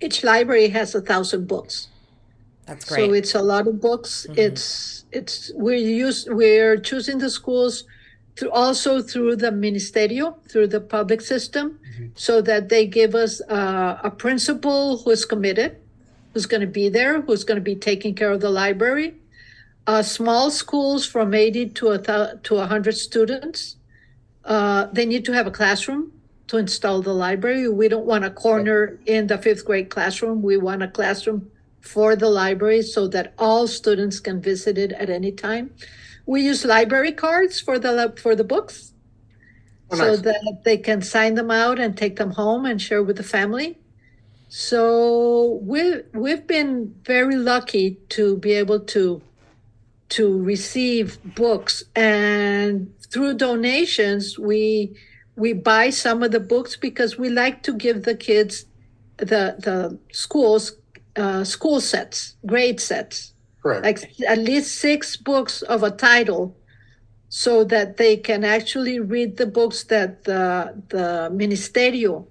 Each 0.00 0.24
library 0.24 0.68
has 0.70 0.94
a 0.94 1.02
thousand 1.02 1.46
books. 1.46 1.88
That's 2.72 2.86
great. 2.86 3.06
So 3.06 3.12
it's 3.12 3.34
a 3.34 3.42
lot 3.42 3.68
of 3.68 3.80
books. 3.80 4.26
Mm-hmm. 4.28 4.40
It's 4.40 5.04
it's 5.12 5.52
we're 5.54 5.76
use 5.76 6.26
we're 6.30 6.78
choosing 6.78 7.18
the 7.18 7.28
schools 7.28 7.84
through 8.36 8.50
also 8.50 9.02
through 9.02 9.36
the 9.36 9.50
ministerio 9.50 10.26
through 10.50 10.68
the 10.68 10.80
public 10.80 11.20
system, 11.20 11.78
mm-hmm. 11.78 12.06
so 12.14 12.40
that 12.40 12.70
they 12.70 12.86
give 12.86 13.14
us 13.14 13.42
uh, 13.42 13.98
a 14.02 14.10
principal 14.10 14.96
who's 14.98 15.26
committed, 15.26 15.76
who's 16.32 16.46
going 16.46 16.62
to 16.62 16.72
be 16.80 16.88
there, 16.88 17.20
who's 17.20 17.44
going 17.44 17.56
to 17.56 17.68
be 17.72 17.76
taking 17.76 18.14
care 18.14 18.30
of 18.30 18.40
the 18.40 18.50
library. 18.50 19.16
Uh, 19.86 20.02
small 20.02 20.50
schools 20.50 21.04
from 21.04 21.34
80 21.34 21.70
to 21.70 21.90
a 21.90 21.98
th- 21.98 22.42
to 22.44 22.54
100 22.54 22.96
students, 22.96 23.76
uh, 24.44 24.86
they 24.92 25.04
need 25.04 25.24
to 25.24 25.32
have 25.32 25.46
a 25.48 25.50
classroom 25.50 26.12
to 26.46 26.56
install 26.56 27.02
the 27.02 27.12
library. 27.12 27.68
We 27.68 27.88
don't 27.88 28.06
want 28.06 28.24
a 28.24 28.30
corner 28.30 28.98
in 29.06 29.26
the 29.26 29.38
fifth 29.38 29.64
grade 29.64 29.90
classroom. 29.90 30.40
We 30.40 30.56
want 30.56 30.84
a 30.84 30.88
classroom 30.88 31.50
for 31.82 32.16
the 32.16 32.30
library 32.30 32.80
so 32.82 33.06
that 33.08 33.34
all 33.38 33.66
students 33.66 34.20
can 34.20 34.40
visit 34.40 34.78
it 34.78 34.92
at 34.92 35.10
any 35.10 35.32
time. 35.32 35.74
We 36.24 36.42
use 36.42 36.64
library 36.64 37.12
cards 37.12 37.60
for 37.60 37.78
the 37.78 38.14
for 38.16 38.34
the 38.34 38.44
books, 38.44 38.92
oh, 39.90 39.96
so 39.96 40.16
that 40.16 40.62
they 40.64 40.78
can 40.78 41.02
sign 41.02 41.34
them 41.34 41.50
out 41.50 41.78
and 41.78 41.96
take 41.96 42.16
them 42.16 42.30
home 42.30 42.64
and 42.64 42.80
share 42.80 43.02
with 43.02 43.16
the 43.16 43.24
family. 43.24 43.78
So 44.48 45.60
we 45.62 46.02
we've 46.14 46.46
been 46.46 46.94
very 47.04 47.36
lucky 47.36 47.98
to 48.10 48.36
be 48.36 48.52
able 48.52 48.80
to 48.80 49.20
to 50.10 50.38
receive 50.42 51.18
books 51.34 51.82
and 51.96 52.92
through 53.10 53.34
donations 53.34 54.38
we 54.38 54.94
we 55.36 55.54
buy 55.54 55.88
some 55.88 56.22
of 56.22 56.32
the 56.32 56.40
books 56.40 56.76
because 56.76 57.16
we 57.16 57.30
like 57.30 57.62
to 57.62 57.72
give 57.72 58.02
the 58.02 58.14
kids 58.14 58.66
the 59.16 59.56
the 59.58 59.98
schools 60.12 60.72
uh, 61.16 61.44
school 61.44 61.80
sets, 61.80 62.36
grade 62.46 62.80
sets. 62.80 63.34
Correct. 63.62 63.84
Like 63.84 64.20
at 64.28 64.38
least 64.38 64.76
six 64.76 65.16
books 65.16 65.62
of 65.62 65.82
a 65.82 65.90
title 65.90 66.56
so 67.28 67.64
that 67.64 67.96
they 67.96 68.16
can 68.16 68.44
actually 68.44 69.00
read 69.00 69.36
the 69.36 69.46
books 69.46 69.84
that 69.84 70.24
the, 70.24 70.82
the 70.88 71.30
ministerio 71.32 72.26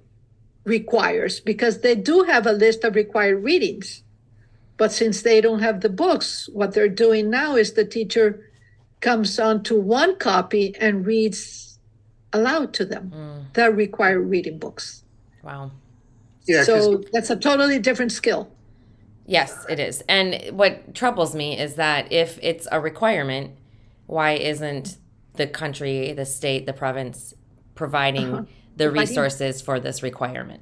requires 0.63 1.39
because 1.39 1.82
they 1.82 1.95
do 1.95 2.23
have 2.23 2.45
a 2.45 2.51
list 2.51 2.84
of 2.84 2.95
required 2.95 3.43
readings. 3.43 4.03
But 4.77 4.91
since 4.91 5.21
they 5.21 5.41
don't 5.41 5.59
have 5.59 5.82
the 5.82 5.89
books, 5.89 6.49
what 6.53 6.73
they're 6.73 6.89
doing 6.89 7.29
now 7.29 7.55
is 7.55 7.73
the 7.73 7.86
teacher 7.86 8.51
comes 8.99 9.39
onto 9.39 9.79
one 9.79 10.15
copy 10.17 10.75
and 10.79 11.05
reads 11.05 11.79
aloud 12.34 12.73
to 12.73 12.86
them 12.86 13.11
mm. 13.13 13.53
the 13.53 13.71
required 13.71 14.21
reading 14.29 14.57
books. 14.57 15.03
Wow. 15.43 15.71
Yeah, 16.45 16.63
so 16.63 17.03
that's 17.11 17.29
a 17.29 17.36
totally 17.36 17.79
different 17.79 18.11
skill. 18.11 18.51
Yes, 19.32 19.65
it 19.69 19.79
is. 19.79 20.03
And 20.09 20.57
what 20.57 20.93
troubles 20.93 21.34
me 21.34 21.57
is 21.57 21.75
that 21.75 22.11
if 22.11 22.38
it's 22.41 22.67
a 22.69 22.82
requirement, 22.82 23.55
why 24.05 24.32
isn't 24.34 24.97
the 25.36 25.47
country, 25.47 26.11
the 26.11 26.25
state, 26.25 26.65
the 26.65 26.73
province 26.73 27.34
providing 27.73 28.34
uh-huh. 28.34 28.43
the 28.75 28.91
resources 28.91 29.61
for 29.61 29.79
this 29.79 30.03
requirement? 30.03 30.61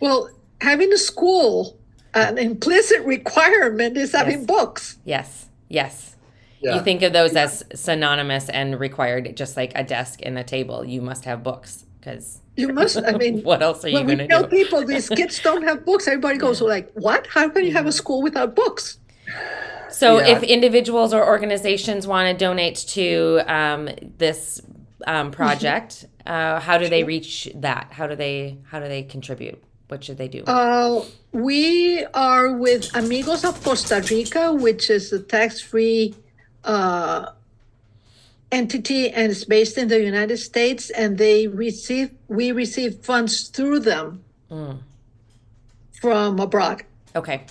Well, 0.00 0.30
having 0.62 0.90
a 0.90 0.96
school, 0.96 1.78
an 2.14 2.38
implicit 2.38 3.04
requirement 3.04 3.98
is 3.98 4.12
having 4.12 4.38
yes. 4.38 4.46
books. 4.46 4.96
Yes, 5.04 5.50
yes. 5.68 6.16
Yeah. 6.60 6.76
You 6.76 6.82
think 6.82 7.02
of 7.02 7.12
those 7.12 7.36
as 7.36 7.62
synonymous 7.74 8.48
and 8.48 8.80
required, 8.80 9.36
just 9.36 9.54
like 9.54 9.72
a 9.74 9.84
desk 9.84 10.20
and 10.22 10.38
a 10.38 10.44
table. 10.44 10.82
You 10.82 11.02
must 11.02 11.26
have 11.26 11.42
books 11.42 11.84
because 12.00 12.40
You 12.56 12.68
must, 12.72 12.96
I 13.04 13.12
mean, 13.12 13.42
what 13.50 13.62
else 13.62 13.84
are 13.84 13.88
you 13.88 13.94
when 13.94 14.06
we 14.06 14.16
going 14.16 14.28
tell 14.28 14.44
to 14.44 14.50
do? 14.50 14.56
people 14.56 14.84
these 14.84 15.08
kids 15.20 15.40
don't 15.40 15.62
have 15.62 15.84
books, 15.84 16.06
everybody 16.08 16.38
goes 16.38 16.60
like, 16.60 16.90
"What? 16.94 17.26
How 17.26 17.48
can 17.48 17.64
you 17.64 17.72
have 17.72 17.86
a 17.86 17.92
school 17.92 18.22
without 18.22 18.54
books?" 18.54 18.98
So, 19.90 20.18
Yeah. 20.18 20.36
if 20.36 20.42
individuals 20.42 21.12
or 21.14 21.26
organizations 21.26 22.06
want 22.06 22.26
to 22.30 22.44
donate 22.44 22.76
to 22.88 23.40
um, 23.46 23.88
this 24.18 24.60
um, 25.06 25.30
project, 25.40 26.06
uh, 26.26 26.60
how 26.60 26.78
do 26.78 26.88
they 26.88 27.04
reach 27.04 27.48
that? 27.54 27.88
How 27.90 28.06
do 28.06 28.14
they 28.16 28.58
how 28.70 28.80
do 28.80 28.88
they 28.88 29.02
contribute? 29.02 29.62
What 29.88 30.04
should 30.04 30.18
they 30.18 30.28
do? 30.28 30.44
Uh, 30.46 31.02
we 31.32 32.04
are 32.12 32.52
with 32.52 32.94
Amigos 32.94 33.42
of 33.44 33.62
Costa 33.64 34.04
Rica, 34.10 34.52
which 34.52 34.90
is 34.90 35.10
a 35.14 35.20
tax-free 35.20 36.14
uh, 36.64 37.30
entity, 38.52 39.10
and 39.10 39.30
it's 39.30 39.44
based 39.44 39.76
in 39.78 39.88
the 39.88 40.02
United 40.02 40.38
States. 40.38 40.90
And 40.90 41.18
they 41.18 41.46
receive, 41.46 42.10
we 42.28 42.52
receive 42.52 43.04
funds 43.04 43.48
through 43.48 43.80
them 43.80 44.24
Mm. 44.50 44.78
from 46.00 46.40
abroad. 46.40 46.82
Okay. 47.14 47.44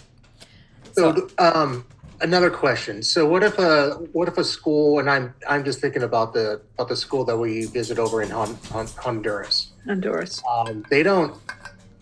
So, 0.93 1.30
um, 1.38 1.86
another 2.22 2.50
question. 2.50 3.04
So, 3.04 3.28
what 3.28 3.43
if 3.43 3.60
a 3.60 3.91
what 4.14 4.28
if 4.28 4.38
a 4.39 4.43
school, 4.43 4.98
and 4.98 5.08
I'm 5.10 5.34
I'm 5.48 5.64
just 5.64 5.80
thinking 5.80 6.02
about 6.02 6.34
the 6.34 6.62
about 6.74 6.88
the 6.89 6.95
school 6.95 7.24
that 7.26 7.38
we 7.38 7.66
visit 7.66 8.00
over 8.00 8.24
in 8.24 8.32
Hon, 8.32 8.58
Hon, 8.72 8.88
Honduras. 8.98 9.72
Honduras. 9.86 10.41
Um, 10.52 10.84
they 10.89 11.04
don't 11.04 11.38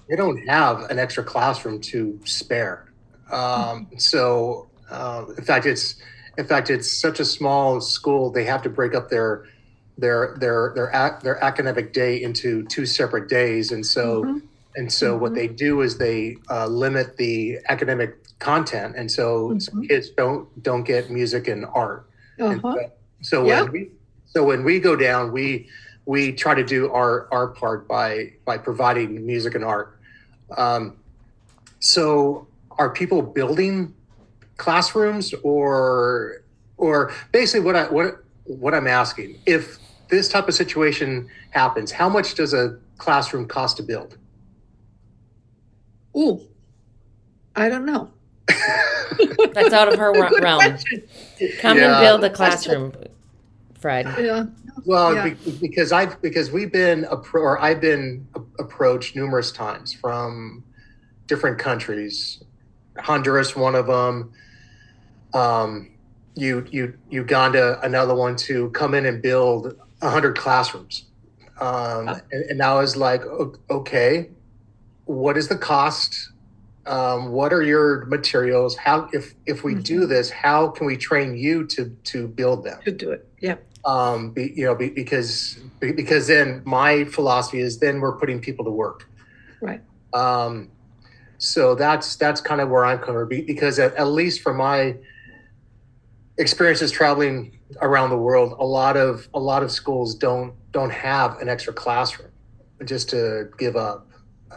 they 0.07 0.15
don't 0.15 0.37
have 0.47 0.83
an 0.89 0.97
extra 0.99 1.23
classroom 1.25 1.81
to 1.81 2.17
spare. 2.23 2.85
Um, 3.31 3.87
so, 3.97 4.69
uh, 4.89 5.25
in 5.37 5.43
fact, 5.43 5.65
it's 5.65 5.95
in 6.37 6.45
fact 6.45 6.69
it's 6.69 6.91
such 6.91 7.19
a 7.19 7.25
small 7.25 7.81
school. 7.81 8.31
They 8.31 8.43
have 8.45 8.61
to 8.63 8.69
break 8.69 8.93
up 8.95 9.09
their 9.09 9.45
their 9.97 10.35
their 10.39 10.71
their 10.75 11.19
their 11.23 11.43
academic 11.43 11.93
day 11.93 12.21
into 12.21 12.63
two 12.65 12.85
separate 12.85 13.29
days, 13.29 13.71
and 13.71 13.85
so. 13.85 14.23
Mhm. 14.23 14.41
And 14.77 14.91
so 14.91 15.15
what 15.15 15.33
they 15.35 15.47
do 15.47 15.79
is 15.79 15.97
they 15.99 16.35
uh, 16.49 16.67
limit 16.67 17.15
the 17.15 17.59
academic 17.69 18.17
content, 18.39 18.95
and 18.97 19.09
so 19.09 19.51
Mhm. 19.51 19.87
kids 19.87 20.09
don't 20.09 20.49
don't 20.61 20.83
get 20.83 21.09
music 21.09 21.47
and 21.47 21.65
art. 21.73 22.05
Uh-huh. 22.41 22.59
so- 22.73 22.91
so 23.21 23.45
Yeah. 23.47 23.61
when 23.63 23.71
we 23.71 23.91
so 24.25 24.43
when 24.43 24.65
we 24.65 24.81
go 24.81 24.97
down, 24.97 25.31
we 25.31 25.69
we 26.05 26.33
try 26.33 26.53
to 26.53 26.63
do 26.65 26.91
our 26.91 27.29
our 27.31 27.47
part 27.47 27.87
by 27.87 28.33
by 28.43 28.57
providing 28.57 29.25
music 29.25 29.55
and 29.55 29.63
art. 29.63 29.95
Um, 30.57 30.97
so 31.79 32.45
are 32.77 32.89
people 32.89 33.21
building 33.21 33.93
classrooms 34.57 35.33
or 35.43 36.41
or 36.77 37.11
basically 37.31 37.61
what 37.65 37.75
I 37.75 37.83
what 37.89 38.23
what 38.45 38.73
I'm 38.73 38.87
asking 38.87 39.37
if 39.45 39.77
this 40.09 40.29
type 40.29 40.47
of 40.47 40.53
situation 40.53 41.27
happens, 41.51 41.91
how 41.91 42.07
much 42.09 42.35
does 42.35 42.53
a 42.53 42.77
classroom 42.97 43.47
cost 43.47 43.77
to 43.77 43.83
build? 43.83 44.17
Ooh, 46.15 46.41
I 47.55 47.69
don't 47.69 47.85
know. 47.85 48.11
That's 49.53 49.73
out 49.73 49.91
of 49.91 49.97
her 49.99 50.13
Good 50.29 50.43
realm. 50.43 50.59
question. 50.59 51.03
Come 51.59 51.77
Yeah. 51.77 51.95
and 51.97 52.01
build 52.05 52.23
a 52.23 52.29
classroom, 52.29 52.93
Fred. 53.79 54.05
Yeah. 54.19 54.45
Well, 54.85 55.15
Yeah. 55.15 55.33
because 55.59 55.91
I've 55.91 56.21
because 56.21 56.51
we've 56.51 56.71
been 56.71 57.03
appro- 57.05 57.41
or 57.41 57.59
I've 57.61 57.81
been 57.81 58.27
approached 58.59 59.15
numerous 59.15 59.51
times 59.51 59.91
from 59.93 60.63
different 61.27 61.57
countries, 61.57 62.43
Honduras, 62.99 63.55
one 63.55 63.73
of 63.75 63.87
them, 63.87 64.31
um, 65.35 65.91
you 66.35 66.65
you 66.71 66.97
Uganda, 67.09 67.79
another 67.81 68.15
one 68.15 68.35
to 68.37 68.69
come 68.71 68.93
in 68.93 69.05
and 69.05 69.21
build 69.21 69.77
hundred 70.01 70.37
classrooms, 70.37 71.05
um, 71.59 72.07
and, 72.31 72.43
and 72.49 72.61
I 72.61 72.73
was 72.75 72.95
like, 72.95 73.23
okay, 73.69 74.29
what 75.05 75.37
is 75.37 75.47
the 75.47 75.57
cost? 75.57 76.31
Um, 76.85 77.31
what 77.31 77.51
are 77.51 77.63
your 77.63 78.05
materials? 78.05 78.75
How 78.75 79.09
if 79.11 79.33
if 79.45 79.63
we 79.63 79.75
do 79.75 80.05
this, 80.05 80.29
how 80.29 80.69
can 80.69 80.85
we 80.85 80.97
train 80.97 81.35
you 81.35 81.65
to 81.67 81.89
to 82.05 82.27
build 82.27 82.63
them? 82.63 82.79
To 82.85 82.91
do 82.91 83.11
it. 83.11 83.27
Yeah. 83.39 83.55
um, 83.85 84.31
be, 84.31 84.53
you 84.55 84.65
know, 84.65 84.75
be, 84.75 84.89
because 84.89 85.59
be- 85.79 85.91
because 85.91 86.27
then 86.27 86.61
my 86.65 87.05
philosophy 87.05 87.59
is 87.59 87.79
then 87.79 88.01
we're 88.01 88.17
putting 88.17 88.39
people 88.39 88.65
to 88.65 88.71
work. 88.71 89.09
Right. 89.61 89.81
Um, 90.13 90.71
so 91.37 91.75
that's 91.75 92.15
that's 92.15 92.41
kind 92.41 92.61
of 92.61 92.69
where 92.69 92.85
I'm 92.85 92.99
coming 92.99 93.27
be- 93.27 93.41
because 93.41 93.79
at, 93.79 93.93
at 93.95 94.07
least 94.07 94.41
for 94.41 94.53
my 94.53 94.95
experiences 96.37 96.91
traveling 96.91 97.59
around 97.81 98.09
the 98.09 98.17
world, 98.17 98.55
a 98.59 98.65
lot 98.65 98.97
of 98.97 99.27
a 99.33 99.39
lot 99.39 99.63
of 99.63 99.71
schools 99.71 100.15
don't 100.15 100.53
don't 100.71 100.91
have 100.91 101.39
an 101.41 101.49
extra 101.49 101.73
classroom 101.73 102.29
just 102.83 103.09
to 103.09 103.49
give 103.57 103.75
up, 103.75 104.07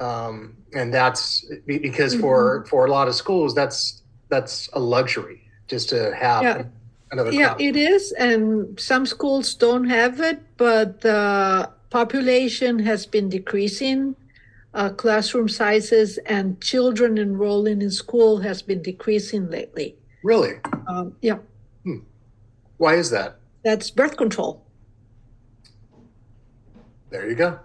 um, 0.00 0.56
and 0.74 0.92
that's 0.92 1.44
be- 1.66 1.78
because 1.78 2.14
for 2.14 2.64
for 2.68 2.86
a 2.86 2.90
lot 2.90 3.08
of 3.08 3.14
schools 3.14 3.54
that's 3.54 4.02
that's 4.28 4.68
a 4.74 4.80
luxury 4.80 5.40
just 5.68 5.88
to 5.90 6.14
have 6.14 6.42
Yeah. 6.42 6.62
another 7.12 7.32
Yeah, 7.32 7.54
classroom. 7.54 7.68
it 7.68 7.76
is, 7.76 8.12
and 8.12 8.78
some 8.80 9.06
schools 9.06 9.54
don't 9.54 9.88
have 9.88 10.20
it, 10.20 10.40
but 10.56 11.00
the 11.02 11.70
population 11.90 12.80
has 12.80 13.06
been 13.06 13.28
decreasing. 13.28 14.16
Uh, 14.74 14.90
classroom 14.90 15.48
sizes 15.48 16.18
and 16.26 16.60
children 16.60 17.16
enrolling 17.16 17.80
in 17.80 17.90
school 17.90 18.38
has 18.40 18.60
been 18.60 18.82
decreasing 18.82 19.48
lately. 19.50 19.96
Really, 20.22 20.54
Um, 20.86 21.14
yeah, 21.22 21.38
why 22.78 22.94
is 22.94 23.10
that? 23.10 23.36
that's 23.64 23.90
birth 23.90 24.16
control. 24.16 24.64
There 27.10 27.28
you 27.28 27.34
go. 27.34 27.58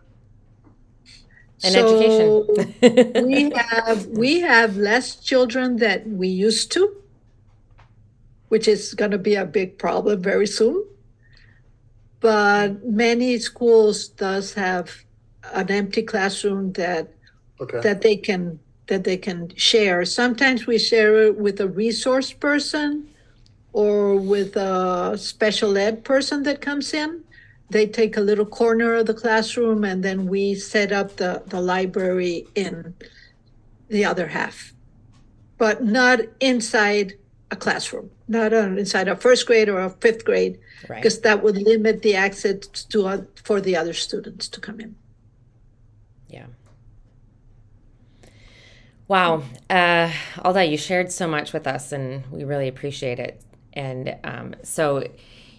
And 1.63 1.73
So 1.73 1.79
education. 1.79 3.23
we 3.27 3.51
have 3.51 4.07
we 4.07 4.41
have 4.41 4.75
less 4.75 5.15
children 5.15 5.77
than 5.77 6.17
we 6.17 6.27
used 6.27 6.71
to, 6.73 6.95
which 8.49 8.67
is 8.67 8.93
going 8.93 9.11
to 9.11 9.17
be 9.17 9.35
a 9.35 9.45
big 9.45 9.77
problem 9.77 10.21
very 10.21 10.47
soon. 10.47 10.83
But 12.19 12.83
many 12.85 13.37
schools 13.39 14.07
does 14.07 14.53
have 14.55 14.91
an 15.53 15.69
empty 15.71 16.01
classroom 16.03 16.73
that 16.73 17.13
Okay. 17.61 17.79
that 17.81 18.01
they 18.01 18.17
can 18.17 18.59
that 18.87 19.03
they 19.03 19.17
can 19.17 19.53
share. 19.55 20.03
Sometimes 20.05 20.65
we 20.67 20.77
share 20.77 21.23
it 21.23 21.37
with 21.37 21.61
a 21.61 21.67
resource 21.67 22.33
person 22.33 23.07
or 23.73 24.15
with 24.15 24.55
a 24.55 25.17
special 25.17 25.77
ed 25.77 26.03
person 26.03 26.43
that 26.43 26.61
comes 26.61 26.93
in. 26.93 27.23
They 27.69 27.87
take 27.87 28.15
a 28.15 28.21
little 28.21 28.45
corner 28.45 28.93
of 28.93 29.07
the 29.07 29.15
classroom 29.15 29.83
and 29.83 30.03
then 30.03 30.27
we 30.27 30.53
set 30.53 30.91
up 30.91 31.15
the, 31.15 31.41
the 31.47 31.59
library 31.59 32.45
in 32.53 32.93
the 33.89 34.05
other 34.05 34.27
half. 34.27 34.73
But 35.57 35.83
not 35.83 36.19
inside 36.39 37.13
a 37.49 37.55
classroom, 37.55 38.11
not 38.27 38.53
on, 38.53 38.77
inside 38.77 39.07
a 39.07 39.15
first 39.15 39.47
grade 39.47 39.69
or 39.69 39.79
a 39.79 39.89
fifth 39.89 40.25
grade, 40.25 40.59
right. 40.89 41.01
because 41.01 41.21
that 41.21 41.41
would 41.41 41.57
limit 41.57 42.01
the 42.01 42.15
access 42.15 42.67
to 42.67 43.07
uh, 43.07 43.21
for 43.43 43.61
the 43.61 43.75
other 43.75 43.93
students 43.93 44.47
to 44.49 44.59
come 44.59 44.79
in. 44.79 44.95
Yeah. 46.27 46.47
Wow. 49.07 49.43
Uh, 49.69 50.11
Alda, 50.43 50.65
you 50.65 50.77
shared 50.77 51.11
so 51.11 51.27
much 51.27 51.53
with 51.53 51.67
us, 51.67 51.91
and 51.91 52.23
we 52.31 52.43
really 52.43 52.67
appreciate 52.67 53.19
it. 53.19 53.41
And 53.73 54.15
um, 54.23 54.55
so 54.63 55.07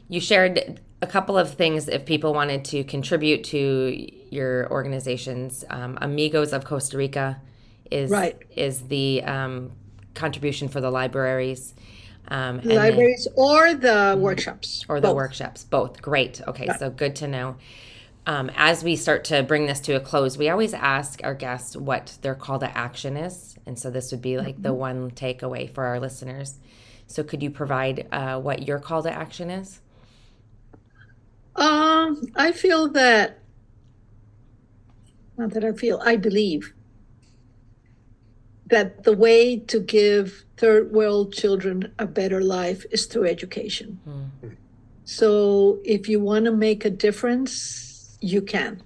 you 0.08 0.20
shared 0.20 0.80
a 1.02 1.06
couple 1.06 1.36
of 1.36 1.54
things 1.54 1.88
if 1.88 2.04
people 2.06 2.32
wanted 2.32 2.64
to 2.66 2.84
contribute 2.84 3.44
to 3.44 4.08
your 4.30 4.70
organizations. 4.70 5.64
Um, 5.70 5.98
Amigos 6.00 6.52
of 6.52 6.64
Costa 6.64 6.96
Rica 6.96 7.40
is 7.90 8.10
Right. 8.10 8.36
is 8.56 8.82
the 8.88 9.22
um, 9.24 9.72
contribution 10.14 10.68
for 10.68 10.80
the 10.80 10.90
libraries. 10.90 11.74
Um, 12.28 12.60
and 12.60 12.70
then- 12.70 12.76
libraries 12.76 13.28
or 13.36 13.74
the 13.74 14.16
workshops 14.18 14.84
or 14.88 14.98
the 14.98 15.08
both. 15.08 15.16
workshops 15.16 15.64
both 15.64 16.00
great 16.00 16.40
okay 16.48 16.64
Yeah. 16.64 16.76
so 16.78 16.88
good 16.88 17.14
to 17.16 17.28
know 17.28 17.56
um, 18.26 18.50
as 18.56 18.82
we 18.82 18.96
start 18.96 19.24
to 19.24 19.42
bring 19.42 19.66
this 19.66 19.78
to 19.80 19.92
a 19.92 20.00
close 20.00 20.38
we 20.38 20.48
always 20.48 20.72
ask 20.72 21.20
our 21.22 21.34
guests 21.34 21.76
what 21.76 22.16
their 22.22 22.34
call 22.34 22.58
to 22.60 22.78
action 22.78 23.18
is 23.18 23.56
and 23.66 23.78
so 23.78 23.90
this 23.90 24.10
would 24.10 24.22
be 24.22 24.38
like 24.38 24.62
the 24.62 24.72
one 24.72 25.10
takeaway 25.10 25.68
for 25.70 25.84
our 25.84 26.00
listeners 26.00 26.54
so 27.06 27.22
could 27.22 27.42
you 27.42 27.50
provide 27.50 28.06
uh, 28.12 28.40
what 28.40 28.66
your 28.66 28.78
call 28.78 29.02
to 29.02 29.10
action 29.12 29.50
is 29.50 29.80
um 31.56 32.20
i 32.36 32.50
feel 32.52 32.88
that 32.88 33.38
not 35.36 35.50
that 35.50 35.64
i 35.64 35.72
feel 35.72 36.00
i 36.04 36.16
believe 36.16 36.74
that 38.66 39.04
the 39.04 39.12
way 39.12 39.58
to 39.58 39.78
give 39.78 40.44
third 40.56 40.90
world 40.92 41.32
children 41.32 41.92
a 41.98 42.06
better 42.06 42.40
life 42.40 42.84
is 42.90 43.06
through 43.06 43.26
education 43.26 43.98
Hmm. 44.04 44.48
so 45.04 45.78
if 45.84 46.08
you 46.08 46.18
want 46.20 46.46
to 46.46 46.52
make 46.52 46.84
a 46.84 46.90
difference 46.90 48.16
you 48.20 48.40
can 48.42 48.82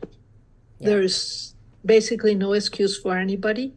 Yeah. 0.80 0.90
there's 0.90 1.54
basically 1.84 2.34
no 2.34 2.52
excuse 2.52 2.98
for 2.98 3.16
anybody 3.16 3.72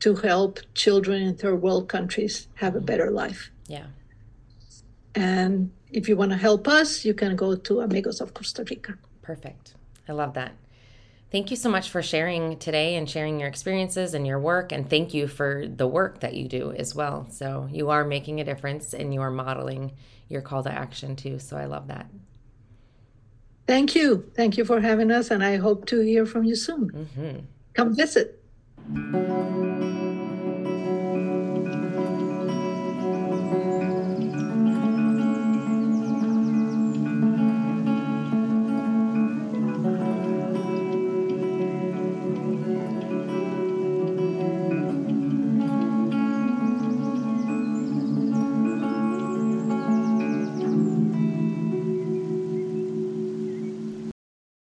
to 0.00 0.14
help 0.16 0.60
children 0.74 1.22
in 1.22 1.34
third 1.36 1.60
world 1.62 1.88
countries 1.88 2.48
have 2.54 2.74
a 2.76 2.80
better 2.80 3.10
life 3.10 3.50
yeah 3.68 3.86
And 5.16 5.72
if 5.90 6.08
you 6.08 6.16
want 6.16 6.32
to 6.32 6.36
help 6.36 6.68
us, 6.68 7.04
you 7.04 7.14
can 7.14 7.36
go 7.36 7.56
to 7.56 7.80
Amigos 7.80 8.20
of 8.20 8.34
Costa 8.34 8.64
Rica. 8.68 8.98
Perfect. 9.22 9.74
I 10.06 10.12
love 10.12 10.34
that. 10.34 10.52
Thank 11.32 11.50
you 11.50 11.56
so 11.56 11.70
much 11.70 11.88
for 11.90 12.02
sharing 12.02 12.58
today 12.58 12.94
and 12.96 13.08
sharing 13.08 13.40
your 13.40 13.48
experiences 13.48 14.14
and 14.14 14.26
your 14.26 14.38
work. 14.38 14.72
And 14.72 14.88
thank 14.88 15.14
you 15.14 15.26
for 15.26 15.66
the 15.66 15.86
work 15.86 16.20
that 16.20 16.34
you 16.34 16.48
do 16.48 16.72
as 16.72 16.94
well. 16.94 17.26
So 17.30 17.66
you 17.72 17.88
are 17.90 18.04
making 18.04 18.40
a 18.40 18.44
difference 18.44 18.94
and 18.94 19.12
you 19.12 19.20
are 19.22 19.30
modeling 19.30 19.92
your 20.28 20.42
call 20.42 20.62
to 20.62 20.70
action 20.70 21.16
too. 21.16 21.38
So 21.38 21.56
I 21.56 21.64
love 21.64 21.88
that. 21.88 22.06
Thank 23.66 23.94
you. 23.94 24.30
Thank 24.36 24.56
you 24.58 24.64
for 24.64 24.80
having 24.80 25.10
us. 25.10 25.30
And 25.30 25.42
I 25.42 25.56
hope 25.56 25.86
to 25.86 26.00
hear 26.00 26.26
from 26.26 26.44
you 26.44 26.54
soon. 26.54 26.90
Mm-hmm. 26.90 27.38
Come 27.74 27.96
visit. 27.96 28.42
Música 28.88 29.95